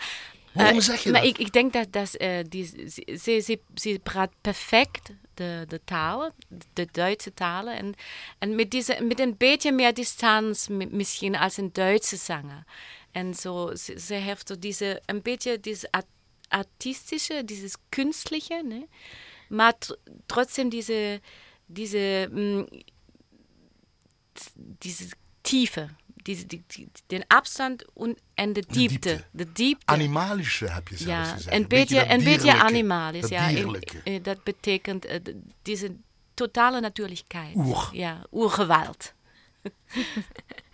Waarom 0.51 0.77
Eh, 0.77 0.83
zeg 0.83 1.03
je 1.03 1.11
maar 1.11 1.21
dat? 1.21 1.29
Ik, 1.29 1.37
ik 1.37 1.51
denk 1.53 1.73
dat, 1.73 1.91
dat 1.91 2.21
uh, 2.21 2.37
die, 2.49 2.65
ze, 2.65 3.17
ze, 3.41 3.59
ze, 3.75 3.99
praat 4.03 4.31
perfect 4.41 5.09
de, 5.33 5.65
de 5.67 5.81
talen, 5.85 6.33
de 6.73 6.87
Duitse 6.91 7.33
talen. 7.33 7.77
En, 7.77 7.93
en 8.39 8.55
met, 8.55 8.71
deze, 8.71 8.97
met 9.03 9.19
een 9.19 9.35
beetje 9.37 9.71
meer 9.71 9.93
distanz 9.93 10.67
mi- 10.67 10.87
misschien 10.91 11.35
als 11.35 11.57
een 11.57 11.69
Duitse 11.73 12.15
zanger. 12.15 12.63
En 13.11 13.33
zo, 13.33 13.75
ze, 13.75 13.99
ze 13.99 14.13
heeft 14.13 14.47
zo 14.47 14.55
diese, 14.59 15.01
een 15.05 15.21
beetje 15.21 15.59
art- 15.91 16.05
artistische, 16.51 17.43
dieses 17.43 17.75
künstliche, 17.89 18.63
ne? 18.63 18.87
maar 19.49 19.73
tr 19.79 19.93
trotzdem 20.27 20.69
diese, 20.69 21.19
diese, 21.67 22.27
mm, 22.31 22.65
diese 24.55 25.05
Tiefe, 25.43 25.89
diese, 26.25 26.45
die, 26.45 26.63
die, 26.67 26.87
den 27.07 27.23
Afstand 27.29 27.85
und, 27.95 28.17
en 28.35 28.53
de 28.53 28.61
diepte. 28.61 28.99
diepte. 29.09 29.25
De 29.31 29.51
diepte. 29.51 29.85
Animalische 29.93 30.67
heb 30.71 30.87
je 30.87 30.97
zelfs 30.97 31.29
Ja, 31.29 31.35
gezegd. 31.35 31.55
een 31.55 31.67
beetje, 31.67 32.05
een 32.09 32.23
beetje 32.23 32.53
animalisch. 32.59 33.29
Ja, 33.29 33.47
In- 33.47 33.83
eh, 34.03 34.23
dat 34.23 34.43
betekent 34.43 35.05
eh, 35.05 35.15
d- 35.19 35.33
deze 35.61 35.95
totale 36.33 36.79
natuurlijkheid. 36.79 37.55
Oer. 37.55 37.89
Ja, 37.93 38.25
oergeweld. 38.31 39.13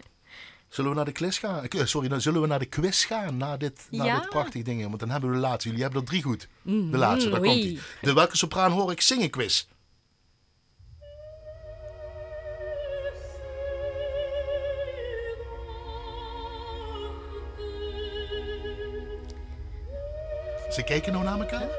Zullen 0.77 0.91
we 0.91 0.97
naar 0.97 1.05
de 1.05 1.11
quiz 1.11 1.39
gaan? 1.39 1.63
Eh, 1.67 1.85
Sorry, 1.85 2.07
dan 2.07 2.21
zullen 2.21 2.41
we 2.41 2.47
naar 2.47 2.59
de 2.59 2.65
quiz 2.65 3.05
gaan 3.05 3.37
na 3.37 3.57
dit, 3.57 3.87
na 3.89 4.03
Ja. 4.05 4.11
Mhm. 4.13 4.21
dit 4.21 4.29
prachtige 4.29 4.63
ding. 4.63 4.83
Want 4.83 4.99
dan 4.99 5.09
hebben 5.09 5.29
we 5.29 5.35
de 5.35 5.41
laatste. 5.41 5.67
Jullie 5.67 5.83
hebben 5.83 6.01
er 6.01 6.07
drie 6.07 6.23
goed. 6.23 6.47
De 6.63 6.97
laatste, 6.97 7.29
daar 7.29 7.39
komt 7.39 7.53
ie. 7.55 7.79
De 8.01 8.13
welke 8.13 8.37
sopraan 8.37 8.71
hoor 8.71 8.91
ik 8.91 9.01
zingen 9.01 9.29
quiz? 9.29 9.65
Ze 20.71 20.83
kijken 20.85 21.11
nou 21.13 21.23
naar 21.23 21.39
elkaar. 21.39 21.69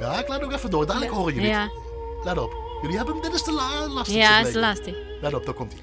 Ja, 0.00 0.18
ik 0.20 0.28
laat 0.28 0.42
ook 0.42 0.52
even 0.52 0.70
door. 0.70 0.86
Dadelijk 0.86 1.12
horen 1.12 1.34
jullie 1.34 1.48
Ja, 1.48 1.62
het. 1.62 2.24
Let 2.24 2.38
op. 2.38 2.54
Jullie 2.82 2.96
hebben... 2.96 3.20
Dit 3.22 3.32
is 3.34 3.42
de 3.42 3.52
la 3.52 3.88
lastigste. 3.88 4.18
ja 4.18 4.40
is 4.40 4.50
blijkbaar. 4.50 4.62
lastig. 4.62 4.96
Let 5.20 5.34
op, 5.34 5.44
daar 5.44 5.54
komt 5.54 5.72
hij. 5.72 5.82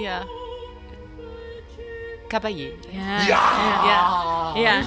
Ja. 0.00 0.24
Caballé. 2.28 2.72
Ja, 2.90 3.26
Ja! 3.26 3.50
ja, 3.84 4.52
ja. 4.60 4.82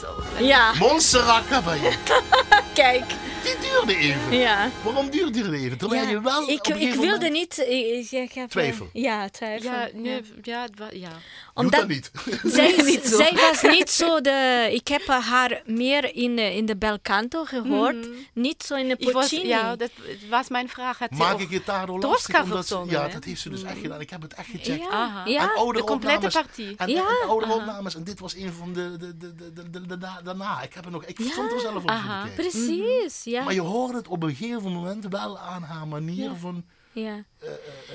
Zo. 0.00 0.44
ja. 0.44 0.72
Montserrat 0.78 1.42
Caballé. 1.48 1.90
kijk. 2.74 3.04
Die 3.42 3.54
duurde 3.70 3.96
even. 3.96 4.38
Ja. 4.38 4.68
Waarom 4.82 5.10
duurde 5.10 5.30
die 5.50 5.58
even? 5.64 5.78
Terwijl 5.78 6.02
Ja, 6.02 6.08
je 6.10 6.20
wel 6.20 6.48
ik, 6.48 6.66
ik 6.68 6.74
wilde 6.94 7.06
moment- 7.06 7.32
niet. 7.32 7.58
Ik, 7.58 8.10
ik 8.10 8.32
heb, 8.32 8.44
eh, 8.44 8.50
Twijfel. 8.50 8.88
Ja, 8.92 9.28
twijfel. 9.28 9.70
Ja, 9.70 9.88
nee, 9.92 10.20
ja, 10.42 10.62
het 10.62 10.78
wa- 10.78 10.88
ja. 10.92 11.08
Doe 11.54 11.64
Omdat 11.64 11.80
dat 11.80 11.88
niet. 11.88 12.10
zij, 12.54 12.82
Niet 12.84 13.06
zo. 13.06 13.16
zij 13.16 13.32
was 13.34 13.62
niet 13.62 13.90
zo 13.90 14.20
de. 14.20 14.68
Ik 14.72 14.88
heb 14.88 15.06
haar 15.06 15.62
meer 15.66 16.14
in, 16.14 16.36
de- 16.36 16.54
in 16.54 16.66
de 16.66 16.76
bel 16.76 16.98
canto 17.02 17.44
gehoord, 17.44 18.08
niet 18.32 18.62
zo 18.62 18.74
in 18.74 18.88
de 18.88 18.96
was, 19.12 19.12
Puccini. 19.28 19.48
ja, 19.48 19.76
dat 19.76 19.90
was 20.30 20.48
mijn 20.48 20.68
vraag. 20.68 20.98
Had 20.98 21.08
ze 21.12 21.16
Maak 21.18 21.38
ik 21.38 21.50
het 21.50 21.66
daardoor 21.66 22.00
Tosca 22.00 22.12
lastig? 22.32 22.42
Omdat 22.42 22.66
ze- 22.66 22.74
gezongen, 22.74 22.92
ja, 22.94 23.06
hè? 23.06 23.12
dat 23.12 23.24
heeft 23.24 23.40
ze 23.40 23.50
dus 23.50 23.62
echt 23.62 23.78
gedaan. 23.78 24.00
Ik 24.00 24.10
heb 24.10 24.22
het 24.22 24.34
echt 24.34 24.48
gecheckt. 24.50 24.84
ja, 24.90 25.22
ja. 25.26 25.40
En 25.40 25.48
oudere 25.56 25.78
de 25.86 25.92
complete 25.92 26.14
opnames. 26.14 26.34
partie. 26.34 26.74
En, 26.76 26.88
Ja, 26.88 27.06
en 27.22 27.28
oudere 27.28 27.52
opnames. 27.52 27.94
En 27.94 28.04
dit 28.04 28.20
was 28.20 28.34
een 28.34 28.52
van 28.52 28.72
de, 28.72 28.96
de, 28.96 29.16
de, 29.16 29.34
de, 29.34 29.52
de, 29.52 29.70
de- 29.70 29.86
de- 29.86 29.98
da- 29.98 30.20
daarna. 30.24 30.62
Ik 30.62 30.74
heb 30.74 30.84
het 30.84 30.92
nog... 30.92 31.04
Ik 31.04 31.18
stond 31.32 31.52
er 31.52 31.60
zelf 31.60 31.82
op 31.82 31.90
Aha. 31.90 32.26
Precies, 32.36 33.20
ja. 33.24 33.42
Maar 33.44 33.54
je 33.54 33.60
hoorde 33.60 33.96
het 33.98 34.08
op 34.08 34.22
een 34.22 34.34
gegeven 34.34 34.72
moment 34.72 35.06
wel 35.08 35.38
aan 35.38 35.62
haar 35.62 35.86
manier 35.88 36.30
van 36.40 36.64
ja. 36.94 37.24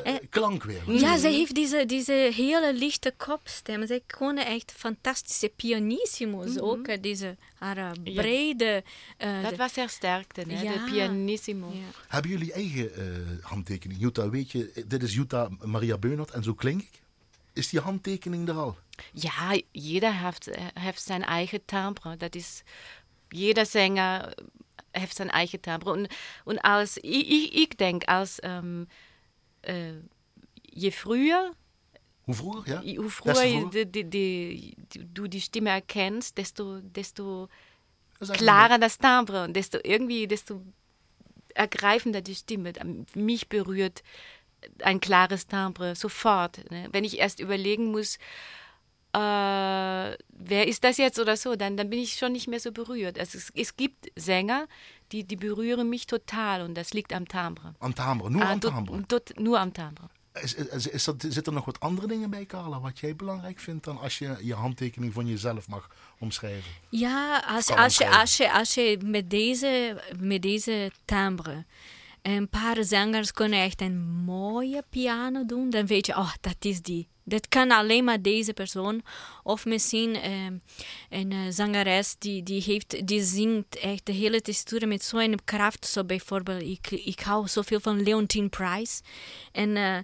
eh, 0.04 0.14
klank 0.30 0.64
weer. 0.64 0.92
Ja, 0.92 1.18
zij 1.18 1.32
heeft 1.34 1.56
deze, 1.56 1.86
deze 1.86 2.32
hele 2.36 2.74
lichte 2.74 3.14
kopstem. 3.18 3.88
Zij 3.88 4.02
kon 4.18 4.38
echt 4.38 4.72
fantastische 4.78 5.52
pianissimos 5.56 6.60
ook. 6.60 6.88
eh, 6.88 7.02
Deze 7.02 7.36
haar 7.56 7.78
eh, 7.78 7.92
brede... 8.14 8.84
Dat 9.42 9.56
was 9.56 9.76
haar 9.76 9.90
sterkte, 9.90 10.42
hè? 10.48 10.62
Ja. 10.62 10.74
de 10.74 10.92
pianissimo. 10.92 11.72
ja. 11.74 11.80
Hebben 12.08 12.32
jullie 12.32 12.54
eigen 12.54 12.96
eh, 12.96 13.04
handtekening? 13.42 14.00
Jutta, 14.00 14.30
weet 14.30 14.52
je, 14.52 14.84
dit 14.88 15.04
is 15.04 15.14
Jutta 15.14 15.50
Maria 15.64 15.98
Beunert 15.98 16.32
en 16.32 16.44
zo 16.44 16.54
klink 16.54 16.82
ik. 16.82 17.02
Is 17.54 17.70
die 17.70 17.80
handtekening 17.80 18.48
er 18.50 18.56
al? 18.56 18.78
Ja, 19.14 19.60
jeder 19.72 20.14
heeft, 20.24 20.50
heeft 20.74 21.02
zijn 21.02 21.24
eigen 21.24 21.66
timbre. 21.66 22.18
Dat 22.18 22.36
is, 22.36 22.62
jeder 23.30 23.66
Sänger 23.66 24.34
heeft 24.92 25.16
zijn 25.16 25.30
eigen 25.30 25.62
timbre. 25.62 25.92
Und, 25.92 26.08
und 26.44 26.60
als, 26.64 26.98
ich, 26.98 27.30
ich, 27.30 27.54
ich 27.54 27.70
denke, 27.78 28.08
als 28.08 28.40
ähm, 28.44 28.88
äh, 29.62 29.94
je 30.62 30.92
früher, 30.92 31.52
Hoe 32.26 32.36
vroeger, 32.36 32.84
ja? 32.84 32.96
hoe 32.96 33.10
vroeger? 33.10 33.70
die, 33.72 33.92
die, 33.92 34.10
die, 34.10 34.76
du 35.14 35.28
die 35.28 35.42
Stimme 35.42 35.70
erkennst, 35.70 36.38
desto, 36.38 36.80
desto 36.82 37.50
eigenlijk 38.20 38.38
klarer 38.40 38.78
das 38.78 38.98
Timbre 38.98 39.44
und 39.44 39.54
desto 39.54 39.80
irgendwie, 39.84 40.28
desto 40.28 40.62
ergreifender 41.54 42.22
die 42.22 42.36
Stimme. 42.36 42.74
Mich 43.16 43.48
berührt 43.48 44.04
ein 44.84 45.00
klares 45.00 45.48
Timbre 45.48 45.96
sofort. 45.96 46.70
Ne? 46.70 46.88
Wenn 46.92 47.04
ich 47.04 47.18
erst 47.18 47.40
überlegen 47.40 47.92
muss, 47.92 48.18
äh, 49.14 50.16
wer 50.30 50.68
ist 50.68 50.84
das 50.84 50.98
jetzt 50.98 51.20
oder 51.20 51.36
so, 51.38 51.56
dann, 51.56 51.78
dann 51.78 51.90
bin 51.90 52.00
ich 52.00 52.14
schon 52.14 52.32
nicht 52.32 52.48
mehr 52.48 52.60
so 52.60 52.72
berührt. 52.72 53.20
Also 53.20 53.38
es, 53.38 53.50
es 53.56 53.76
gibt 53.76 54.12
Sänger, 54.16 54.68
die, 55.12 55.24
die 55.24 55.36
berühren 55.36 55.90
mich 55.90 56.06
total 56.06 56.62
und 56.62 56.76
das 56.76 56.94
liegt 56.94 57.14
am 57.14 57.28
Timbre. 57.28 57.74
Am 57.80 57.94
timbre, 57.96 58.30
nur 58.32 58.42
Ah, 58.44 58.52
am 58.52 58.62
timbre. 58.62 59.04
tot- 59.08 59.34
nur 59.40 59.60
am 59.60 59.74
Timbre. 59.74 60.10
Is, 60.44 60.54
is, 60.54 60.88
is 60.88 61.04
dat, 61.04 61.26
zit 61.30 61.48
er 61.48 61.54
nog 61.54 61.66
wat 61.66 61.80
andere 61.80 62.08
dingen 62.08 62.30
bij, 62.30 62.46
Carla, 62.46 62.80
wat 62.80 63.00
jij 63.00 63.16
belangrijk 63.16 63.60
vindt 63.60 63.86
dan 63.86 64.00
als 64.00 64.18
je 64.20 64.38
je 64.42 64.54
handtekening 64.54 65.14
van 65.14 65.28
jezelf 65.28 65.68
mag 65.68 65.90
omschrijven? 66.20 66.72
Ja, 66.90 67.40
als, 67.48 67.70
als, 67.70 67.98
je, 67.98 68.10
als, 68.10 68.38
je, 68.38 68.52
als 68.54 68.74
je 68.74 68.98
met 69.04 69.30
deze, 69.30 70.02
met 70.20 70.42
deze 70.42 70.92
timbre 71.06 71.66
een 72.22 72.50
paar 72.50 72.84
zangers 72.84 73.32
kunnen 73.32 73.60
echt 73.60 73.82
een 73.82 74.00
mooie 74.26 74.84
piano 74.90 75.46
doen, 75.46 75.70
dan 75.70 75.86
weet 75.86 76.06
je, 76.06 76.16
oh, 76.16 76.32
dat 76.42 76.56
is 76.60 76.82
die. 76.82 77.08
Dat 77.30 77.48
kan 77.48 77.72
alleen 77.72 78.04
maar 78.04 78.22
deze 78.22 78.54
persoon. 78.54 79.02
Of 79.44 79.66
misschien 79.66 80.16
ehm, 80.16 80.58
een 81.10 81.32
eh, 81.32 81.40
zangeres 81.50 82.16
die, 82.20 82.44
die, 82.44 82.62
heeft, 82.62 83.08
die 83.08 83.24
zingt 83.24 83.76
echt 83.76 84.06
de 84.06 84.12
hele 84.12 84.42
textuur 84.42 84.88
met 84.88 85.04
zo'n 85.04 85.40
kracht. 85.46 85.86
Zo 85.86 86.04
bijvoorbeeld, 86.04 86.62
ik, 86.62 86.92
ik 86.92 87.20
hou 87.20 87.48
zoveel 87.48 87.80
van 87.80 88.04
Leontine 88.04 88.50
Price. 88.50 89.02
En 89.52 89.76
eh, 89.76 89.98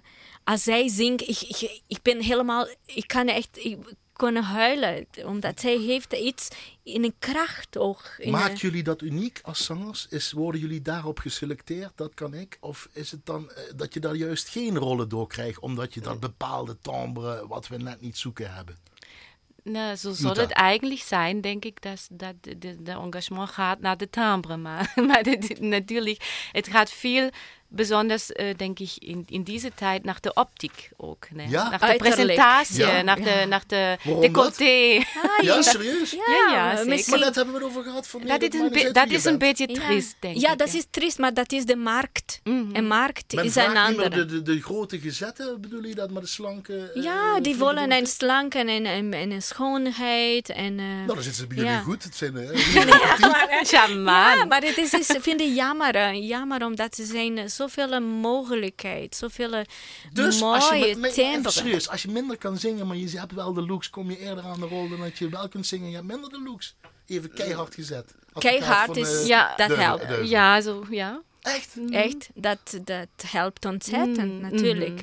als 0.44 0.62
zij 0.62 0.88
zingt, 0.88 1.28
ik, 1.28 1.40
ik, 1.40 1.80
ik 1.86 2.02
ben 2.02 2.22
helemaal, 2.22 2.68
ik 2.86 3.06
kan 3.06 3.26
echt, 3.26 3.58
ik 3.64 3.78
kon 4.16 4.36
huilen. 4.36 5.06
Omdat 5.24 5.60
zij 5.60 5.76
heeft 5.76 6.12
iets 6.12 6.48
in 6.82 7.04
een 7.04 7.14
kracht 7.18 7.78
ook. 7.78 8.14
In 8.18 8.30
Maakt 8.30 8.60
de- 8.60 8.66
jullie 8.66 8.82
dat 8.82 9.02
uniek 9.02 9.40
als 9.42 9.64
zangers? 9.64 10.06
Is, 10.10 10.32
worden 10.32 10.60
jullie 10.60 10.82
daarop 10.82 11.18
geselecteerd? 11.18 11.92
Dat 11.94 12.14
kan 12.14 12.34
ik. 12.34 12.56
Of 12.60 12.88
is 12.92 13.10
het 13.10 13.26
dan 13.26 13.50
eh, 13.50 13.62
dat 13.76 13.94
je 13.94 14.00
daar 14.00 14.14
juist 14.14 14.48
geen 14.48 14.76
rollen 14.78 15.08
door 15.08 15.26
krijgt, 15.26 15.58
omdat 15.60 15.94
je 15.94 16.00
dat 16.00 16.20
bepaalde 16.20 16.76
timbre 16.82 17.46
wat 17.48 17.68
we 17.68 17.76
net 17.76 18.00
niet 18.00 18.18
zoeken 18.18 18.54
hebben? 18.54 18.76
Nou, 19.62 19.96
zo 19.96 20.12
zal 20.12 20.26
Jutta. 20.28 20.40
het 20.42 20.50
eigenlijk 20.52 21.00
zijn, 21.00 21.40
denk 21.40 21.64
ik, 21.64 21.82
dat, 21.82 22.08
dat 22.10 22.34
de, 22.40 22.58
de, 22.58 22.82
de 22.82 22.90
engagement 22.90 23.50
gaat 23.50 23.80
naar 23.80 23.96
de 23.96 24.10
timbre. 24.10 24.56
Maar, 24.56 24.92
maar 25.06 25.22
dit- 25.22 25.60
natuurlijk, 25.60 26.48
het 26.52 26.68
gaat 26.68 26.90
veel, 26.90 27.30
besonders 27.76 28.32
eh, 28.32 28.56
denk 28.56 28.78
ik 28.78 28.90
in, 28.98 29.24
in 29.28 29.42
deze 29.42 29.70
tijd, 29.74 30.04
naar 30.04 30.18
de 30.20 30.34
optiek 30.34 30.90
ook. 30.96 31.26
Nee? 31.32 31.48
Ja? 31.48 31.68
Naar 31.68 31.78
de 31.78 31.86
Uiterlijk. 31.86 32.14
presentatie, 32.16 32.86
Ja. 32.86 33.02
naar, 33.02 33.16
de, 33.22 33.44
naar 33.48 33.62
de 33.66 33.96
Waarom 34.04 34.22
decolleté. 34.22 35.04
Ah, 35.16 35.44
Ja, 35.44 35.54
ja. 35.54 35.62
serieus? 35.62 36.10
Ja, 36.10 36.18
Ja, 36.26 36.52
ja, 36.54 36.84
maar 36.84 36.98
zeker. 36.98 37.10
Maar 37.10 37.18
net 37.18 37.34
hebben 37.34 37.54
we 37.54 37.60
het 37.60 37.68
over 37.68 37.82
gehad 37.82 38.08
van 38.08 38.20
Dat 38.26 38.42
is 38.42 38.54
een, 38.54 38.70
maar 38.72 38.92
dat 38.92 39.10
is 39.10 39.24
een 39.24 39.38
beetje 39.38 39.68
Ja. 39.68 39.74
triest, 39.86 40.16
denk 40.20 40.36
ja, 40.36 40.52
ik. 40.52 40.58
dat 40.58 40.74
is 40.74 40.84
triest, 40.90 41.18
maar 41.18 41.34
dat 41.34 41.52
is 41.52 41.64
de 41.64 41.76
markt. 41.76 42.40
Mhm. 42.44 42.74
En 42.74 42.86
markt 42.86 43.34
Men 43.34 43.44
is 43.44 43.56
een 43.56 43.76
andere. 43.76 44.08
de, 44.08 44.24
de, 44.26 44.42
de 44.42 44.62
grote 44.62 44.98
gezetten, 45.00 45.60
bedoel 45.60 45.82
je 45.84 45.94
dat, 45.94 46.10
maar 46.10 46.22
de 46.22 46.28
slanke... 46.28 46.90
eh, 46.94 47.02
ja, 47.02 47.40
die 47.40 47.56
willen 47.56 47.92
een 47.92 48.06
slank 48.06 48.54
en 48.54 48.68
een, 48.68 48.86
en, 48.86 49.12
en 49.12 49.30
een 49.30 49.42
schoonheid. 49.42 50.48
En, 50.48 50.78
eh, 50.78 50.84
Nou, 50.84 51.06
dan 51.06 51.16
zitten 51.22 51.34
ze 51.34 51.46
bij 51.46 51.56
jullie 51.56 51.70
Ja. 51.72 51.78
goed. 51.80 52.02
Het 52.04 52.16
zijn 52.16 52.32
jullie 52.72 53.64
Shaman. 53.64 54.36
ja, 54.38 54.44
maar 54.44 54.62
het 54.62 54.76
is, 54.76 54.92
is 54.92 55.16
vind 55.20 55.40
ik 55.40 55.54
jammer. 55.54 56.14
Jammer 56.14 56.64
omdat 56.64 56.98
er 56.98 57.04
zijn 57.06 57.38
eh, 57.38 57.44
zoveel 57.68 58.00
mogelijkheden, 58.00 59.16
zoveel 59.16 59.52
eh, 59.52 59.64
Dus 60.12 60.42
als 60.42 60.68
je, 60.68 60.74
mooie 60.74 60.86
met- 60.88 60.98
met- 60.98 61.16
even 61.16 61.32
timbre. 61.32 61.50
serieus, 61.52 61.88
als 61.88 62.02
je 62.02 62.08
minder 62.08 62.36
kan 62.38 62.58
zingen, 62.58 62.86
maar 62.86 62.96
je 62.96 63.18
hebt 63.18 63.32
wel 63.32 63.52
de 63.52 63.66
looks, 63.66 63.90
kom 63.90 64.10
je 64.10 64.18
eerder 64.18 64.44
aan 64.44 64.60
de 64.60 64.66
rol 64.66 64.88
dan 64.88 65.00
dat 65.00 65.18
je 65.18 65.28
wel 65.28 65.48
kunt 65.48 65.66
zingen. 65.66 65.88
Je 65.88 65.94
hebt 65.94 66.06
minder 66.06 66.30
de 66.30 66.42
looks. 66.42 66.74
Even 67.06 67.32
keihard 67.32 67.74
gezet. 67.74 68.14
Keihard 68.38 68.96
is- 68.96 69.20
eh, 69.20 69.26
Ja, 69.26 69.54
dat 69.56 69.76
helpt. 69.76 70.28
Ja, 70.28 70.60
zo, 70.60 70.84
ja. 70.90 71.22
Echt? 71.42 71.76
Echt, 71.90 72.28
dat, 72.34 72.78
dat 72.84 73.08
helpt 73.26 73.64
ontzettend 73.64 74.32
Mm, 74.32 74.40
natuurlijk. 74.40 75.02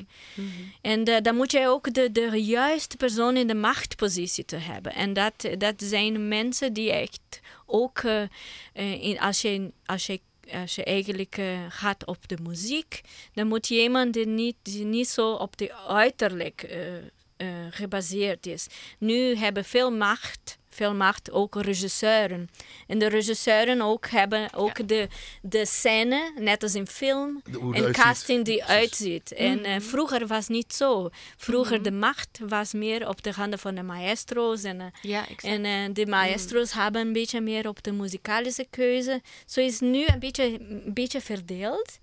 En 0.82 1.04
eh, 1.04 1.22
dan 1.22 1.34
moet 1.36 1.50
je 1.52 1.68
ook 1.68 1.92
de, 1.94 2.12
de 2.12 2.44
juiste 2.44 2.96
persoon 2.96 3.36
in 3.36 3.46
de 3.46 3.54
machtpositie 3.54 4.44
te 4.44 4.56
hebben. 4.56 4.92
En 4.94 5.12
dat, 5.12 5.48
dat 5.58 5.74
zijn 5.76 6.28
mensen 6.28 6.72
die 6.72 6.92
echt 6.92 7.20
ook, 7.66 7.98
eh, 7.98 8.22
eh, 8.22 9.02
in, 9.02 9.20
als, 9.20 9.40
je, 9.42 9.70
als, 9.86 10.06
je, 10.06 10.20
als 10.52 10.74
je 10.74 10.84
eigenlijk 10.84 11.36
eh, 11.38 11.58
gaat 11.68 12.06
op 12.06 12.28
de 12.28 12.38
muziek, 12.42 13.00
dan 13.32 13.46
moet 13.46 13.68
je 13.68 13.82
iemand 13.82 14.12
die 14.12 14.26
niet, 14.26 14.56
die 14.62 14.84
niet 14.84 15.08
zo 15.08 15.32
op 15.32 15.56
de 15.56 15.74
uiterlijk 15.74 16.62
eh, 16.62 16.96
eh, 16.96 17.48
gebaseerd 17.70 18.46
is. 18.46 18.66
Nu 18.98 19.36
hebben 19.36 19.64
veel 19.64 19.90
macht. 19.90 20.58
Veel 20.74 20.94
macht, 20.94 21.30
ook 21.30 21.54
regisseuren. 21.62 22.48
En 22.86 22.98
de 22.98 23.06
regisseuren 23.06 23.80
ook 23.80 24.06
hebben 24.08 24.52
ook 24.54 24.88
de, 24.88 25.08
de 25.42 25.66
scène, 25.66 26.32
net 26.38 26.62
als 26.62 26.74
in 26.74 26.86
film, 26.86 27.40
een 27.44 27.74
uitziet. 27.74 27.96
casting 27.96 28.44
die 28.44 28.56
Precies. 28.56 28.74
uitziet. 28.74 29.32
En 29.32 29.64
eh, 29.64 29.80
vroeger 29.80 30.26
was 30.26 30.48
niet 30.48 30.72
zo. 30.74 31.08
Vroeger 31.36 31.82
de 31.82 31.92
macht 31.92 32.38
was 32.48 32.72
meer 32.72 33.08
op 33.08 33.22
de 33.22 33.32
handen 33.32 33.58
van 33.58 33.74
de 33.74 33.82
maestro's. 33.82 34.62
En, 34.62 34.80
eh, 34.80 34.86
Ja, 35.02 35.24
en 35.42 35.64
eh, 35.64 35.94
de 35.94 36.06
maestro's 36.06 36.72
hebben 36.72 37.00
een 37.00 37.12
beetje 37.12 37.40
meer 37.40 37.68
op 37.68 37.82
de 37.82 37.92
muzikalische 37.92 38.66
keuze. 38.70 39.22
Zo 39.46 39.60
is 39.60 39.80
nu 39.80 40.04
een 40.06 40.18
beetje, 40.18 40.60
een 40.60 40.94
beetje 40.94 41.20
verdeeld. 41.20 41.98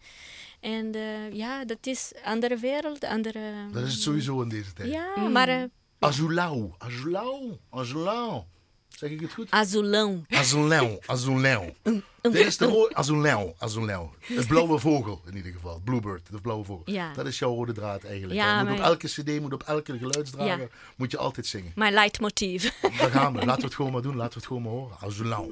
En 0.60 0.96
eh, 0.96 1.34
ja, 1.34 1.66
dat 1.66 1.78
is 1.88 2.12
andere 2.24 2.58
wereld, 2.58 3.04
andere... 3.04 3.40
Dat 3.72 3.84
is 3.86 3.94
het 3.94 4.02
sowieso 4.02 4.42
in 4.42 4.50
deze 4.50 4.74
tijd. 4.74 4.92
Ja, 4.92 5.16
maar 5.30 5.50
uh, 5.50 5.64
Azulão, 6.04 6.74
azulão, 6.80 7.60
azulão. 7.70 8.44
Zeg 9.02 9.10
ik 9.10 9.20
het 9.22 9.34
goed? 9.34 9.48
azulão. 9.50 10.26
Azulão, 10.30 11.00
azulão. 11.06 11.74
Dit 12.22 12.36
is 12.36 12.58
de 12.58 12.66
rode... 12.66 12.94
Azulão, 12.96 13.54
azulão. 13.58 14.10
De 14.28 14.46
blauwe 14.48 14.80
vogel 14.80 15.22
in 15.30 15.36
ieder 15.36 15.52
geval. 15.52 15.82
Bluebird, 15.84 16.22
de 16.32 16.42
blauwe 16.42 16.64
vogel. 16.66 16.94
Ja. 16.94 17.14
Dat 17.14 17.26
is 17.26 17.40
jouw 17.40 17.54
rode 17.56 17.72
draad 17.74 18.04
eigenlijk. 18.04 18.40
Ja, 18.40 18.64
moet 18.64 18.78
op 18.80 18.84
elke 18.86 19.08
cd, 19.08 19.40
moet 19.40 19.54
op 19.54 19.64
elke 19.64 19.98
geluidsdrager, 19.98 20.60
Ja. 20.60 20.68
moet 20.96 21.12
je 21.12 21.18
altijd 21.18 21.46
zingen. 21.46 21.72
Mijn 21.76 21.94
leidmotief. 21.94 22.80
Daar 23.00 23.10
gaan 23.12 23.34
we. 23.34 23.40
Laten 23.46 23.62
we 23.62 23.66
het 23.66 23.76
gewoon 23.76 23.92
maar 23.92 24.02
doen. 24.02 24.16
Laten 24.16 24.34
we 24.34 24.38
het 24.40 24.48
gewoon 24.48 24.62
maar 24.62 24.72
horen. 24.72 24.98
Azulão. 25.00 25.52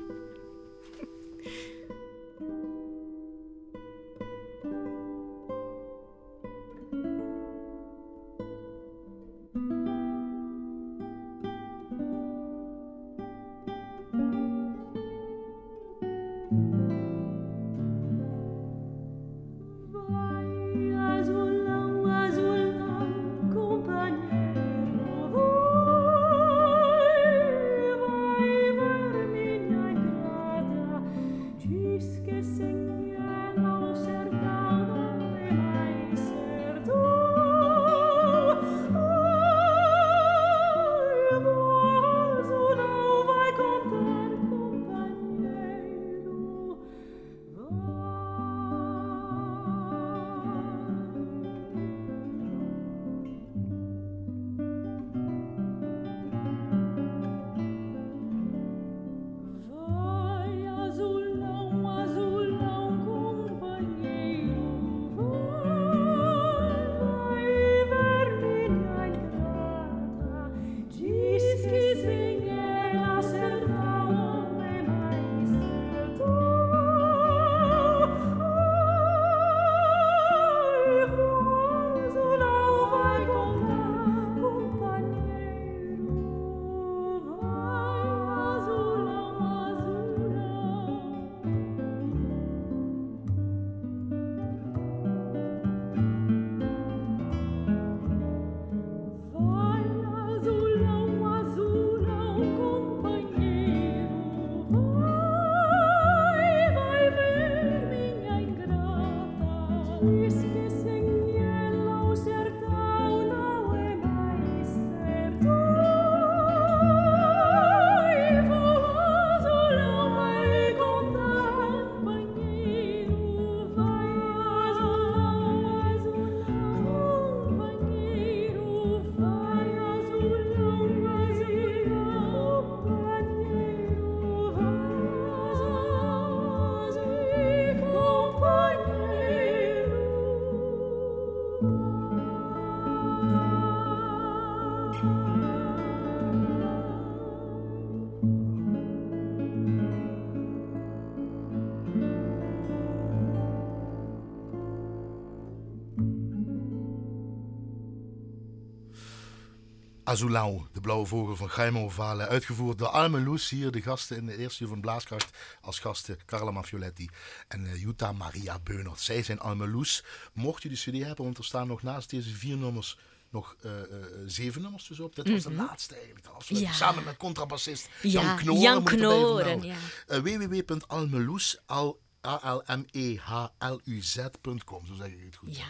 Azulão, 160.09 160.67
de 160.73 160.81
blauwe 160.81 161.05
vogel 161.05 161.35
van 161.35 161.49
Jaime 161.55 161.89
Vale, 161.89 162.27
uitgevoerd 162.27 162.77
door 162.77 163.09
Loes, 163.23 163.49
hier 163.49 163.71
de 163.71 163.81
gasten 163.81 164.17
in 164.17 164.25
de 164.25 164.37
eerste 164.37 164.63
uur 164.63 164.69
van 164.69 164.81
Blaaskracht, 164.81 165.37
als 165.61 165.79
gasten 165.79 166.17
Carla 166.25 166.51
Mafioletti 166.51 167.09
en 167.47 167.65
uh, 167.65 167.81
Jutta 167.81 168.11
Maria 168.11 168.59
Beunert. 168.59 168.99
Zij 168.99 169.23
zijn 169.23 169.39
Loes. 169.67 170.03
Mocht 170.33 170.63
je 170.63 170.69
de 170.69 170.75
cd 170.75 171.05
hebben, 171.05 171.25
want 171.25 171.37
er 171.37 171.43
staan 171.43 171.67
nog 171.67 171.81
naast 171.81 172.09
deze 172.09 172.29
vier 172.29 172.57
nummers 172.57 172.97
nog 173.29 173.55
uh, 173.65 173.71
uh, 173.71 174.05
zeven 174.25 174.61
nummers 174.61 174.87
dus 174.87 174.99
op. 174.99 175.15
Dit 175.15 175.29
was 175.29 175.43
de 175.43 175.53
laatste 175.53 175.95
eigenlijk. 175.95 176.25
De. 176.25 176.59
Ja. 176.59 176.71
Samen 176.71 177.03
met 177.03 177.17
contrabassist 177.17 177.89
Ja, 178.01 178.09
Jan 178.09 178.35
Knoren. 178.35 178.61
Jan 178.61 178.83
Knoren, 178.83 179.61
ja. 179.61 179.77
Www.almeloes, 180.21 181.57
al 181.65 181.99
A-L-M-E-H-L-U-Z.com, 182.25 184.85
zo 184.85 184.93
zeg 184.93 185.07
ik 185.07 185.23
het 185.25 185.35
goed. 185.35 185.57
Ja. 185.57 185.65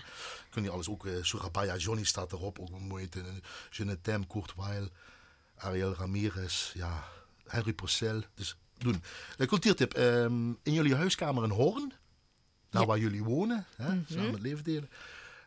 Kun 0.50 0.64
je 0.64 0.70
alles 0.70 0.90
ook, 0.90 1.06
uh, 1.06 1.24
Surabaya 1.24 1.78
Johnny 1.78 2.04
staat 2.04 2.32
erop, 2.32 2.60
ook 2.60 2.70
een 2.70 2.88
mooie 2.88 3.10
Kurt 4.28 4.54
Weill, 4.56 4.90
Ariel 5.56 5.96
Ramirez, 5.96 6.74
ja, 6.74 7.04
Henry 7.48 7.74
Purcell. 7.74 8.24
Dus 8.36 8.56
doen. 8.78 9.04
Uh, 9.38 9.48
cultuurtip, 9.48 9.98
um, 9.98 10.58
in 10.64 10.74
jullie 10.74 10.96
huiskamer 10.96 11.44
in 11.44 11.50
Hoorn, 11.50 11.94
daar 12.70 12.86
waar 12.86 13.00
jullie 13.00 13.24
wonen, 13.24 13.66
hè, 13.76 13.96
Mhm. 13.96 14.12
samen 14.14 14.32
het 14.32 14.42
leven 14.42 14.64
delen, 14.64 14.90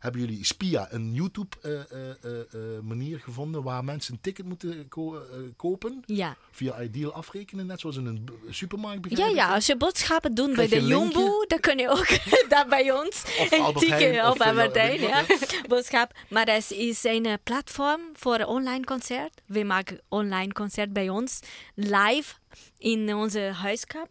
hebben 0.03 0.20
jullie 0.20 0.44
Spia, 0.44 0.86
een 0.90 1.12
YouTube-manier 1.12 3.20
gevonden 3.20 3.62
waar 3.62 3.84
mensen 3.84 4.14
een 4.14 4.20
ticket 4.20 4.46
moeten 4.46 4.88
ko- 4.88 5.16
eh, 5.20 5.38
kopen, 5.57 6.03
Ja. 6.07 6.36
via 6.50 6.82
Ideal 6.82 7.12
afrekenen, 7.12 7.66
net 7.66 7.80
zoals 7.80 7.96
in 7.96 8.07
een 8.07 8.28
supermarkt 8.50 9.16
Ja, 9.18 9.26
ja, 9.26 9.55
als 9.55 9.66
je 9.66 9.76
boodschappen 9.76 10.34
doet 10.34 10.55
bij 10.55 10.68
de? 10.68 10.84
Jumbo, 10.86 11.44
dan 11.46 11.61
kun 11.61 11.78
je 11.78 11.88
ook 11.90 12.07
daar 12.48 12.66
bij 12.68 12.92
ons 12.92 13.22
een 13.50 13.74
ticket 13.74 14.24
of, 14.24 14.38
eh, 14.38 14.46
Albert 14.46 14.74
ja, 14.74 14.80
Heijn, 14.80 15.26
boodschap. 15.68 16.12
Maar 16.28 16.46
het 16.46 16.70
is 16.70 17.05
een 17.05 17.26
eh, 17.26 17.34
platform 17.42 18.00
voor 18.12 18.34
een 18.38 18.46
online 18.46 18.84
concert. 18.84 19.40
We 19.46 19.64
maken 19.64 20.00
online 20.09 20.53
concert 20.53 20.92
bij 20.92 21.09
ons, 21.09 21.40
live 21.74 22.34
in 22.78 23.14
onze 23.14 23.40
huiskamer. 23.40 24.09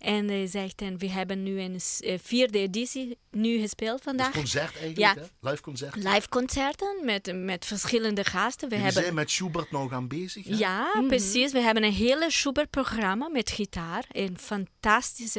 En 0.00 0.28
hij 0.28 0.46
zegt, 0.46 0.80
en 0.82 0.98
we 0.98 1.10
hebben 1.10 1.42
nu 1.42 1.60
een 1.60 1.80
eh, 2.00 2.18
vierde 2.22 2.58
editie 2.58 3.18
nu 3.30 3.60
gespeeld 3.60 3.96
Dus 3.96 4.04
vandaag. 4.04 4.32
concert 4.32 4.70
eigenlijk, 4.76 4.98
Ja. 4.98 5.14
hè? 5.14 5.50
live 5.50 5.62
concert. 5.62 5.96
Live 5.96 6.28
concerten 6.28 7.04
met, 7.04 7.32
met 7.34 7.64
verschillende 7.66 8.24
gasten. 8.24 8.68
We 8.68 8.74
hebben 8.74 9.02
zijn 9.02 9.14
met 9.14 9.30
Schubert 9.30 9.70
nou 9.70 9.88
gaan 9.88 10.08
bezig. 10.08 10.46
Hè? 10.46 10.54
Ja, 10.56 11.04
precies. 11.08 11.52
We 11.52 11.60
hebben 11.60 11.82
een 11.84 11.92
hele 11.92 12.30
Schubert-programma 12.30 13.28
met 13.28 13.50
gitaar. 13.50 14.04
Een 14.12 14.38
fantastische 14.38 14.79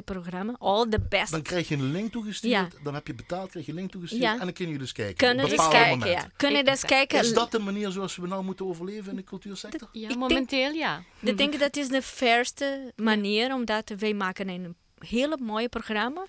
programma. 0.05 0.55
All 0.59 0.87
the 0.89 0.99
best. 1.09 1.31
Dan 1.31 1.41
krijg 1.41 1.67
je 1.67 1.75
een 1.75 1.91
link 1.91 2.11
toegestuurd, 2.11 2.53
Ja. 2.53 2.67
dan 2.83 2.93
heb 2.93 3.07
je 3.07 3.13
betaald, 3.15 3.49
krijg 3.49 3.65
je 3.65 3.71
een 3.71 3.77
link 3.77 3.91
toegestuurd 3.91 4.21
Ja. 4.23 4.31
en 4.33 4.39
dan 4.39 4.53
kun 4.53 4.69
je 4.69 4.77
dus 4.77 4.91
kijken. 4.91 5.15
Kunnen 5.15 5.49
dus 5.49 5.67
kijken, 5.67 6.09
ja. 6.09 6.29
Kunnen 6.37 6.65
dus 6.65 6.81
kijken. 6.85 7.19
Is 7.19 7.33
dat 7.33 7.51
de 7.51 7.59
manier 7.59 7.91
zoals 7.91 8.15
we 8.15 8.27
nou 8.27 8.43
moeten 8.43 8.65
overleven 8.65 9.09
in 9.09 9.15
de 9.15 9.23
cultuursector? 9.23 9.89
Ja, 9.91 10.07
denk- 10.07 10.19
momenteel 10.19 10.71
ja. 10.71 11.03
Ik 11.19 11.37
denk 11.37 11.59
dat 11.59 11.77
is 11.77 11.87
de 11.87 12.01
verste 12.01 12.91
manier, 12.95 13.53
omdat 13.53 13.93
wij 13.97 14.13
maken 14.13 14.49
een 14.49 14.75
hele 14.99 15.37
mooie 15.41 15.69
programma. 15.69 16.25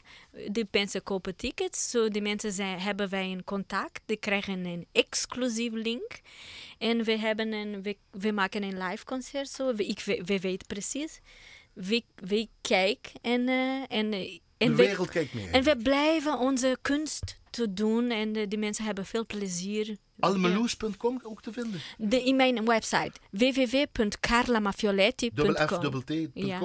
De 0.47 0.67
mensen 0.71 1.03
kopen 1.03 1.37
tickets, 1.37 1.91
zo 1.91 2.09
de 2.09 2.21
mensen 2.21 2.53
zijn, 2.53 2.79
hebben 2.81 3.09
wij 3.09 3.31
een 3.33 3.45
contact, 3.45 4.01
die 4.07 4.17
krijgen 4.17 4.65
een 4.65 4.87
exclusief 4.93 5.73
link. 5.73 6.21
En 6.79 7.05
we, 7.05 7.19
hebben 7.19 7.53
een, 7.53 7.83
we, 7.83 7.97
we 8.11 8.33
maken 8.33 8.63
een 8.63 8.79
live 8.83 9.05
concert, 9.05 9.49
zo. 9.49 9.75
We, 9.75 9.87
ik, 9.87 10.01
we, 10.01 10.23
we 10.25 10.41
weten 10.41 10.67
precies. 10.67 11.21
We, 11.73 12.03
we 12.15 12.49
kijken 12.61 13.13
en, 13.21 13.49
eh, 13.49 13.81
en, 13.99 14.13
eh, 14.13 14.39
en 14.57 14.69
de 14.71 14.75
we- 14.75 14.87
wereld 14.87 15.09
kijkt 15.09 15.35
mee. 15.35 15.47
En 15.49 15.63
we 15.65 15.77
blijven 15.77 16.39
onze 16.39 16.79
kunst 16.83 17.41
te 17.51 17.73
doen 17.73 18.11
en 18.11 18.33
de, 18.33 18.49
die 18.49 18.59
mensen 18.59 18.85
hebben 18.85 19.07
veel 19.07 19.27
plezier. 19.27 19.97
Almeloes.com 20.19 21.21
ook 21.23 21.43
te 21.43 21.53
vinden. 21.53 21.81
De, 21.99 22.23
in 22.23 22.37
mijn 22.37 22.65
website 22.65 23.13
www.carlamafioletti.com. 23.31 26.03
Ja. 26.35 26.59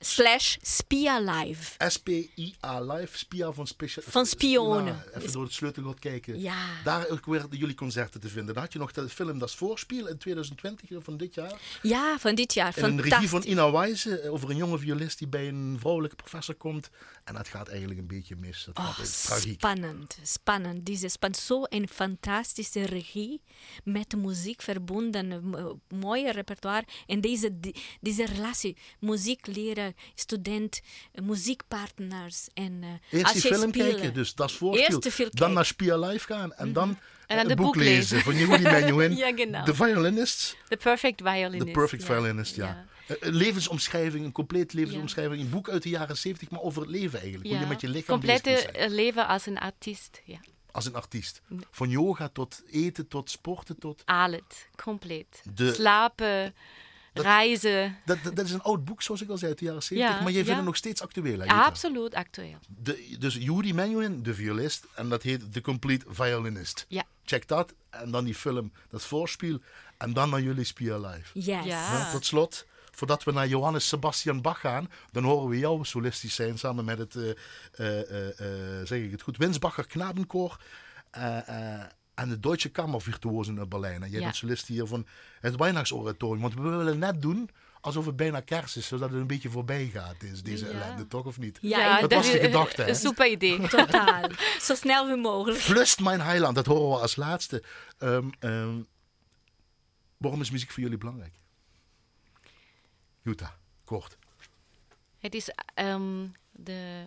Slash 0.00 0.56
Spia 0.62 1.20
Live. 1.20 1.74
S-P-I-A 1.90 2.80
live, 2.80 3.18
Spia 3.18 3.52
van 3.52 3.66
specia- 3.66 4.02
Van 4.04 4.26
spionen. 4.26 5.02
Ja, 5.12 5.18
even 5.18 5.32
door 5.32 5.42
het 5.44 5.52
sleutelgat 5.52 5.98
kijken. 5.98 6.40
Ja. 6.40 6.66
Daar 6.84 7.08
ook 7.08 7.26
weer 7.26 7.46
jullie 7.50 7.74
concerten 7.74 8.20
te 8.20 8.28
vinden. 8.28 8.54
Dan 8.54 8.62
had 8.62 8.72
je 8.72 8.78
nog 8.78 8.92
de 8.92 9.08
film 9.08 9.38
Das 9.38 9.54
Voorspiel 9.56 10.06
in 10.08 10.18
2020 10.18 10.90
van 11.04 11.16
dit 11.16 11.34
jaar. 11.34 11.60
Ja, 11.82 12.18
van 12.18 12.34
dit 12.34 12.54
jaar. 12.54 12.76
En 12.76 12.84
een 12.84 13.00
regie 13.02 13.28
van 13.28 13.42
Ina 13.46 13.70
Wijze 13.70 14.20
eh, 14.20 14.32
over 14.32 14.50
een 14.50 14.56
jonge 14.56 14.78
violist 14.78 15.18
die 15.18 15.28
bij 15.28 15.48
een 15.48 15.76
vrouwelijke 15.80 16.16
professor 16.16 16.54
komt. 16.54 16.90
En 17.24 17.34
dat 17.34 17.48
gaat 17.48 17.68
eigenlijk 17.68 18.00
een 18.00 18.06
beetje 18.06 18.36
mis. 18.36 18.64
Dat 18.64 18.78
Oh, 18.78 18.98
spannend, 19.04 20.18
spannend. 20.22 20.86
Deze 20.86 21.08
span 21.08 21.34
zo 21.34 21.62
een 21.68 21.88
fantastische 21.88 22.86
regie 22.86 23.40
met 23.84 24.16
muziek 24.16 24.62
verbonden, 24.62 25.44
mo- 25.44 25.80
mooie 25.88 26.32
repertoire. 26.32 26.84
En 27.06 27.20
deze, 27.20 27.58
deze 28.00 28.26
relatie, 28.26 28.76
muziek 29.00 29.46
leren, 29.46 29.87
student, 30.14 30.80
eh, 31.12 31.22
muziekpartners. 31.24 32.48
En, 32.54 32.78
eh, 32.82 32.88
Eerst 33.10 33.24
als 33.24 33.32
die 33.42 33.52
film 33.54 33.68
spelen- 33.68 33.90
kijken, 33.94 34.14
dus 34.14 34.34
dat 34.34 34.50
is 34.50 34.56
film 34.56 34.72
Dan 34.78 35.28
kijken. 35.30 35.52
naar 35.52 35.64
Spia 35.64 35.96
Live 35.98 36.26
gaan 36.26 36.52
en 36.54 36.72
dan, 36.72 36.88
En 36.88 36.98
dan 37.26 37.38
het 37.38 37.48
de 37.48 37.54
boek 37.54 37.64
boek 37.64 37.76
lezen 37.82 38.20
van 38.20 38.36
Yehudi 38.36 38.62
Menuhin. 38.62 39.16
Ja, 39.26 39.32
genau. 39.34 39.64
The 39.64 39.74
Violinists. 39.74 40.56
The 40.68 40.76
Perfect 40.76 41.20
Violinist. 41.22 41.66
The 41.66 41.72
Perfect 41.72 42.02
ja. 42.02 42.08
Violinist, 42.14 42.56
ja. 42.56 42.84
Eh, 43.06 43.16
Een 43.20 43.34
levensomschrijving, 43.34 44.24
een 44.24 44.32
compleet 44.32 44.72
levensomschrijving. 44.72 45.40
Een 45.42 45.50
boek 45.50 45.68
uit 45.68 45.82
de 45.82 45.88
jaren 45.88 46.16
70, 46.16 46.50
maar 46.50 46.60
over 46.60 46.82
het 46.82 46.90
leven 46.90 47.20
eigenlijk. 47.20 47.50
Hoe 47.50 47.58
je 47.60 47.66
met 47.66 47.80
je 47.80 47.88
lichaam 47.88 48.20
Complete 48.20 48.50
eh, 48.50 48.90
leven 48.90 49.26
als 49.26 49.46
een 49.46 49.58
artiest. 49.58 50.20
Ja. 50.24 50.38
Als 50.70 50.84
een 50.86 50.94
artiest. 50.94 51.40
Van 51.70 51.88
yoga 51.88 52.28
tot 52.32 52.62
eten, 52.70 53.08
tot 53.08 53.30
sporten, 53.30 53.78
tot... 53.78 54.02
Alles, 54.04 54.40
compleet. 54.82 55.42
De- 55.54 55.72
Slapen, 55.72 56.54
reizen. 57.12 57.96
Dat, 58.04 58.18
dat, 58.22 58.36
dat 58.36 58.44
is 58.44 58.52
een 58.52 58.62
oud 58.62 58.84
boek, 58.84 59.02
zoals 59.02 59.22
ik 59.22 59.28
al 59.28 59.38
zei, 59.38 59.50
uit 59.50 59.58
de 59.58 59.64
jaren 59.64 59.82
70. 59.82 60.14
Ja, 60.16 60.22
maar 60.22 60.32
jij 60.32 60.32
vindt 60.32 60.48
ja. 60.48 60.56
het 60.56 60.64
nog 60.64 60.76
steeds 60.76 61.02
actueel, 61.02 61.38
hè, 61.38 61.44
Jutta? 61.44 61.64
Absoluut 61.64 62.14
actueel. 62.14 62.58
De, 62.66 63.16
dus 63.18 63.34
Yuri 63.34 63.74
Menuhin, 63.74 64.22
de 64.22 64.34
violist, 64.34 64.86
en 64.94 65.08
dat 65.08 65.22
heet 65.22 65.52
The 65.52 65.60
Complete 65.60 66.04
Violinist. 66.08 66.84
Ja. 66.88 67.04
Check 67.24 67.48
dat, 67.48 67.74
en 67.90 68.10
dan 68.10 68.24
die 68.24 68.34
film, 68.34 68.72
dat 68.90 69.04
voorspiel, 69.04 69.60
en 69.96 70.12
dan 70.12 70.30
naar 70.30 70.42
jullie 70.42 70.64
Spia 70.64 70.98
Live. 70.98 71.30
Yes. 71.32 71.44
Ja. 71.44 71.64
Ja, 71.64 72.10
tot 72.10 72.26
slot, 72.26 72.66
voordat 72.90 73.24
we 73.24 73.32
naar 73.32 73.48
Johannes 73.48 73.88
Sebastian 73.88 74.42
Bach 74.42 74.60
gaan, 74.60 74.90
dan 75.12 75.24
horen 75.24 75.48
we 75.48 75.58
jou 75.58 75.84
solistisch 75.84 76.34
zijn 76.34 76.58
samen 76.58 76.84
met 76.84 76.98
het, 76.98 77.16
eh, 77.16 77.30
eh, 77.74 78.10
eh, 78.10 78.80
eh, 78.80 78.86
zeg 78.86 79.00
ik 79.00 79.10
het 79.10 79.22
goed, 79.22 79.36
Winsbacher 79.36 79.86
Knabenkoor 79.86 80.58
en 82.18 82.28
de 82.28 82.40
Deutsche 82.40 82.68
Kammervirtuosen 82.68 83.58
uit 83.58 83.68
Berlijn. 83.68 84.02
En 84.02 84.10
jij 84.10 84.18
Ja. 84.18 84.24
bent 84.24 84.36
solist 84.36 84.66
hier 84.66 84.86
van 84.86 85.06
het 85.40 85.56
Weihnachtsoratorium, 85.56 86.40
want 86.40 86.54
we 86.54 86.60
willen 86.60 86.98
net 86.98 87.22
doen 87.22 87.50
alsof 87.80 88.06
het 88.06 88.16
bijna 88.16 88.40
kerst 88.40 88.76
is, 88.76 88.86
zodat 88.86 89.10
het 89.10 89.20
een 89.20 89.26
beetje 89.26 89.50
voorbij 89.50 89.86
gaat, 89.86 90.20
deze, 90.20 90.42
deze 90.42 90.66
Ja. 90.66 90.70
ellende, 90.72 91.06
toch 91.06 91.24
of 91.26 91.38
niet? 91.38 91.58
Ja, 91.60 92.00
dat 92.00 92.12
was 92.12 92.30
de 92.30 92.38
is, 92.38 92.46
gedachte? 92.46 92.88
Een 92.88 92.94
super 92.94 93.30
idee. 93.30 93.68
Totaal. 93.68 94.30
Zo 94.60 94.74
snel 94.74 95.06
wie 95.06 95.16
mogelijk. 95.16 95.60
Flust 95.60 96.00
mijn 96.00 96.20
heiland, 96.20 96.54
dat 96.54 96.66
horen 96.66 96.88
we 96.96 97.02
als 97.02 97.16
laatste. 97.16 97.62
Ehm, 97.98 98.28
ehm, 98.38 98.82
waarom 100.16 100.40
is 100.40 100.50
muziek 100.50 100.70
voor 100.70 100.82
jullie 100.82 100.98
belangrijk? 100.98 101.34
Jutta, 103.22 103.56
kort. 103.84 104.16
Het 105.18 105.34
is 105.34 105.50
ehm, 105.74 106.26
de, 106.52 107.06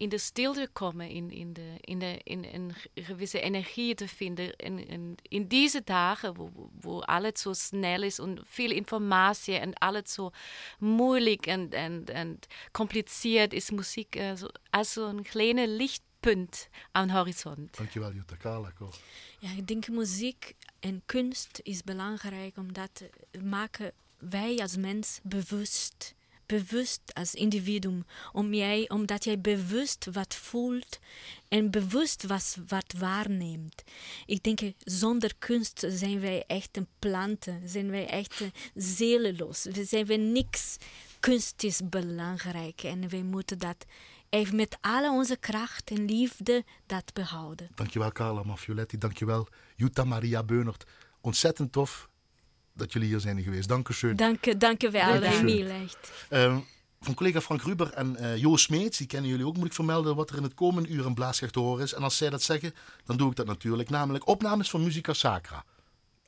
in 0.00 0.08
de 0.08 0.18
stilte 0.18 0.68
komen, 0.72 1.08
in, 1.08 1.30
in, 1.30 1.52
de, 1.52 1.74
in, 1.80 1.98
de, 1.98 2.20
in 2.24 2.44
een 2.44 2.74
gewisse 2.94 3.40
energie 3.40 3.94
te 3.94 4.08
vinden. 4.08 4.56
In, 4.56 4.88
in, 4.88 5.18
in 5.22 5.48
deze 5.48 5.82
dagen, 5.84 6.34
wo, 6.34 6.70
wo 6.80 7.00
alles 7.00 7.40
zo 7.40 7.52
snel 7.52 8.02
is 8.02 8.18
en 8.18 8.40
veel 8.44 8.70
informatie 8.70 9.54
en 9.54 9.74
alles 9.74 10.12
zo 10.12 10.30
moeilijk 10.78 11.46
en, 11.46 11.70
en, 11.70 12.04
en 12.04 12.38
compliceerd 12.72 13.52
is 13.52 13.70
muziek 13.70 14.16
eh, 14.16 14.34
zo, 14.34 14.46
als 14.70 14.92
zo'n 14.92 15.22
kleine 15.22 15.68
lichtpunt 15.68 16.68
aan 16.92 17.06
de 17.06 17.12
horizont. 17.12 17.76
Dankjewel 17.76 18.12
Jutta. 18.12 18.36
Carla, 18.36 18.70
kort. 18.70 19.00
Ja, 19.38 19.50
ik 19.50 19.66
denk 19.66 19.88
muziek 19.88 20.54
en 20.78 21.02
kunst 21.06 21.60
is 21.62 21.82
belangrijk 21.82 22.56
omdat 22.56 23.02
eh, 23.30 23.42
maken 23.42 23.92
wij 24.18 24.58
als 24.58 24.76
mens 24.76 25.20
bewust. 25.22 26.14
Bewust 26.50 27.00
als 27.14 27.34
individuum. 27.34 28.04
Om 28.32 28.54
jij, 28.54 28.88
omdat 28.88 29.24
jij 29.24 29.40
bewust 29.40 30.06
wat 30.12 30.34
voelt 30.34 30.98
en 31.48 31.70
bewust 31.70 32.26
was, 32.26 32.56
wat 32.66 32.94
waarneemt. 32.98 33.82
Ik 34.26 34.42
denk, 34.42 34.60
zonder 34.78 35.32
kunst 35.38 35.84
zijn 35.88 36.20
wij 36.20 36.44
echt 36.46 36.76
een 36.76 36.86
planten. 36.98 37.68
Zijn 37.68 37.90
wij 37.90 38.06
echt 38.06 38.42
zelenloos. 38.74 39.60
Zijn 39.62 40.06
we 40.06 40.14
niks. 40.14 40.76
Kunst 41.20 41.62
is 41.62 41.80
belangrijk 41.84 42.82
en 42.82 43.08
wij 43.08 43.22
moeten 43.22 43.58
dat 43.58 43.86
echt 44.28 44.52
met 44.52 44.78
alle 44.80 45.10
onze 45.10 45.36
kracht 45.36 45.90
en 45.90 46.04
liefde 46.04 46.64
dat 46.86 47.12
behouden. 47.12 47.68
Dankjewel 47.74 48.12
Carla 48.12 48.42
Maffioletti. 48.42 48.98
Dankjewel 48.98 49.48
Jutta 49.76 50.04
Maria 50.04 50.42
Beunert. 50.42 50.84
Ontzettend 51.20 51.72
tof 51.72 52.09
dat 52.80 52.92
jullie 52.92 53.08
hier 53.08 53.20
zijn 53.20 53.42
geweest. 53.42 53.68
Dank 53.68 53.88
u. 53.88 54.14
Dank, 54.14 54.60
dank 54.60 54.82
u 54.82 54.90
wel, 54.90 55.22
ehm, 56.28 56.58
van 57.00 57.14
collega 57.14 57.40
Frank 57.40 57.62
Ruber 57.62 57.92
en 57.92 58.16
uh, 58.20 58.36
Jo 58.36 58.56
Smeets, 58.56 58.98
die 58.98 59.06
kennen 59.06 59.30
jullie 59.30 59.46
ook, 59.46 59.56
moet 59.56 59.66
ik 59.66 59.72
vermelden 59.72 60.16
wat 60.16 60.30
er 60.30 60.36
in 60.36 60.42
het 60.42 60.54
komende 60.54 60.88
uur 60.88 61.06
een 61.06 61.14
Blaasrecht 61.14 61.52
te 61.52 61.58
horen 61.58 61.84
is. 61.84 61.94
En 61.94 62.02
als 62.02 62.16
zij 62.16 62.30
dat 62.30 62.42
zeggen, 62.42 62.74
dan 63.04 63.16
doe 63.16 63.30
ik 63.30 63.36
dat 63.36 63.46
natuurlijk. 63.46 63.90
Namelijk 63.90 64.26
opnames 64.26 64.70
van 64.70 64.82
Musica 64.82 65.12
Sacra. 65.12 65.64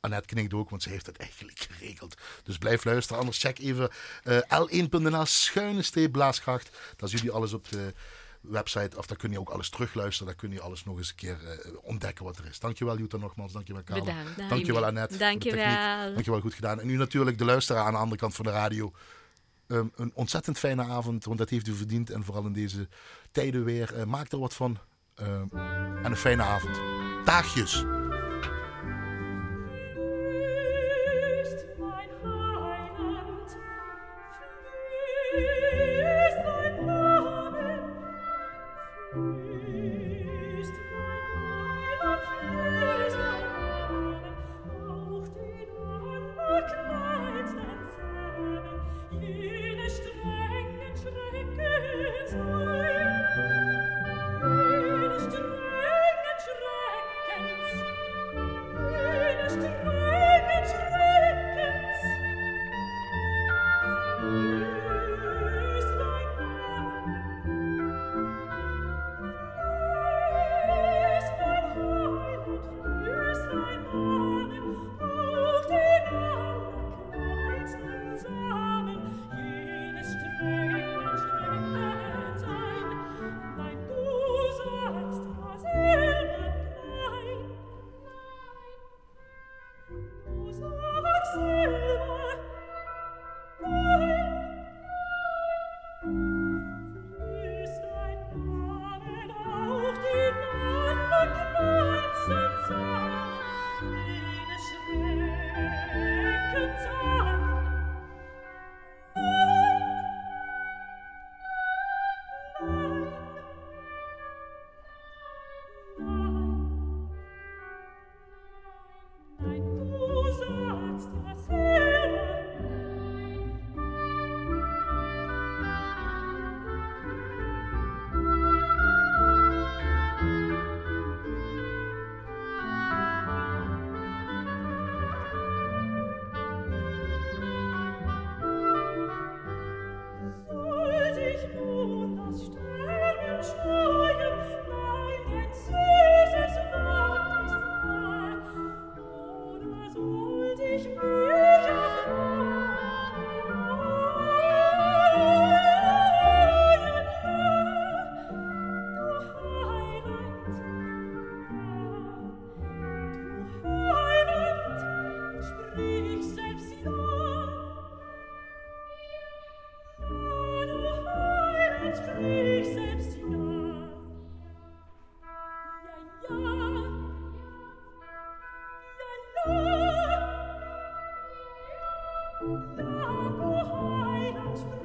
Annette 0.00 0.26
knikt 0.26 0.55
ook, 0.55 0.70
want 0.70 0.82
ze 0.82 0.88
heeft 0.88 1.07
het 1.07 1.16
eigenlijk 1.16 1.59
geregeld. 1.70 2.14
Dus 2.42 2.59
blijf 2.59 2.84
luisteren. 2.84 3.20
Anders 3.20 3.38
check 3.38 3.59
even 3.59 3.90
eh, 4.24 4.38
l1.nl 4.38 5.24
schuine 5.24 5.82
streep 5.82 6.12
blaaskracht. 6.12 6.70
Dat 6.96 7.11
zien 7.11 7.18
jullie 7.18 7.34
alles 7.34 7.53
op 7.53 7.68
de 7.68 7.94
website 8.43 8.97
of 8.97 9.07
Daar 9.07 9.16
kun 9.16 9.30
je 9.30 9.40
ook 9.40 9.49
alles 9.49 9.68
terugluisteren. 9.68 10.26
Daar 10.26 10.36
kun 10.36 10.51
je 10.51 10.61
alles 10.61 10.84
nog 10.84 10.99
eens 10.99 11.09
een 11.09 11.14
keer 11.14 11.38
eh, 11.47 11.72
ontdekken 11.82 12.24
wat 12.24 12.38
er 12.38 12.47
is. 12.47 12.59
Dankjewel 12.59 12.99
Jutta 12.99 13.16
nogmaals. 13.16 13.53
Dankjewel 13.53 13.82
Karel. 13.82 14.05
Bedankt. 14.05 14.49
Dankjewel 14.49 14.84
Annette. 14.84 15.16
Dankjewel. 15.16 16.12
Dankjewel, 16.12 16.40
goed 16.40 16.55
gedaan. 16.55 16.80
En 16.80 16.86
nu 16.86 16.97
natuurlijk 16.97 17.38
de 17.38 17.45
luisteraar 17.45 17.84
aan 17.84 17.93
de 17.93 17.99
andere 17.99 18.20
kant 18.20 18.34
van 18.34 18.45
de 18.45 18.51
radio. 18.51 18.93
Ehm, 19.66 19.86
een 19.97 20.11
ontzettend 20.14 20.59
fijne 20.59 20.84
avond, 20.84 21.24
want 21.24 21.38
dat 21.38 21.51
heeft 21.51 21.68
u 21.68 21.74
verdiend. 21.74 22.11
En 22.11 22.24
vooral 22.24 22.47
in 22.47 22.53
deze 22.53 22.88
tijden 23.30 23.64
weer. 23.64 23.95
Uh, 23.97 24.05
maak 24.05 24.32
er 24.32 24.38
wat 24.38 24.55
van. 24.55 24.78
Ehm, 25.14 25.47
en 26.03 26.11
een 26.11 26.16
fijne 26.16 26.43
avond. 26.43 26.80
Daagjes. 27.24 28.01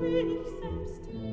ich 0.06 0.48
selbst 0.62 1.27